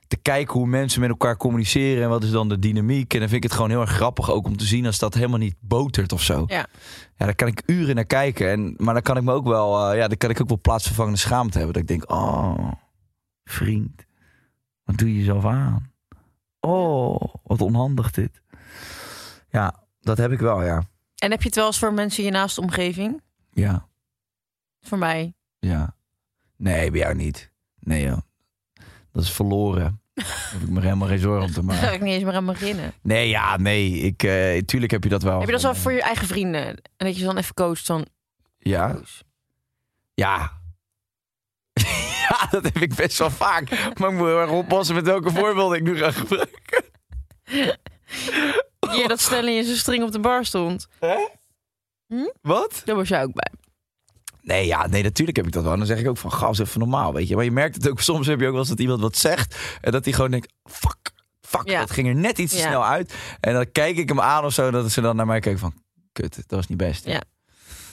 te 0.09 0.17
kijken 0.17 0.53
hoe 0.55 0.67
mensen 0.67 1.01
met 1.01 1.11
elkaar 1.11 1.37
communiceren 1.37 2.03
en 2.03 2.09
wat 2.09 2.23
is 2.23 2.31
dan 2.31 2.49
de 2.49 2.59
dynamiek. 2.59 3.13
En 3.15 3.19
dan 3.21 3.29
vind 3.29 3.45
ik 3.45 3.49
het 3.51 3.59
gewoon 3.59 3.71
heel 3.71 3.81
erg 3.81 3.91
grappig 3.91 4.31
ook 4.31 4.47
om 4.47 4.57
te 4.57 4.65
zien 4.65 4.87
als 4.87 4.99
dat 4.99 5.15
helemaal 5.15 5.39
niet 5.39 5.57
botert 5.61 6.13
of 6.13 6.23
zo. 6.23 6.45
Ja. 6.47 6.67
Ja, 7.17 7.25
daar 7.25 7.35
kan 7.35 7.49
ik 7.49 7.63
uren 7.67 7.95
naar 7.95 8.05
kijken. 8.05 8.51
En, 8.51 8.75
maar 8.77 8.95
dan 8.95 9.03
kan 9.03 9.17
ik 9.17 9.23
me 9.23 9.33
ook 9.33 9.47
wel, 9.47 9.91
eh, 9.91 9.99
ja, 9.99 10.09
dan 10.09 10.17
kan 10.17 10.31
ik 10.31 10.41
ook 10.41 10.49
wel 10.49 10.61
plaatsvervangende 10.61 11.19
schaamte 11.19 11.57
hebben. 11.59 11.73
Dat 11.75 11.83
ik 11.83 11.89
denk, 11.89 12.11
oh, 12.11 12.73
vriend, 13.45 14.05
wat 14.85 14.97
doe 14.99 15.09
je 15.13 15.19
jezelf 15.19 15.45
aan? 15.45 15.93
Oh, 16.61 17.21
wat 17.43 17.61
onhandig 17.61 18.11
dit. 18.11 18.43
Ja, 19.49 19.85
dat 20.01 20.19
heb 20.19 20.33
ik 20.33 20.39
wel, 20.41 20.63
ja. 20.65 20.83
En 21.17 21.31
heb 21.31 21.41
je 21.41 21.47
het 21.47 21.57
wel 21.57 21.67
eens 21.67 21.79
voor 21.79 21.95
mensen 21.95 22.19
in 22.19 22.25
je 22.25 22.37
naaste 22.37 22.61
omgeving? 22.61 23.23
Ja, 23.53 23.87
Voor 24.81 24.99
mij. 24.99 25.35
ja. 25.59 25.95
Nee, 26.57 26.91
bij 26.91 27.01
jou 27.01 27.15
niet. 27.15 27.51
Nee, 27.79 28.05
joh. 28.05 28.19
Dat 29.17 29.25
is 29.25 29.33
verloren. 29.33 30.01
Daar 30.15 30.49
heb 30.53 30.63
ik 30.63 30.69
me 30.69 30.81
helemaal 30.81 31.09
geen 31.09 31.19
zorgen 31.19 31.43
om 31.43 31.49
te 31.49 31.55
Daar 31.55 31.65
maken. 31.65 31.93
ik 31.93 32.01
niet 32.01 32.13
eens 32.13 32.25
meer 32.25 32.35
aan 32.35 32.47
beginnen. 32.47 32.93
Nee, 33.03 33.29
ja, 33.29 33.57
nee. 33.57 33.91
Ik, 33.91 34.23
eh, 34.23 34.63
tuurlijk 34.63 34.93
heb 34.93 35.03
je 35.03 35.09
dat 35.09 35.23
wel. 35.23 35.39
Heb 35.39 35.47
je 35.47 35.53
dat 35.53 35.63
wel 35.63 35.75
voor 35.75 35.93
je 35.93 36.03
eigen 36.03 36.27
vrienden? 36.27 36.67
En 36.67 37.07
dat 37.07 37.15
je 37.15 37.21
ze 37.21 37.25
dan 37.27 37.37
even 37.37 37.55
coacht 37.55 37.87
van... 37.87 38.07
Ja, 38.59 39.01
ja. 40.15 40.53
ja, 42.29 42.47
dat 42.51 42.65
heb 42.65 42.77
ik 42.77 42.95
best 42.95 43.19
wel 43.19 43.31
vaak. 43.31 43.71
Maar 43.71 44.11
ik 44.11 44.17
moet 44.17 44.27
heel 44.27 44.41
erg 44.41 44.51
oppassen 44.51 44.95
met 44.95 45.05
welke 45.05 45.31
voorbeelden 45.31 45.79
ik 45.79 45.85
nu 45.85 45.97
ga 45.97 46.11
gebruiken. 46.11 46.85
Ja, 48.81 49.07
dat 49.07 49.21
Stelling 49.21 49.59
in 49.59 49.65
zijn 49.65 49.77
string 49.77 50.03
op 50.05 50.13
de 50.13 50.21
bar 50.21 50.45
stond. 50.45 50.89
Wat? 52.41 52.83
Daar 52.85 52.97
was 52.97 53.09
jij 53.09 53.23
ook 53.23 53.33
bij. 53.33 53.53
Nee, 54.47 54.67
ja, 54.67 54.87
nee, 54.87 55.03
natuurlijk 55.03 55.37
heb 55.37 55.47
ik 55.47 55.53
dat 55.53 55.63
wel. 55.63 55.73
En 55.73 55.79
dan 55.79 55.87
zeg 55.87 55.99
ik 55.99 56.09
ook 56.09 56.17
van, 56.17 56.33
gas 56.33 56.59
even 56.59 56.79
normaal, 56.81 57.13
weet 57.13 57.29
je. 57.29 57.35
Maar 57.35 57.45
je 57.45 57.51
merkt 57.51 57.75
het 57.75 57.89
ook, 57.91 58.01
soms 58.01 58.27
heb 58.27 58.41
je 58.41 58.45
ook 58.47 58.51
wel 58.51 58.61
eens 58.61 58.69
dat 58.69 58.81
iemand 58.81 59.01
wat 59.01 59.17
zegt... 59.17 59.57
en 59.81 59.93
dat 59.93 60.05
hij 60.05 60.15
gewoon 60.15 60.31
denkt, 60.31 60.53
fuck, 60.65 61.13
fuck, 61.41 61.69
Ja. 61.69 61.81
dat 61.81 61.91
ging 61.91 62.09
er 62.09 62.15
net 62.15 62.39
iets 62.39 62.53
te 62.53 62.59
Ja. 62.59 62.67
snel 62.67 62.85
uit. 62.85 63.15
En 63.41 63.53
dan 63.55 63.73
kijk 63.73 63.97
ik 63.97 64.09
hem 64.09 64.21
aan 64.21 64.45
of 64.45 64.53
zo, 64.53 64.71
dat 64.71 64.91
ze 64.93 65.01
dan 65.01 65.17
naar 65.17 65.27
mij 65.27 65.41
kijken 65.41 65.61
van... 65.61 65.75
kut, 66.13 66.35
dat 66.37 66.45
was 66.49 66.67
niet 66.67 66.79
best. 66.79 67.07
Ja. 67.07 67.23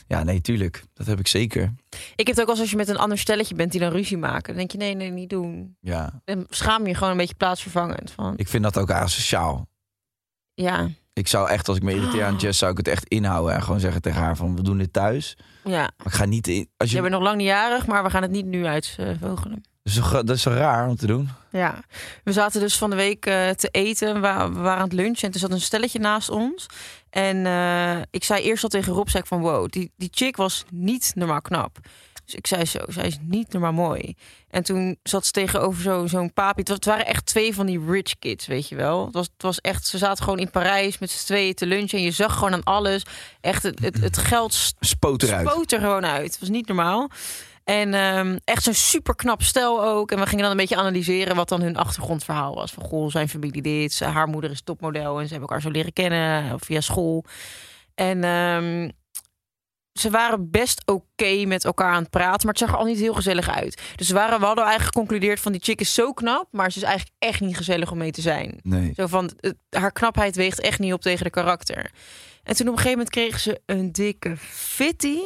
Ja, 0.08 0.24
nee, 0.24 0.42
tuurlijk. 0.42 0.84
Dat 0.94 1.08
heb 1.08 1.20
ik 1.20 1.28
zeker. 1.28 1.74
Ik 2.16 2.28
heb 2.28 2.36
het 2.36 2.42
ook 2.42 2.48
als 2.50 2.60
als 2.60 2.70
je 2.70 2.76
met 2.76 2.88
een 2.88 2.98
ander 2.98 3.18
stelletje 3.18 3.56
bent 3.56 3.72
die 3.72 3.80
dan 3.82 3.92
ruzie 3.92 4.18
maken. 4.18 4.48
Dan 4.48 4.56
denk 4.56 4.72
je, 4.72 4.78
nee, 4.78 4.96
nee, 4.96 5.10
niet 5.12 5.30
doen. 5.30 5.78
Ja, 5.80 6.22
Dan 6.26 6.46
schaam 6.50 6.88
je 6.88 6.94
gewoon 6.96 7.12
een 7.12 7.18
beetje 7.18 7.36
plaatsvervangend. 7.36 8.12
Van, 8.12 8.34
ik 8.38 8.48
vind 8.48 8.64
dat 8.64 8.78
ook 8.78 8.92
asociaal. 8.92 9.68
ja, 10.54 10.90
Ik 11.14 11.28
zou 11.28 11.50
echt, 11.50 11.68
als 11.68 11.78
ik 11.78 11.84
me 11.84 11.94
irriteer 11.94 12.24
aan 12.26 12.36
Jess, 12.36 12.60
zou 12.60 12.72
ik 12.72 12.78
het 12.78 12.88
echt 12.88 13.06
inhouden. 13.08 13.54
En 13.56 13.64
gewoon 13.64 13.80
zeggen 13.80 14.02
tegen 14.02 14.22
haar 14.22 14.36
van, 14.36 14.56
we 14.56 14.62
doen 14.62 14.78
dit 14.78 14.94
thuis. 14.94 15.38
ja. 15.64 15.72
Maar 15.98 16.08
ik 16.08 16.14
ga 16.14 16.26
niet 16.26 16.48
in... 16.48 16.70
Als 16.78 16.90
Je 16.90 16.96
je, 16.96 17.02
bent 17.02 17.14
nog 17.14 17.24
lang 17.24 17.38
niet 17.38 17.48
jarig, 17.48 17.86
maar 17.88 18.04
we 18.04 18.10
gaan 18.10 18.22
het 18.22 18.32
niet 18.32 18.46
nu 18.46 18.66
uitvogelen. 18.66 19.64
dat, 19.84 19.94
is 19.94 19.96
toch, 19.96 20.12
dat 20.12 20.30
is 20.36 20.44
toch 20.44 20.54
raar 20.54 20.88
om 20.88 20.96
te 20.96 21.08
doen? 21.08 21.30
Ja, 21.52 21.84
we 22.24 22.32
zaten 22.32 22.60
dus 22.62 22.78
van 22.78 22.90
de 22.90 22.96
week 22.96 23.26
eh, 23.26 23.50
te 23.50 23.68
eten. 23.72 24.14
We 24.14 24.20
wa- 24.20 24.52
we 24.52 24.60
waren 24.60 24.78
aan 24.78 24.84
het 24.90 24.94
lunchen 24.94 25.28
en 25.28 25.34
er 25.34 25.40
zat 25.40 25.52
een 25.52 25.62
stelletje 25.62 26.00
naast 26.00 26.30
ons. 26.30 26.66
En 27.10 27.46
eh, 27.46 28.02
ik 28.12 28.24
zei 28.24 28.44
eerst 28.44 28.64
al 28.64 28.70
tegen 28.70 28.94
Rob, 28.94 29.08
zei 29.08 29.24
ik 29.24 29.30
van 29.30 29.42
wow, 29.42 29.70
die, 29.70 29.92
die 29.98 30.10
chick 30.12 30.36
was 30.36 30.66
niet 30.72 31.12
normaal 31.16 31.42
knap. 31.42 31.78
Dus 32.26 32.36
ik 32.36 32.48
zei 32.48 32.66
zo, 32.66 32.80
zij 32.88 33.08
is 33.08 33.18
niet 33.22 33.52
normaal 33.52 33.74
mooi. 33.74 34.16
En 34.50 34.64
toen 34.64 34.98
zat 35.04 35.26
ze 35.26 35.32
tegenover 35.32 35.82
zo- 35.82 36.08
zo'n 36.08 36.34
papi. 36.34 36.60
Het, 36.60 36.68
wa- 36.70 36.76
het 36.76 36.86
waren 36.86 37.06
echt 37.06 37.26
twee 37.26 37.54
van 37.56 37.66
die 37.66 37.86
rich 37.88 38.20
kids, 38.20 38.48
weet 38.48 38.68
je 38.70 38.76
wel. 38.76 39.06
Het 39.06 39.14
was, 39.14 39.26
het 39.34 39.42
was 39.42 39.62
echt, 39.62 39.86
ze 39.88 39.98
zaten 39.98 40.24
gewoon 40.24 40.40
in 40.40 40.52
Parijs 40.52 40.98
met 40.98 41.12
z'n 41.12 41.26
tweeën 41.26 41.54
te 41.54 41.66
lunchen. 41.66 41.98
En 41.98 42.04
je 42.04 42.12
zag 42.12 42.34
gewoon 42.34 42.54
aan 42.54 42.64
alles. 42.64 43.04
Echt, 43.42 43.64
het, 43.64 43.80
het, 43.80 44.00
het 44.00 44.18
geld 44.18 44.74
Spoot 44.80 45.24
eruit. 45.24 45.50
spoot 45.50 45.72
er 45.72 45.80
gewoon 45.80 46.06
uit. 46.06 46.32
Het 46.32 46.40
was 46.40 46.50
niet 46.50 46.68
normaal. 46.68 47.10
En 47.64 47.94
ehm, 47.94 48.38
echt 48.44 48.64
zo'n 48.64 48.74
super 48.74 49.16
knap 49.16 49.42
stel 49.42 49.84
ook. 49.84 50.12
En 50.12 50.20
we 50.20 50.26
gingen 50.26 50.42
dan 50.42 50.52
een 50.52 50.58
beetje 50.58 50.76
analyseren 50.76 51.36
wat 51.36 51.50
dan 51.50 51.62
hun 51.62 51.78
achtergrondverhaal 51.78 52.56
was. 52.56 52.72
Van 52.72 52.84
goh, 52.84 53.10
zijn 53.10 53.30
familie 53.30 53.62
dit, 53.62 54.00
haar 54.00 54.28
moeder 54.28 54.52
is 54.52 54.62
topmodel 54.64 55.20
en 55.20 55.24
ze 55.26 55.32
hebben 55.32 55.50
elkaar 55.50 55.62
zo 55.62 55.70
leren 55.70 55.94
kennen 55.94 56.54
of 56.54 56.62
via 56.62 56.82
school. 56.82 57.26
En 57.96 58.24
ehm, 58.24 58.90
ze 59.94 60.10
waren 60.10 60.50
best 60.52 60.82
oké 60.86 61.46
met 61.46 61.66
elkaar 61.66 61.92
aan 61.94 62.02
het 62.02 62.10
praten, 62.10 62.40
maar 62.46 62.54
het 62.56 62.58
zag 62.58 62.70
er 62.72 62.78
al 62.78 62.86
niet 62.86 63.00
heel 63.00 63.14
gezellig 63.14 63.50
uit. 63.50 63.82
Dus 63.96 64.08
we, 64.08 64.14
waren, 64.14 64.40
we 64.40 64.46
hadden 64.46 64.64
eigenlijk 64.64 64.96
geconcludeerd 64.96 65.40
van 65.40 65.52
die 65.52 65.62
chick 65.62 65.80
is 65.80 65.94
zo 65.94 66.14
knap, 66.14 66.48
maar 66.52 66.72
ze 66.72 66.78
is 66.78 66.84
eigenlijk 66.84 67.16
echt 67.20 67.40
niet 67.40 67.58
gezellig 67.58 67.92
om 67.92 67.98
mee 67.98 68.12
te 68.12 68.22
zijn. 68.22 68.60
Nee. 68.64 68.94
Zo 68.96 69.08
van, 69.08 69.32
het- 69.40 69.56
haar 69.70 69.92
knapheid 69.92 70.36
weegt 70.36 70.60
echt 70.60 70.80
niet 70.80 70.94
op 70.94 71.02
tegen 71.02 71.24
de 71.24 71.30
karakter. 71.30 71.92
En 72.44 72.56
toen 72.56 72.68
op 72.68 72.72
een 72.74 72.80
gegeven 72.80 72.98
moment 72.98 73.10
kreeg 73.10 73.40
ze 73.40 73.62
een 73.66 73.92
dikke 73.92 74.38
fitty. 74.38 75.18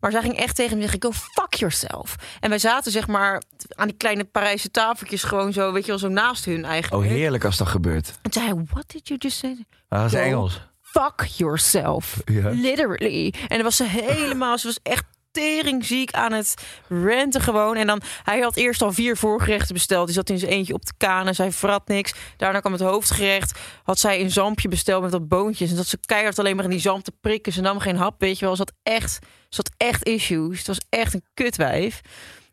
Maar 0.00 0.10
zij 0.10 0.20
ging 0.20 0.36
echt 0.36 0.56
tegen 0.56 0.76
me 0.76 0.82
zeggen, 0.82 1.02
go 1.02 1.10
fuck 1.12 1.54
yourself. 1.54 2.14
En 2.40 2.48
wij 2.48 2.58
zaten 2.58 2.92
zeg 2.92 3.06
maar 3.06 3.42
aan 3.74 3.86
die 3.88 3.96
kleine 3.96 4.24
Parijse 4.24 4.70
tafeltjes 4.70 5.22
gewoon 5.22 5.52
zo, 5.52 5.72
weet 5.72 5.82
je 5.84 5.88
wel, 5.90 5.98
zo 5.98 6.08
naast 6.08 6.44
hun 6.44 6.64
Oh, 6.64 6.70
eigenlijk. 6.70 7.08
heerlijk 7.10 7.44
als 7.44 7.56
dat 7.56 7.68
gebeurt. 7.68 8.08
En 8.22 8.30
toen 8.30 8.42
zei 8.42 8.54
hij, 8.54 8.64
what 8.70 8.88
did 8.90 9.08
you 9.08 9.20
just 9.22 9.38
say? 9.38 9.64
Maar 9.88 10.02
dat 10.02 10.12
is 10.12 10.18
Engels. 10.18 10.60
Fuck 10.90 11.24
yourself. 11.36 12.20
Ja. 12.24 12.50
Literally. 12.50 13.34
En 13.48 13.56
dan 13.56 13.62
was 13.62 13.76
ze 13.76 13.84
helemaal, 13.84 14.58
ze 14.58 14.66
was 14.66 14.78
echt 14.82 15.04
teringziek 15.30 16.12
aan 16.12 16.32
het 16.32 16.54
renten 16.88 17.40
gewoon. 17.40 17.76
En 17.76 17.86
dan, 17.86 18.02
hij 18.22 18.40
had 18.40 18.56
eerst 18.56 18.82
al 18.82 18.92
vier 18.92 19.16
voorgerechten 19.16 19.74
besteld. 19.74 20.06
Die 20.06 20.14
zat 20.14 20.30
in 20.30 20.38
zijn 20.38 20.50
eentje 20.50 20.74
op 20.74 20.84
de 20.84 20.92
kanen. 20.96 21.34
Zij 21.34 21.52
vrat 21.52 21.88
niks. 21.88 22.14
Daarna 22.36 22.60
kwam 22.60 22.72
het 22.72 22.82
hoofdgerecht. 22.82 23.58
Had 23.82 23.98
zij 23.98 24.20
een 24.20 24.30
zampje 24.30 24.68
besteld 24.68 25.02
met 25.02 25.12
wat 25.12 25.28
boontjes. 25.28 25.70
En 25.70 25.76
dat 25.76 25.86
ze 25.86 25.98
keihard 26.06 26.38
alleen 26.38 26.56
maar 26.56 26.64
in 26.64 26.70
die 26.70 26.80
zalm 26.80 27.02
te 27.02 27.12
prikken. 27.20 27.52
Ze 27.52 27.60
nam 27.60 27.78
geen 27.78 27.96
hap, 27.96 28.20
weet 28.20 28.38
je 28.38 28.44
wel. 28.44 28.56
Ze 28.56 28.62
had 28.62 28.94
echt, 28.94 29.18
ze 29.48 29.56
had 29.56 29.70
echt 29.76 30.04
issues. 30.04 30.58
Het 30.58 30.66
was 30.66 30.80
echt 30.88 31.14
een 31.14 31.24
kutwijf. 31.34 32.00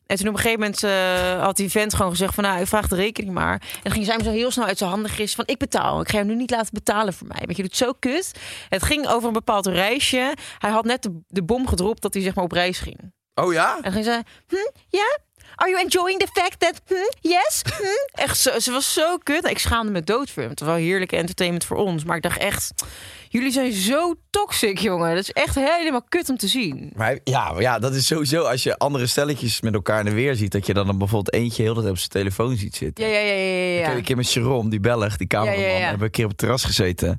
En 0.06 0.16
toen 0.16 0.28
op 0.28 0.34
een 0.34 0.40
gegeven 0.40 0.60
moment 0.60 0.84
eh, 0.84 1.44
had 1.44 1.56
die 1.56 1.70
vent 1.70 1.94
gewoon 1.94 2.12
gezegd 2.12 2.34
van... 2.34 2.44
nou, 2.44 2.62
ik 2.62 2.68
vraag 2.68 2.88
de 2.88 2.96
rekening 2.96 3.34
maar. 3.34 3.54
En 3.54 3.80
dan 3.84 3.92
ging 3.92 4.06
zij 4.06 4.16
hem 4.16 4.24
zo 4.24 4.32
heel 4.32 4.52
snel 4.52 4.66
uit 4.66 4.78
zijn 4.78 4.90
handen 4.90 5.12
gissen 5.12 5.36
van... 5.36 5.54
ik 5.54 5.58
betaal, 5.58 6.02
ik 6.02 6.10
ga 6.10 6.18
hem 6.18 6.28
nu 6.28 6.36
niet 6.36 6.52
laten 6.52 6.74
betalen 6.74 7.14
voor 7.14 7.28
mij. 7.28 7.42
Want 7.46 7.58
je 7.58 7.64
doet 7.64 7.76
zo 7.76 7.92
kut. 8.00 8.32
Het 8.70 8.84
ging 8.84 9.08
over 9.08 9.28
een 9.28 9.34
bepaald 9.34 9.66
reisje. 9.66 10.34
Hij 10.58 10.70
had 10.70 10.86
net 10.86 11.04
de, 11.04 11.20
de 11.28 11.44
bom 11.44 11.68
gedropt 11.68 12.02
dat 12.02 12.14
hij 12.14 12.24
zeg 12.24 12.36
maar 12.36 12.44
op 12.44 12.52
reis 12.52 12.80
ging. 12.80 13.14
Oh 13.34 13.54
ja? 13.54 13.76
En 13.76 13.82
dan 13.82 13.92
ging 13.92 14.06
zij, 14.06 14.24
hm, 14.48 14.56
ja? 14.90 15.18
Are 15.56 15.70
you 15.70 15.82
enjoying 15.82 16.20
the 16.20 16.28
fact 16.42 16.60
that, 16.60 16.82
hm, 16.86 17.28
yes? 17.30 17.62
Hm? 17.78 18.22
Echt, 18.22 18.38
zo, 18.38 18.60
ze 18.60 18.72
was 18.72 18.94
zo 18.94 19.18
kut. 19.18 19.48
Ik 19.48 19.60
schaamde 19.60 19.92
me 19.92 20.02
dood 20.02 20.30
voor 20.30 20.42
hem. 20.42 20.52
Het 20.52 20.60
was 20.60 20.70
wel 20.70 20.78
heerlijke 20.78 21.16
entertainment 21.16 21.66
voor 21.66 21.78
ons. 21.78 22.04
Maar 22.04 22.16
ik 22.16 22.22
dacht 22.22 22.38
echt, 22.38 22.74
jullie 23.36 23.52
zijn 23.52 23.72
zo 23.72 24.14
toxic, 24.30 24.80
jongen. 24.80 25.16
Dat 25.16 25.24
is 25.24 25.32
echt 25.32 25.56
helemaal 25.56 26.04
kut 26.10 26.30
om 26.30 26.38
te 26.38 26.48
zien. 26.48 26.92
Maar 26.96 27.20
ja, 27.24 27.52
maar 27.52 27.62
ja, 27.62 27.80
dat 27.80 27.94
is 27.94 28.08
sowieso 28.08 28.44
als 28.44 28.64
je 28.64 28.78
andere 28.78 29.08
stelletjes 29.08 29.62
met 29.62 29.74
elkaar 29.74 30.00
in 30.00 30.06
de 30.06 30.12
weer 30.12 30.36
ziet. 30.36 30.52
Dat 30.52 30.66
je 30.66 30.74
dan 30.74 30.86
bijvoorbeeld 30.86 31.34
eentje 31.34 31.64
heel 31.64 31.74
tijd 31.74 31.90
op 31.90 31.98
zijn 31.98 32.10
telefoon 32.10 32.56
ziet 32.58 32.76
zitten. 32.76 33.06
Ja, 33.06 33.12
ja, 33.12 33.20
ja, 33.20 33.34
ja, 33.34 33.74
Ik 33.74 33.80
ja. 33.80 33.88
heb 33.88 33.98
een 33.98 34.04
keer 34.04 34.16
met 34.16 34.32
Jerome, 34.34 34.70
die 34.70 34.80
Belg, 34.80 35.18
die 35.18 35.28
cameraman, 35.28 35.62
Ja, 35.62 35.68
ja, 35.68 35.80
hebben 35.80 36.00
we 36.00 36.06
een 36.06 36.12
keer 36.12 36.24
op 36.24 36.30
het 36.30 36.40
terras 36.40 36.64
gezeten. 36.64 37.18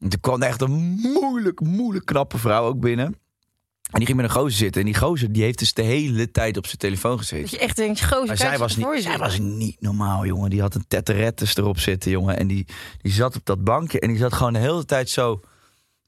En 0.00 0.08
toen 0.08 0.20
kwam 0.20 0.42
er 0.42 0.48
echt 0.48 0.60
een 0.60 1.00
moeilijk, 1.02 1.60
moeilijk 1.60 2.06
knappe 2.06 2.38
vrouw 2.38 2.66
ook 2.66 2.80
binnen. 2.80 3.06
En 3.90 4.00
die 4.00 4.06
ging 4.06 4.20
met 4.20 4.26
een 4.30 4.36
gozer 4.36 4.58
zitten. 4.58 4.80
En 4.80 4.86
die 4.86 4.96
gozer 4.96 5.32
die 5.32 5.42
heeft 5.42 5.58
dus 5.58 5.72
de 5.72 5.82
hele 5.82 6.30
tijd 6.30 6.56
op 6.56 6.66
zijn 6.66 6.78
telefoon 6.78 7.18
gezeten. 7.18 7.40
Dat 7.40 7.50
je 7.50 7.58
echt 7.58 7.76
denkt, 7.76 8.04
gozer, 8.04 8.26
Maar 8.26 8.36
zij 8.36 8.58
was, 8.58 8.76
niet, 8.76 8.86
zij 8.86 9.00
zitten. 9.00 9.20
was 9.20 9.38
niet 9.38 9.80
normaal, 9.80 10.26
jongen. 10.26 10.50
Die 10.50 10.60
had 10.60 10.74
een 10.74 10.84
tetterettes 10.88 11.56
erop 11.56 11.78
zitten, 11.78 12.10
jongen. 12.10 12.38
En 12.38 12.46
die, 12.46 12.66
die 13.02 13.12
zat 13.12 13.36
op 13.36 13.44
dat 13.44 13.64
bankje. 13.64 14.00
En 14.00 14.08
die 14.08 14.16
zat 14.16 14.32
gewoon 14.32 14.52
de 14.52 14.58
hele 14.58 14.84
tijd 14.84 15.10
zo 15.10 15.40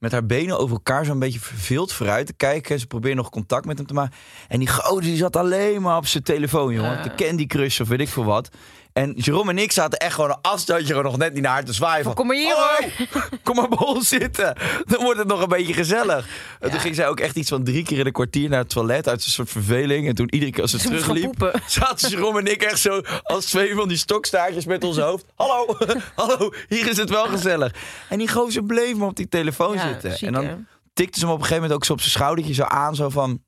met 0.06 0.14
haar 0.14 0.26
benen 0.26 0.58
over 0.58 0.76
elkaar 0.76 1.04
zo'n 1.04 1.18
beetje 1.18 1.40
verveeld 1.40 1.92
vooruit 1.92 2.26
te 2.26 2.32
kijken. 2.32 2.74
En 2.74 2.80
ze 2.80 2.86
probeerde 2.86 3.16
nog 3.16 3.30
contact 3.30 3.66
met 3.66 3.78
hem 3.78 3.86
te 3.86 3.94
maken. 3.94 4.16
En 4.48 4.58
die 4.58 4.68
gozer 4.68 5.02
die 5.02 5.16
zat 5.16 5.36
alleen 5.36 5.82
maar 5.82 5.96
op 5.96 6.06
zijn 6.06 6.22
telefoon, 6.22 6.72
jongen. 6.72 7.02
De 7.02 7.14
Candy 7.14 7.46
Crush 7.46 7.80
of 7.80 7.88
weet 7.88 8.00
ik 8.00 8.08
veel 8.08 8.24
wat. 8.24 8.50
En 8.96 9.12
Jerome 9.16 9.50
en 9.50 9.58
ik 9.58 9.72
zaten 9.72 9.98
echt 9.98 10.14
gewoon 10.14 10.30
een 10.30 10.38
afstandje 10.42 10.86
gewoon 10.86 11.04
nog 11.04 11.16
net 11.16 11.32
niet 11.34 11.42
naar 11.42 11.52
haar 11.52 11.64
te 11.64 11.72
zwaaien. 11.72 12.04
Van, 12.04 12.14
Kom 12.14 12.26
maar 12.26 12.36
hier, 12.36 12.54
"Hallo, 12.54 12.88
Kom 13.44 13.56
maar 13.56 13.68
ons 13.68 14.08
zitten. 14.08 14.56
Dan 14.84 15.02
wordt 15.02 15.18
het 15.18 15.28
nog 15.28 15.42
een 15.42 15.48
beetje 15.48 15.72
gezellig. 15.72 16.26
En 16.60 16.70
toen 16.70 16.80
ging 16.80 16.94
zij 16.94 17.08
ook 17.08 17.20
echt 17.20 17.36
iets 17.36 17.48
van 17.48 17.64
drie 17.64 17.84
keer 17.84 17.98
in 17.98 18.06
een 18.06 18.12
kwartier 18.12 18.48
naar 18.48 18.58
het 18.58 18.68
toilet 18.68 19.08
uit 19.08 19.24
een 19.24 19.30
soort 19.30 19.50
verveling. 19.50 20.08
En 20.08 20.14
toen 20.14 20.34
iedere 20.34 20.52
keer 20.52 20.62
als 20.62 20.70
ze 20.70 20.78
terugliep, 20.78 21.58
zaten 21.66 22.10
Jerome 22.10 22.38
en 22.38 22.46
ik 22.46 22.62
echt 22.62 22.78
zo 22.78 23.00
als 23.22 23.44
twee 23.44 23.74
van 23.74 23.88
die 23.88 23.96
stokstaartjes 23.96 24.64
met 24.66 24.84
ons 24.84 24.98
hoofd. 24.98 25.24
Hallo, 25.34 25.76
hallo, 26.14 26.52
hier 26.68 26.88
is 26.88 26.96
het 26.96 27.10
wel 27.10 27.26
gezellig. 27.26 27.74
En 28.08 28.18
die 28.18 28.28
gozer 28.28 28.64
bleef 28.64 28.94
maar 28.94 29.08
op 29.08 29.16
die 29.16 29.28
telefoon 29.28 29.74
Ja, 29.74 29.88
zitten. 30.00 30.26
en 30.26 30.32
dan 30.32 30.66
tikte 30.94 31.18
ze 31.18 31.24
hem 31.24 31.34
op 31.34 31.40
een 31.40 31.46
gegeven 31.46 31.62
moment 31.62 31.80
ook 31.80 31.84
zo 31.86 31.92
op 31.92 32.00
zijn 32.00 32.12
schoudertje 32.12 32.54
zo 32.54 32.62
aan. 32.62 32.94
Zo 32.94 33.08
van, 33.08 33.42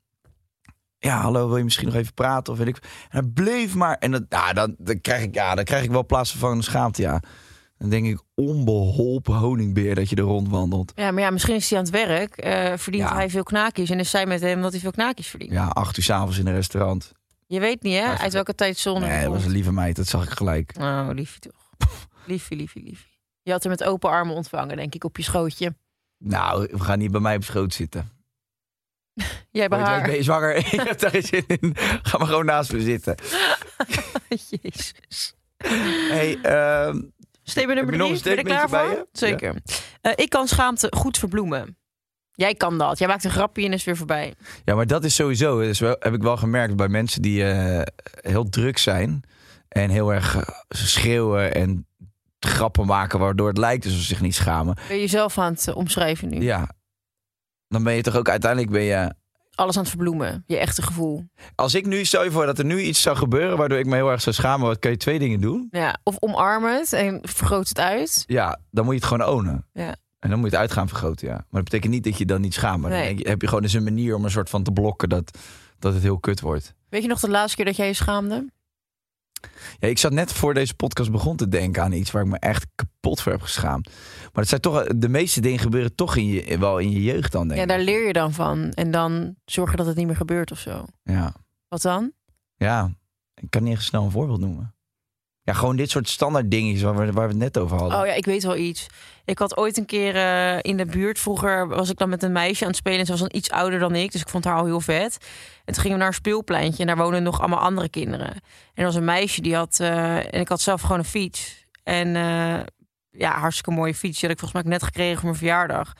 ja, 0.98 1.20
hallo, 1.20 1.48
wil 1.48 1.56
je 1.56 1.64
misschien 1.64 1.86
nog 1.86 1.94
even 1.96 2.14
praten? 2.14 2.52
Of 2.52 2.58
weet 2.58 2.68
ik. 2.68 2.76
En 2.76 3.20
hij 3.20 3.22
bleef 3.22 3.74
maar. 3.74 3.96
En 3.96 4.10
dat, 4.10 4.24
ja, 4.28 4.52
dan, 4.52 4.74
dan, 4.78 5.00
krijg 5.00 5.22
ik, 5.22 5.34
ja, 5.34 5.54
dan 5.54 5.64
krijg 5.64 5.84
ik 5.84 5.90
wel 5.90 6.06
plaatsvervangende 6.06 6.64
schaamte, 6.64 7.02
ja. 7.02 7.22
Dan 7.78 7.88
denk 7.90 8.06
ik, 8.06 8.20
onbeholpen 8.34 9.34
honingbeer 9.34 9.94
dat 9.94 10.08
je 10.10 10.16
er 10.16 10.22
rondwandelt. 10.22 10.92
Ja, 10.94 11.10
maar 11.10 11.22
ja, 11.22 11.30
misschien 11.30 11.54
is 11.54 11.70
hij 11.70 11.78
aan 11.78 11.84
het 11.84 11.92
werk. 11.92 12.36
eh, 12.36 12.72
verdient 12.76 13.08
Ja. 13.08 13.14
hij 13.14 13.30
veel 13.30 13.42
knaakjes. 13.42 13.90
En 13.90 13.98
is 13.98 14.10
zij 14.10 14.26
met 14.26 14.40
hem 14.40 14.60
dat 14.62 14.70
hij 14.72 14.80
veel 14.80 14.90
knaakjes 14.90 15.26
verdient. 15.26 15.52
Ja, 15.52 15.66
acht 15.66 15.96
uur 15.96 16.04
s'avonds 16.04 16.38
in 16.38 16.46
een 16.46 16.54
restaurant. 16.54 17.12
Je 17.46 17.60
weet 17.60 17.82
niet, 17.82 17.94
hè? 17.98 18.04
Uit 18.18 18.32
welke 18.32 18.54
tijdzone 18.54 19.06
Nee, 19.06 19.22
dat 19.24 19.32
was 19.32 19.44
een 19.44 19.50
lieve 19.50 19.72
meid, 19.72 19.96
dat 19.96 20.06
zag 20.06 20.24
ik 20.24 20.30
gelijk. 20.30 20.72
Oh, 20.80 21.08
liefie 21.12 21.40
toch. 21.40 21.68
liefie, 22.26 22.56
liefie, 22.56 22.82
liefie. 22.82 23.18
Je 23.42 23.50
had 23.52 23.62
hem 23.62 23.72
met 23.72 23.84
open 23.84 24.10
armen 24.10 24.34
ontvangen, 24.34 24.76
denk 24.76 24.94
ik, 24.94 25.04
op 25.04 25.16
je 25.16 25.22
schootje. 25.22 25.74
Nou, 26.18 26.68
we 26.70 26.80
gaan 26.80 26.98
niet 26.98 27.10
bij 27.10 27.20
mij 27.20 27.36
op 27.36 27.44
schoot 27.44 27.74
zitten. 27.74 28.10
Jij 29.50 29.68
bij 29.68 29.78
haar. 29.78 30.02
ben 30.02 30.14
je 30.14 30.22
zwanger? 30.22 30.56
ik 30.72 30.80
heb 30.80 30.98
daar 30.98 31.10
geen 31.10 31.22
zin 31.22 31.44
in. 31.46 31.76
Ga 32.02 32.18
maar 32.18 32.26
gewoon 32.26 32.44
naast 32.44 32.72
me 32.72 32.80
zitten. 32.80 33.14
Jezus. 34.50 35.34
Hey, 36.08 36.38
ehm, 36.42 37.00
Statement 37.42 37.78
nummer 37.78 37.98
drie. 37.98 38.22
Ben 38.22 38.32
je 38.32 38.38
er 38.38 38.44
klaar 38.44 38.68
voor? 38.68 38.90
je? 38.90 39.06
Zeker. 39.12 39.54
Eh, 40.00 40.12
ik 40.14 40.30
kan 40.30 40.48
schaamte 40.48 40.92
goed 40.96 41.18
verbloemen. 41.18 41.76
Jij 42.32 42.54
kan 42.54 42.78
dat. 42.78 42.98
Jij 42.98 43.08
maakt 43.08 43.24
een 43.24 43.30
grapje 43.30 43.64
en 43.64 43.72
is 43.72 43.84
weer 43.84 43.96
voorbij. 43.96 44.34
ja, 44.64 44.74
maar 44.74 44.86
dat 44.86 45.04
is 45.04 45.14
sowieso. 45.14 45.60
Dus 45.60 45.78
wel, 45.78 45.96
heb 45.98 46.14
ik 46.14 46.22
wel 46.22 46.36
gemerkt 46.36 46.76
bij 46.76 46.88
mensen 46.88 47.22
die 47.22 47.44
eh, 47.44 47.82
heel 48.32 48.48
druk 48.48 48.78
zijn. 48.78 49.22
En 49.68 49.90
heel 49.90 50.12
erg 50.12 50.36
eh, 50.36 50.42
schreeuwen 50.68 51.54
en 51.54 51.86
grappen 52.38 52.86
maken. 52.86 53.18
Waardoor 53.18 53.48
het 53.48 53.58
lijkt 53.58 53.84
alsof 53.84 54.00
ze 54.00 54.06
zich 54.06 54.20
niet 54.20 54.34
schamen. 54.34 54.74
Ben 54.74 54.96
je 54.96 55.02
jezelf 55.02 55.38
aan 55.38 55.52
het 55.52 55.72
omschrijven 55.72 56.28
nu? 56.28 56.40
Ja. 56.40 56.68
Dan 57.68 57.82
ben 57.82 57.94
je 57.94 58.02
toch 58.02 58.16
ook 58.16 58.28
uiteindelijk 58.28 58.70
ben 58.72 58.82
je. 58.82 59.14
Alles 59.54 59.74
aan 59.76 59.82
het 59.82 59.90
verbloemen. 59.90 60.42
Je 60.46 60.56
echte 60.58 60.82
gevoel. 60.82 61.24
Als 61.54 61.74
ik 61.74 61.86
nu 61.86 62.04
stel 62.04 62.24
je 62.24 62.30
voor 62.30 62.46
dat 62.46 62.58
er 62.58 62.64
nu 62.64 62.80
iets 62.80 63.02
zou 63.02 63.16
gebeuren 63.16 63.56
waardoor 63.58 63.78
ik 63.78 63.86
me 63.86 63.94
heel 63.94 64.10
erg 64.10 64.20
zou 64.20 64.34
schamen, 64.34 64.66
wat 64.66 64.78
kan 64.78 64.90
je 64.90 64.96
twee 64.96 65.18
dingen 65.18 65.40
doen? 65.40 65.68
Ja. 65.70 65.98
Of 66.02 66.16
omarm 66.18 66.64
het 66.64 66.92
en 66.92 67.18
vergroot 67.22 67.68
het 67.68 67.78
uit. 67.78 68.24
Ja, 68.26 68.60
dan 68.70 68.84
moet 68.84 68.94
je 68.94 69.00
het 69.00 69.08
gewoon 69.08 69.28
ownen. 69.28 69.66
Ja. 69.72 69.96
En 70.18 70.30
dan 70.30 70.38
moet 70.38 70.50
je 70.50 70.56
het 70.56 70.64
uit 70.64 70.72
gaan 70.72 70.88
vergroten, 70.88 71.26
ja. 71.28 71.34
Maar 71.34 71.46
dat 71.50 71.64
betekent 71.64 71.92
niet 71.92 72.04
dat 72.04 72.18
je 72.18 72.24
dan 72.26 72.40
niet 72.40 72.54
schaamt. 72.54 72.80
Maar 72.82 72.90
Nee. 72.90 73.14
dan 73.14 73.26
heb 73.26 73.40
je 73.40 73.48
gewoon 73.48 73.62
eens 73.62 73.72
een 73.72 73.84
manier 73.84 74.14
om 74.14 74.24
een 74.24 74.30
soort 74.30 74.50
van 74.50 74.62
te 74.62 74.70
blokken 74.72 75.08
dat, 75.08 75.38
dat 75.78 75.92
het 75.94 76.02
heel 76.02 76.18
kut 76.18 76.40
wordt. 76.40 76.74
Weet 76.88 77.02
je 77.02 77.08
nog 77.08 77.20
de 77.20 77.28
laatste 77.30 77.56
keer 77.56 77.64
dat 77.64 77.76
jij 77.76 77.86
je 77.86 77.94
schaamde? 77.94 78.52
Ja, 79.78 79.88
ik 79.88 79.98
zat 79.98 80.12
net 80.12 80.32
voor 80.32 80.54
deze 80.54 80.74
podcast 80.74 81.10
begon 81.10 81.36
te 81.36 81.48
denken 81.48 81.82
aan 81.82 81.92
iets 81.92 82.10
waar 82.10 82.22
ik 82.22 82.28
me 82.28 82.38
echt 82.38 82.66
kapot 82.74 83.20
voor 83.20 83.32
heb 83.32 83.40
geschaamd. 83.42 83.86
Maar 84.22 84.30
het 84.42 84.48
zijn 84.48 84.60
toch, 84.60 84.84
de 84.86 85.08
meeste 85.08 85.40
dingen 85.40 85.58
gebeuren 85.58 85.94
toch 85.94 86.16
in 86.16 86.26
je, 86.26 86.58
wel 86.58 86.78
in 86.78 86.90
je 86.90 87.02
jeugd 87.02 87.32
dan, 87.32 87.42
denk 87.48 87.56
Ja, 87.56 87.62
ik. 87.62 87.68
daar 87.68 87.80
leer 87.80 88.06
je 88.06 88.12
dan 88.12 88.32
van. 88.32 88.70
En 88.72 88.90
dan 88.90 89.34
zorg 89.44 89.70
je 89.70 89.76
dat 89.76 89.86
het 89.86 89.96
niet 89.96 90.06
meer 90.06 90.16
gebeurt 90.16 90.50
of 90.50 90.58
zo. 90.58 90.84
Ja. 91.02 91.34
Wat 91.68 91.82
dan? 91.82 92.12
ja, 92.56 92.90
ik 93.34 93.50
kan 93.50 93.62
niet 93.62 93.74
echt 93.74 93.84
snel 93.84 94.04
een 94.04 94.10
voorbeeld 94.10 94.40
noemen. 94.40 94.74
Ja, 95.48 95.54
gewoon 95.54 95.76
dit 95.76 95.90
soort 95.90 96.08
standaard 96.08 96.50
dingetjes 96.50 96.82
waar 96.82 96.96
we, 96.96 97.12
waar 97.12 97.26
we 97.26 97.32
het 97.32 97.42
net 97.42 97.58
over 97.58 97.76
hadden. 97.78 98.00
Oh 98.00 98.06
ja, 98.06 98.12
ik 98.12 98.24
weet 98.24 98.42
wel 98.42 98.56
iets. 98.56 98.86
Ik 99.24 99.38
had 99.38 99.56
ooit 99.56 99.76
een 99.76 99.86
keer 99.86 100.16
eh, 100.16 100.58
in 100.60 100.76
de 100.76 100.86
buurt, 100.86 101.18
vroeger 101.18 101.68
was 101.68 101.90
ik 101.90 101.98
dan 101.98 102.08
met 102.08 102.22
een 102.22 102.32
meisje 102.32 102.62
aan 102.62 102.68
het 102.68 102.76
spelen. 102.76 102.98
En 102.98 103.04
ze 103.04 103.10
was 103.10 103.20
dan 103.20 103.32
iets 103.32 103.50
ouder 103.50 103.78
dan 103.78 103.94
ik, 103.94 104.12
dus 104.12 104.20
ik 104.20 104.28
vond 104.28 104.44
haar 104.44 104.56
al 104.56 104.64
heel 104.64 104.80
vet. 104.80 105.18
En 105.64 105.72
toen 105.72 105.82
gingen 105.82 105.92
we 105.92 105.98
naar 105.98 106.06
een 106.06 106.14
speelpleintje 106.14 106.80
en 106.80 106.86
daar 106.86 106.96
woonden 106.96 107.22
nog 107.22 107.40
allemaal 107.40 107.58
andere 107.58 107.88
kinderen. 107.88 108.30
En 108.30 108.40
er 108.74 108.84
was 108.84 108.94
een 108.94 109.04
meisje 109.04 109.40
die 109.40 109.54
had, 109.54 109.80
eh, 109.80 110.16
en 110.16 110.40
ik 110.40 110.48
had 110.48 110.60
zelf 110.60 110.80
gewoon 110.80 110.98
een 110.98 111.04
fiets. 111.04 111.64
En 111.82 112.16
eh, 112.16 112.60
ja, 113.10 113.38
hartstikke 113.38 113.70
mooie 113.70 113.94
fiets. 113.94 114.20
Die 114.20 114.30
ik 114.30 114.38
volgens 114.38 114.62
mij 114.62 114.72
net 114.72 114.82
gekregen 114.82 115.14
voor 115.14 115.24
mijn 115.24 115.38
verjaardag. 115.38 115.92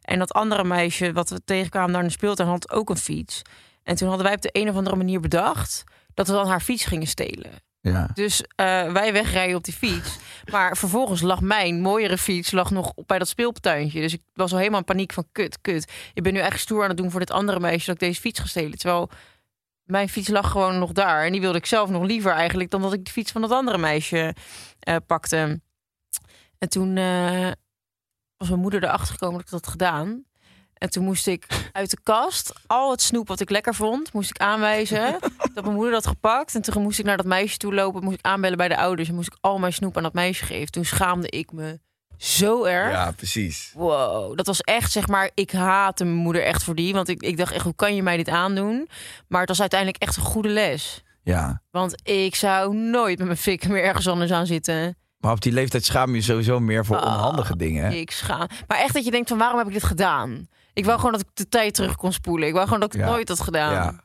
En 0.00 0.18
dat 0.18 0.32
andere 0.32 0.64
meisje, 0.64 1.12
wat 1.12 1.30
we 1.30 1.44
tegenkwamen 1.44 1.90
naar 1.90 2.02
de 2.02 2.10
speeltuin, 2.10 2.48
had 2.48 2.70
ook 2.70 2.90
een 2.90 2.96
fiets. 2.96 3.42
En 3.82 3.96
toen 3.96 4.08
hadden 4.08 4.26
wij 4.26 4.34
op 4.34 4.42
de 4.42 4.50
een 4.52 4.68
of 4.68 4.76
andere 4.76 4.96
manier 4.96 5.20
bedacht 5.20 5.84
dat 6.14 6.26
we 6.26 6.32
dan 6.32 6.48
haar 6.48 6.60
fiets 6.60 6.84
gingen 6.84 7.06
stelen. 7.06 7.65
Ja. 7.90 8.08
Dus 8.14 8.42
eh, 8.42 8.92
wij 8.92 9.12
wegrijden 9.12 9.56
op 9.56 9.64
die 9.64 9.74
fiets. 9.74 10.18
Maar 10.50 10.76
vervolgens 10.76 11.20
lag 11.20 11.40
mijn 11.40 11.80
mooiere 11.80 12.18
fiets 12.18 12.50
lag 12.50 12.70
nog 12.70 12.92
bij 13.06 13.18
dat 13.18 13.28
speeltuintje. 13.28 14.00
Dus 14.00 14.12
ik 14.12 14.22
was 14.34 14.52
al 14.52 14.58
helemaal 14.58 14.78
in 14.78 14.84
paniek 14.84 15.12
van 15.12 15.26
kut, 15.32 15.60
kut. 15.60 15.92
Ik 16.14 16.22
ben 16.22 16.32
nu 16.32 16.38
echt 16.38 16.60
stoer 16.60 16.82
aan 16.82 16.88
het 16.88 16.96
doen 16.96 17.10
voor 17.10 17.20
dit 17.20 17.30
andere 17.30 17.60
meisje 17.60 17.86
dat 17.86 17.94
ik 17.94 18.08
deze 18.08 18.20
fiets 18.20 18.40
ga 18.40 18.46
stelen. 18.46 18.78
Terwijl 18.78 19.10
mijn 19.84 20.08
fiets 20.08 20.28
lag 20.28 20.50
gewoon 20.50 20.78
nog 20.78 20.92
daar. 20.92 21.24
En 21.24 21.32
die 21.32 21.40
wilde 21.40 21.58
ik 21.58 21.66
zelf 21.66 21.90
nog 21.90 22.02
liever 22.02 22.32
eigenlijk 22.32 22.70
dan 22.70 22.82
dat 22.82 22.92
ik 22.92 23.04
de 23.04 23.10
fiets 23.10 23.32
van 23.32 23.40
dat 23.40 23.50
andere 23.50 23.78
meisje 23.78 24.34
eh, 24.78 24.96
pakte. 25.06 25.60
En 26.58 26.68
toen 26.68 26.96
eh, 26.96 27.50
was 28.36 28.48
mijn 28.48 28.60
moeder 28.60 28.84
erachter 28.84 29.12
gekomen 29.12 29.36
dat 29.36 29.44
ik 29.44 29.50
dat 29.50 29.64
had 29.64 29.72
gedaan. 29.72 30.24
En 30.78 30.90
toen 30.90 31.04
moest 31.04 31.26
ik 31.26 31.46
uit 31.72 31.90
de 31.90 31.98
kast 32.02 32.52
al 32.66 32.90
het 32.90 33.02
snoep 33.02 33.28
wat 33.28 33.40
ik 33.40 33.50
lekker 33.50 33.74
vond, 33.74 34.12
moest 34.12 34.30
ik 34.30 34.38
aanwijzen 34.38 35.18
dat 35.54 35.64
mijn 35.64 35.74
moeder 35.74 35.92
dat 35.92 36.06
gepakt. 36.06 36.54
En 36.54 36.62
toen 36.62 36.82
moest 36.82 36.98
ik 36.98 37.04
naar 37.04 37.16
dat 37.16 37.26
meisje 37.26 37.56
toe 37.56 37.74
lopen, 37.74 38.02
moest 38.04 38.18
ik 38.18 38.24
aanbellen 38.24 38.56
bij 38.56 38.68
de 38.68 38.76
ouders 38.76 39.08
en 39.08 39.14
moest 39.14 39.26
ik 39.32 39.38
al 39.40 39.58
mijn 39.58 39.72
snoep 39.72 39.96
aan 39.96 40.02
dat 40.02 40.12
meisje 40.12 40.44
geven. 40.44 40.70
Toen 40.72 40.84
schaamde 40.84 41.28
ik 41.30 41.52
me 41.52 41.80
zo 42.16 42.64
erg. 42.64 42.92
ja, 42.92 43.10
precies. 43.10 43.70
Wow, 43.74 44.36
dat 44.36 44.46
was 44.46 44.60
echt 44.60 44.92
zeg 44.92 45.08
maar, 45.08 45.30
ik 45.34 45.50
haatte 45.50 46.04
mijn 46.04 46.16
moeder 46.16 46.42
echt 46.42 46.62
voor 46.64 46.74
die, 46.74 46.92
want 46.92 47.08
ik, 47.08 47.22
ik 47.22 47.36
dacht 47.36 47.52
echt, 47.52 47.64
hoe 47.64 47.74
kan 47.74 47.94
je 47.94 48.02
mij 48.02 48.16
dit 48.16 48.28
aandoen? 48.28 48.88
Maar 49.28 49.40
het 49.40 49.48
was 49.48 49.60
uiteindelijk 49.60 50.02
echt 50.02 50.16
een 50.16 50.22
goede 50.22 50.48
les. 50.48 51.02
Ja. 51.22 51.62
Want 51.70 51.94
ik 52.08 52.34
zou 52.34 52.74
nooit 52.76 53.18
met 53.18 53.26
mijn 53.26 53.38
fik 53.38 53.68
meer 53.68 53.82
ergens 53.84 54.08
anders 54.08 54.30
aan 54.32 54.46
zitten. 54.46 54.96
Maar 55.18 55.32
op 55.32 55.40
die 55.40 55.52
leeftijd 55.52 55.84
schaam 55.84 56.14
je 56.14 56.22
sowieso 56.22 56.60
meer 56.60 56.84
voor 56.84 56.96
Oh, 56.96 57.02
onhandige 57.02 57.56
dingen. 57.56 57.92
Ik 57.92 58.10
schaam. 58.10 58.46
Maar 58.66 58.78
echt 58.78 58.94
dat 58.94 59.04
je 59.04 59.10
denkt 59.10 59.28
van 59.28 59.38
waarom 59.38 59.58
heb 59.58 59.66
ik 59.66 59.72
dit 59.72 59.84
gedaan? 59.84 60.48
Ik 60.76 60.84
wou 60.84 60.96
gewoon 60.96 61.12
dat 61.12 61.20
ik 61.20 61.28
de 61.34 61.48
tijd 61.48 61.74
terug 61.74 61.96
kon 61.96 62.12
spoelen. 62.12 62.46
Ik 62.48 62.54
wou 62.54 62.64
gewoon 62.66 62.80
dat 62.80 62.94
ik 62.94 63.00
het 63.00 63.08
Ja. 63.08 63.14
nooit 63.14 63.28
had 63.28 63.40
gedaan. 63.40 63.72
Ja. 63.72 64.04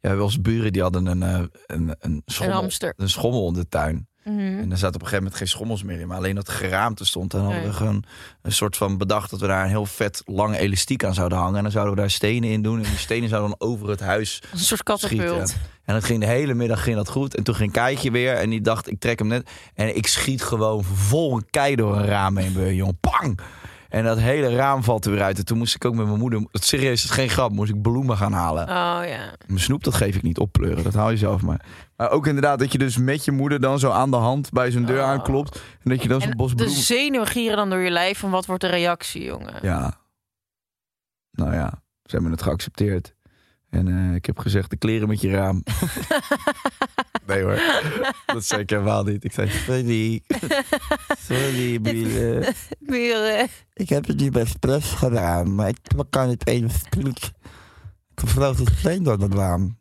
Ja, 0.00 0.22
onze 0.22 0.40
buren 0.40 0.72
die 0.72 0.82
hadden 0.82 1.06
een, 1.06 1.22
eh, 1.22 1.42
een, 1.66 1.94
een, 1.98 2.22
schommel, 2.26 2.56
hamster. 2.56 2.92
een 2.96 3.08
schommel 3.08 3.48
in 3.48 3.54
de 3.54 3.68
tuin. 3.68 4.08
Mhm. 4.24 4.38
En 4.38 4.70
er 4.70 4.76
zaten 4.78 4.94
op 4.94 4.94
een 4.94 5.00
gegeven 5.00 5.16
moment 5.16 5.34
geen 5.34 5.48
schommels 5.48 5.82
meer 5.82 6.00
in, 6.00 6.06
maar 6.08 6.16
alleen 6.16 6.34
dat 6.34 6.48
geraamte 6.48 7.04
stond. 7.04 7.34
En 7.34 7.40
hadden 7.40 7.58
Nee. 7.58 7.68
we 7.68 7.74
gewoon 7.74 8.04
een 8.42 8.52
soort 8.52 8.76
van 8.76 8.98
bedacht 8.98 9.30
dat 9.30 9.40
we 9.40 9.46
daar 9.46 9.62
een 9.62 9.68
heel 9.68 9.86
vet 9.86 10.22
lang 10.24 10.56
elastiek 10.56 11.04
aan 11.04 11.14
zouden 11.14 11.38
hangen. 11.38 11.56
En 11.56 11.62
dan 11.62 11.72
zouden 11.72 11.94
we 11.94 12.00
daar 12.00 12.10
stenen 12.10 12.50
in 12.50 12.62
doen. 12.62 12.76
En 12.76 12.90
die 12.90 12.98
stenen 12.98 13.28
zouden 13.28 13.56
dan 13.58 13.68
over 13.68 13.88
het 13.88 14.00
huis 14.00 14.42
Als 14.52 14.60
een 14.60 14.66
soort 14.66 14.82
katapult. 14.82 15.54
En 15.84 15.94
dat 15.94 16.04
ging 16.04 16.20
de 16.20 16.26
hele 16.26 16.54
middag 16.54 16.82
ging 16.82 16.96
dat 16.96 17.08
goed. 17.08 17.34
En 17.36 17.42
toen 17.42 17.54
ging 17.54 17.72
Keitje 17.72 18.10
weer 18.10 18.34
en 18.34 18.50
die 18.50 18.60
dacht, 18.60 18.90
ik 18.90 19.00
trek 19.00 19.18
hem 19.18 19.28
net. 19.28 19.50
En 19.74 19.96
ik 19.96 20.06
schiet 20.06 20.42
gewoon 20.42 20.84
vol 20.84 21.36
een 21.36 21.46
kei 21.50 21.76
door 21.76 21.96
een 21.96 22.06
raam 22.06 22.36
heen, 22.36 22.74
jongen. 22.74 22.98
Pang! 23.00 23.40
En 23.90 24.04
dat 24.04 24.18
hele 24.18 24.54
raam 24.56 24.82
valt 24.82 25.04
er 25.04 25.10
weer 25.12 25.22
uit. 25.22 25.38
En 25.38 25.44
toen 25.44 25.58
moest 25.58 25.74
ik 25.74 25.84
ook 25.84 25.94
met 25.94 26.06
mijn 26.06 26.18
moeder, 26.18 26.46
het 26.52 26.64
serieus, 26.64 27.02
het 27.02 27.10
is 27.10 27.16
geen 27.16 27.28
grap, 27.28 27.52
moest 27.52 27.70
ik 27.70 27.82
bloemen 27.82 28.16
gaan 28.16 28.32
halen. 28.32 28.62
Oh 28.62 29.00
ja. 29.08 29.34
Mijn 29.46 29.60
snoep, 29.60 29.84
dat 29.84 29.94
geef 29.94 30.16
ik 30.16 30.22
niet 30.22 30.38
oppleuren. 30.38 30.84
Dat 30.84 30.94
haal 30.94 31.10
je 31.10 31.16
zelf 31.16 31.42
maar. 31.42 31.64
Maar 31.96 32.10
ook 32.10 32.26
inderdaad 32.26 32.58
dat 32.58 32.72
je 32.72 32.78
dus 32.78 32.96
met 32.96 33.24
je 33.24 33.32
moeder 33.32 33.60
dan 33.60 33.78
zo 33.78 33.90
aan 33.90 34.10
de 34.10 34.16
hand 34.16 34.50
bij 34.50 34.70
zijn 34.70 34.84
deur 34.84 34.98
Oh. 34.98 35.04
aanklopt. 35.08 35.62
En 35.82 35.90
dat 35.90 36.02
je 36.02 36.08
dan 36.08 36.20
zo'n 36.20 36.30
En 36.30 36.36
bos 36.36 36.50
de 36.50 36.56
bloemen... 36.56 36.76
zenuwen 36.76 37.26
gieren 37.26 37.56
dan 37.56 37.70
door 37.70 37.78
je 37.78 37.90
lijf 37.90 38.18
van 38.18 38.30
wat 38.30 38.46
wordt 38.46 38.62
de 38.62 38.68
reactie, 38.68 39.24
jongen. 39.24 39.54
Ja. 39.62 39.98
Nou 41.32 41.54
ja, 41.54 41.82
ze 42.04 42.10
hebben 42.14 42.30
het 42.30 42.42
geaccepteerd. 42.42 43.14
En 43.70 43.88
eh, 43.88 44.14
ik 44.14 44.26
heb 44.26 44.38
gezegd, 44.38 44.70
de 44.70 44.76
kleren 44.76 45.08
met 45.08 45.20
je 45.20 45.30
raam. 45.30 45.62
nee 47.30 47.42
hoor, 47.42 47.60
dat 48.34 48.44
zei 48.44 48.60
ik 48.60 48.70
helemaal 48.70 49.04
niet. 49.04 49.24
Ik 49.24 49.32
zei, 49.32 49.48
sorry. 49.48 50.22
Sorry, 51.26 51.80
Biele. 51.82 52.52
Buren. 52.78 53.48
Ik 53.74 53.88
heb 53.88 54.06
het 54.06 54.16
niet 54.16 54.36
expres 54.36 54.84
gedaan, 54.84 55.54
maar 55.54 55.68
ik 55.68 55.78
kan 56.10 56.28
het 56.28 56.46
even 56.46 56.70
split. 56.70 57.32
Ik 58.14 58.28
vloog 58.28 58.56
de 58.56 58.70
steen 58.78 59.02
door 59.02 59.18
het 59.22 59.34
raam. 59.34 59.78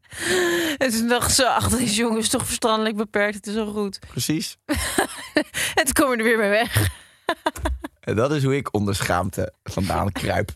En 0.78 0.92
toen 0.92 1.08
dacht 1.08 1.34
ze, 1.36 1.50
ach, 1.50 1.70
deze 1.70 1.96
jongen 1.96 2.20
is 2.20 2.30
toch 2.30 2.46
verstandelijk 2.46 2.96
beperkt. 2.96 3.36
Het 3.36 3.48
is 3.48 3.56
al 3.56 3.71
goed. 3.71 4.00
Precies. 4.08 4.58
En 5.73 5.84
toen 5.84 5.94
kom 5.94 6.12
je 6.12 6.17
er 6.17 6.23
weer 6.23 6.38
mee 6.38 6.50
weg. 6.50 6.90
En 8.00 8.15
dat 8.15 8.32
is 8.32 8.44
hoe 8.44 8.56
ik 8.56 8.73
onder 8.73 8.96
schaamte 8.96 9.54
vandaan 9.63 10.12
kruip. 10.12 10.52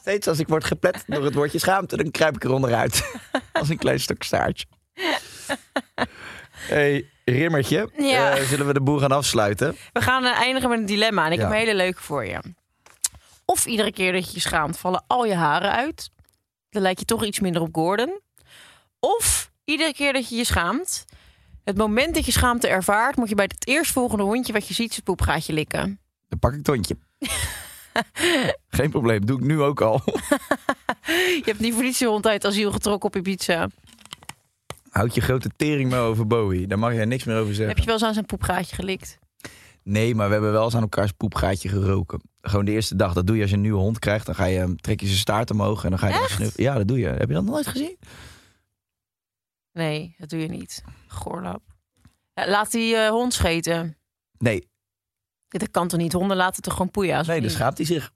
Steeds 0.00 0.26
als 0.28 0.38
ik 0.38 0.48
word 0.48 0.64
geplet 0.64 1.04
door 1.06 1.24
het 1.24 1.34
woordje 1.34 1.58
schaamte, 1.58 1.96
dan 1.96 2.10
kruip 2.10 2.34
ik 2.34 2.44
er 2.44 2.50
onderuit. 2.50 3.12
Als 3.52 3.68
een 3.68 3.78
klein 3.78 4.00
stuk 4.00 4.22
staartje. 4.22 4.66
hey, 6.74 7.08
Rimmertje. 7.24 7.90
Ja. 7.98 8.36
eh, 8.36 8.44
zullen 8.44 8.66
we 8.66 8.72
de 8.72 8.80
boel 8.80 8.98
gaan 8.98 9.12
afsluiten? 9.12 9.76
We 9.92 10.00
gaan 10.00 10.24
eh, 10.24 10.40
eindigen 10.40 10.68
met 10.68 10.78
een 10.78 10.86
dilemma. 10.86 11.26
En 11.26 11.32
ik 11.32 11.38
Ja. 11.38 11.42
heb 11.44 11.52
een 11.52 11.58
hele 11.58 11.74
leuke 11.74 12.00
voor 12.02 12.24
je. 12.26 12.40
Of 13.44 13.66
iedere 13.66 13.92
keer 13.92 14.12
dat 14.12 14.26
je 14.28 14.34
je 14.34 14.40
schaamt, 14.40 14.78
vallen 14.78 15.04
al 15.06 15.24
je 15.24 15.34
haren 15.34 15.72
uit. 15.72 16.10
Dan 16.70 16.82
lijk 16.82 16.98
je 16.98 17.04
toch 17.04 17.24
iets 17.24 17.40
minder 17.40 17.62
op 17.62 17.74
Gordon. 17.74 18.20
Of 19.00 19.50
iedere 19.64 19.92
keer 19.94 20.12
dat 20.12 20.28
je 20.28 20.36
je 20.36 20.44
schaamt, 20.44 21.04
het 21.64 21.76
moment 21.76 22.14
dat 22.14 22.24
je 22.26 22.32
schaamte 22.32 22.68
ervaart, 22.68 23.16
moet 23.16 23.28
je 23.28 23.34
bij 23.34 23.44
het 23.54 23.66
eerstvolgende 23.66 24.22
hondje 24.24 24.52
wat 24.52 24.68
je 24.68 24.74
ziet 24.74 24.90
zijn 24.92 25.04
poepgaatje 25.04 25.52
likken. 25.52 26.00
Dan 26.28 26.38
pak 26.38 26.50
ik 26.52 26.58
het 26.58 26.66
hondje. 26.66 26.96
Geen 28.68 28.90
probleem, 28.90 29.26
doe 29.26 29.38
ik 29.38 29.44
nu 29.44 29.60
ook 29.60 29.80
al. 29.80 30.02
Je 31.06 31.42
hebt 31.44 31.58
niet 31.60 31.74
voor 31.74 31.82
niets 31.82 31.98
je 31.98 32.06
hond 32.06 32.26
uit 32.26 32.44
asiel 32.44 32.72
getrokken 32.72 33.08
op 33.08 33.16
Ibiza. 33.16 33.68
Houd 34.90 35.14
je 35.14 35.20
grote 35.20 35.50
tering 35.56 35.90
maar 35.90 36.02
over 36.02 36.26
Bowie. 36.26 36.66
Daar 36.66 36.78
mag 36.78 36.92
jij 36.92 37.04
niks 37.04 37.24
meer 37.24 37.36
over 37.36 37.54
zeggen. 37.54 37.68
Heb 37.68 37.78
je 37.78 37.84
wel 37.84 37.94
eens 37.94 38.04
aan 38.04 38.12
zijn 38.12 38.26
poepgaatje 38.26 38.74
gelikt? 38.74 39.18
Nee, 39.82 40.14
maar 40.14 40.26
we 40.26 40.32
hebben 40.32 40.52
wel 40.52 40.64
eens 40.64 40.74
aan 40.74 40.82
elkaars 40.82 41.12
poepgaatje 41.12 41.68
geroken. 41.68 42.20
Gewoon 42.40 42.64
de 42.64 42.70
eerste 42.72 42.96
dag. 42.96 43.12
Dat 43.12 43.26
doe 43.26 43.36
je 43.36 43.40
als 43.42 43.50
je 43.50 43.56
een 43.56 43.62
nieuwe 43.62 43.78
hond 43.80 43.98
krijgt. 43.98 44.26
Dan 44.26 44.34
ga 44.34 44.44
je, 44.44 44.58
hem- 44.58 44.76
trek 44.80 45.00
je 45.00 45.06
zijn 45.06 45.18
staart 45.18 45.50
omhoog 45.50 45.84
en 45.84 45.90
dan 45.90 45.98
ga 45.98 46.08
je 46.08 46.26
snuffen. 46.28 46.62
Ja, 46.62 46.74
dat 46.74 46.88
doe 46.88 46.98
je. 46.98 47.06
Heb 47.06 47.28
je 47.28 47.34
dat 47.34 47.42
nog 47.44 47.52
nooit 47.54 47.66
gezien? 47.66 47.96
Nee, 49.72 50.14
dat 50.18 50.28
doe 50.28 50.40
je 50.40 50.48
niet. 50.48 50.84
Goorlap. 51.06 51.62
Laat 52.34 52.70
die 52.70 52.96
eh, 52.96 53.08
hond 53.10 53.34
scheten. 53.34 53.96
Nee, 54.38 54.68
Dat 55.48 55.70
kan 55.70 55.88
toch 55.88 56.00
niet? 56.00 56.12
Honden 56.12 56.36
laten 56.36 56.62
toch 56.62 56.72
gewoon 56.72 56.90
poeien? 56.90 57.26
nee 57.26 57.40
dan 57.40 57.50
schaamt 57.50 57.76
hij 57.76 57.86
zich. 57.86 58.10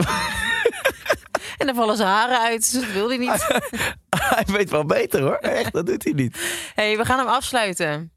En 1.56 1.66
dan 1.66 1.74
vallen 1.74 1.96
zijn 1.96 2.08
haren 2.08 2.40
uit, 2.40 2.72
dus 2.72 2.80
dat 2.82 2.92
wil 2.92 3.08
hij 3.08 3.16
niet. 3.16 3.46
hij 4.34 4.44
weet 4.46 4.70
wel 4.70 4.84
beter 4.84 5.22
hoor. 5.22 5.36
Echt, 5.36 5.72
dat 5.72 5.86
doet 5.86 6.04
hij 6.04 6.12
niet. 6.12 6.38
hey, 6.74 6.96
we 6.96 7.04
gaan 7.04 7.18
hem 7.18 7.28
afsluiten. 7.28 8.12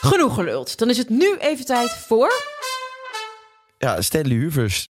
Genoeg 0.00 0.34
geluld. 0.34 0.78
Dan 0.78 0.90
is 0.90 0.98
het 0.98 1.08
nu 1.08 1.36
even 1.36 1.64
tijd 1.64 1.90
voor... 1.90 2.32
Ja, 3.78 4.00
Stanley 4.00 4.36
Huvers. 4.36 4.88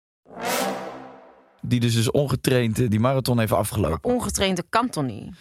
Die 1.60 1.80
dus, 1.80 1.94
dus 1.94 2.10
ongetraind 2.10 2.78
eh, 2.78 2.90
die 2.90 3.00
marathon 3.00 3.38
heeft 3.38 3.52
afgelopen. 3.52 4.10
Ongetrainde 4.10 4.64
kan 4.68 4.88
toch 4.88 5.04
niet? 5.04 5.34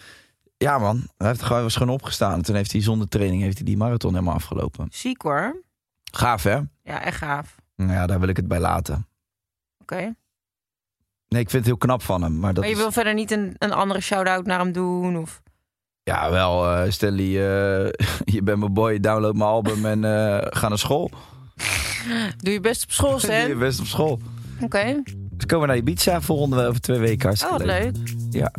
Ja 0.56 0.78
man, 0.78 1.08
hij 1.16 1.28
heeft 1.28 1.42
gewoon, 1.42 1.62
was 1.62 1.76
gewoon 1.76 1.94
opgestaan. 1.94 2.32
En 2.32 2.42
toen 2.42 2.54
heeft 2.54 2.72
hij 2.72 2.80
zonder 2.82 3.08
training 3.08 3.42
heeft 3.42 3.56
hij 3.56 3.64
die 3.66 3.76
marathon 3.76 4.12
helemaal 4.12 4.34
afgelopen. 4.34 4.88
Ziek 4.90 5.22
hoor. 5.22 5.62
Gaaf 6.12 6.42
hè? 6.42 6.60
Ja, 6.82 7.02
echt 7.02 7.16
gaaf. 7.16 7.54
Nou 7.76 7.92
ja, 7.92 8.06
daar 8.06 8.20
wil 8.20 8.28
ik 8.28 8.36
het 8.36 8.48
bij 8.48 8.60
laten. 8.60 9.08
Oké. 9.78 10.14
Nee, 11.34 11.42
ik 11.42 11.50
vind 11.50 11.62
het 11.66 11.72
heel 11.72 11.76
knap 11.88 12.02
van 12.02 12.22
hem. 12.22 12.38
Maar 12.38 12.54
dat 12.54 12.62
Maar 12.64 12.72
je 12.72 12.78
is- 12.78 12.82
wil 12.82 12.92
verder 12.92 13.14
niet 13.14 13.30
een, 13.30 13.54
een 13.58 13.72
andere 13.72 14.00
shout-out 14.00 14.46
naar 14.46 14.58
hem 14.58 14.72
doen? 14.72 15.16
Of... 15.18 15.42
Ja, 16.02 16.30
wel, 16.30 16.70
eh 16.70 16.90
Stanley, 16.90 17.24
eh, 17.26 17.90
je 18.34 18.42
bent 18.42 18.58
mijn 18.58 18.72
boy, 18.72 19.00
download 19.00 19.34
mijn 19.34 19.48
album 19.50 19.86
en 19.86 20.04
eh, 20.04 20.46
ga 20.50 20.68
naar 20.68 20.78
school. 20.78 21.10
Doe 22.36 22.52
je 22.52 22.60
best 22.60 22.82
op 22.84 22.90
school, 22.90 23.10
Doe 23.20 23.30
je 23.32 23.42
Stan? 23.44 23.58
best 23.58 23.80
op 23.80 23.86
school. 23.86 24.20
Oké. 24.60 25.02
Dus 25.30 25.46
komen 25.46 25.60
we 25.60 25.66
naar 25.66 25.76
Ibiza 25.82 26.20
volgende 26.20 26.66
over 26.66 26.80
twee 26.80 26.98
weken. 26.98 27.30
Oh, 27.32 27.50
wat 27.50 27.64
leuk. 27.64 27.96
Ja. 28.30 28.50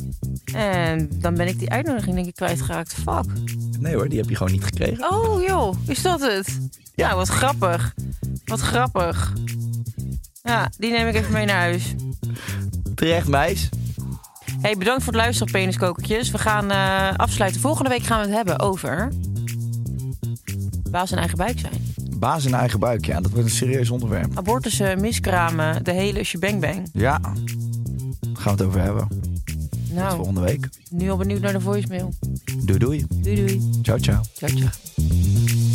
En 0.53 1.09
dan 1.13 1.33
ben 1.35 1.47
ik 1.47 1.59
die 1.59 1.69
uitnodiging 1.69 2.15
denk 2.15 2.27
ik 2.27 2.35
kwijtgeraakt. 2.35 2.93
Fuck. 2.93 3.25
Nee 3.79 3.95
hoor, 3.95 4.09
die 4.09 4.19
heb 4.19 4.29
je 4.29 4.35
gewoon 4.35 4.51
niet 4.51 4.63
gekregen. 4.63 5.11
Oh 5.11 5.43
joh, 5.43 5.75
is 5.87 6.01
dat 6.01 6.21
het? 6.21 6.59
Ja. 6.95 7.05
Nou, 7.05 7.17
wat 7.17 7.27
grappig. 7.27 7.93
Wat 8.45 8.59
grappig. 8.59 9.33
Ja, 10.45 10.69
die 10.77 10.91
neem 10.91 11.07
ik 11.07 11.15
even 11.15 11.31
mee 11.31 11.45
naar 11.45 11.59
huis. 11.59 11.93
Terecht, 12.95 13.27
meis. 13.27 13.69
Hey, 14.61 14.75
bedankt 14.77 15.03
voor 15.03 15.13
het 15.13 15.21
luisteren, 15.21 15.51
peniskokertjes. 15.53 16.31
We 16.31 16.37
gaan 16.37 16.71
eh, 16.71 17.17
afsluiten. 17.17 17.61
Volgende 17.61 17.89
week 17.89 18.03
gaan 18.03 18.19
we 18.19 18.25
het 18.25 18.35
hebben 18.35 18.59
over... 18.59 19.11
baas 20.89 21.11
en 21.11 21.17
eigen 21.17 21.37
buik 21.37 21.59
zijn. 21.59 21.93
Baas 22.17 22.45
in 22.45 22.53
eigen 22.53 22.79
buik, 22.79 23.05
ja, 23.05 23.21
dat 23.21 23.31
wordt 23.31 23.45
een 23.45 23.55
serieus 23.55 23.89
onderwerp. 23.89 24.37
Abortussen, 24.37 25.01
miskramen, 25.01 25.83
de 25.83 25.91
hele 25.91 26.23
shebang 26.23 26.59
bang. 26.61 26.89
Ja, 26.93 27.17
daar 27.19 27.33
gaan 28.33 28.43
we 28.43 28.49
het 28.49 28.61
over 28.61 28.81
hebben. 28.81 29.07
Nou, 29.91 30.15
Volgende 30.15 30.41
week. 30.41 30.69
nu 30.89 31.09
al 31.09 31.17
benieuwd 31.17 31.41
naar 31.41 31.53
de 31.53 31.61
voicemail. 31.61 32.13
Doei 32.63 32.79
doei. 32.79 33.05
Doei 33.09 33.35
doei. 33.35 33.69
Ciao 33.81 33.97
ciao. 33.99 34.21
Ciao, 34.33 34.49
ciao. 34.49 35.74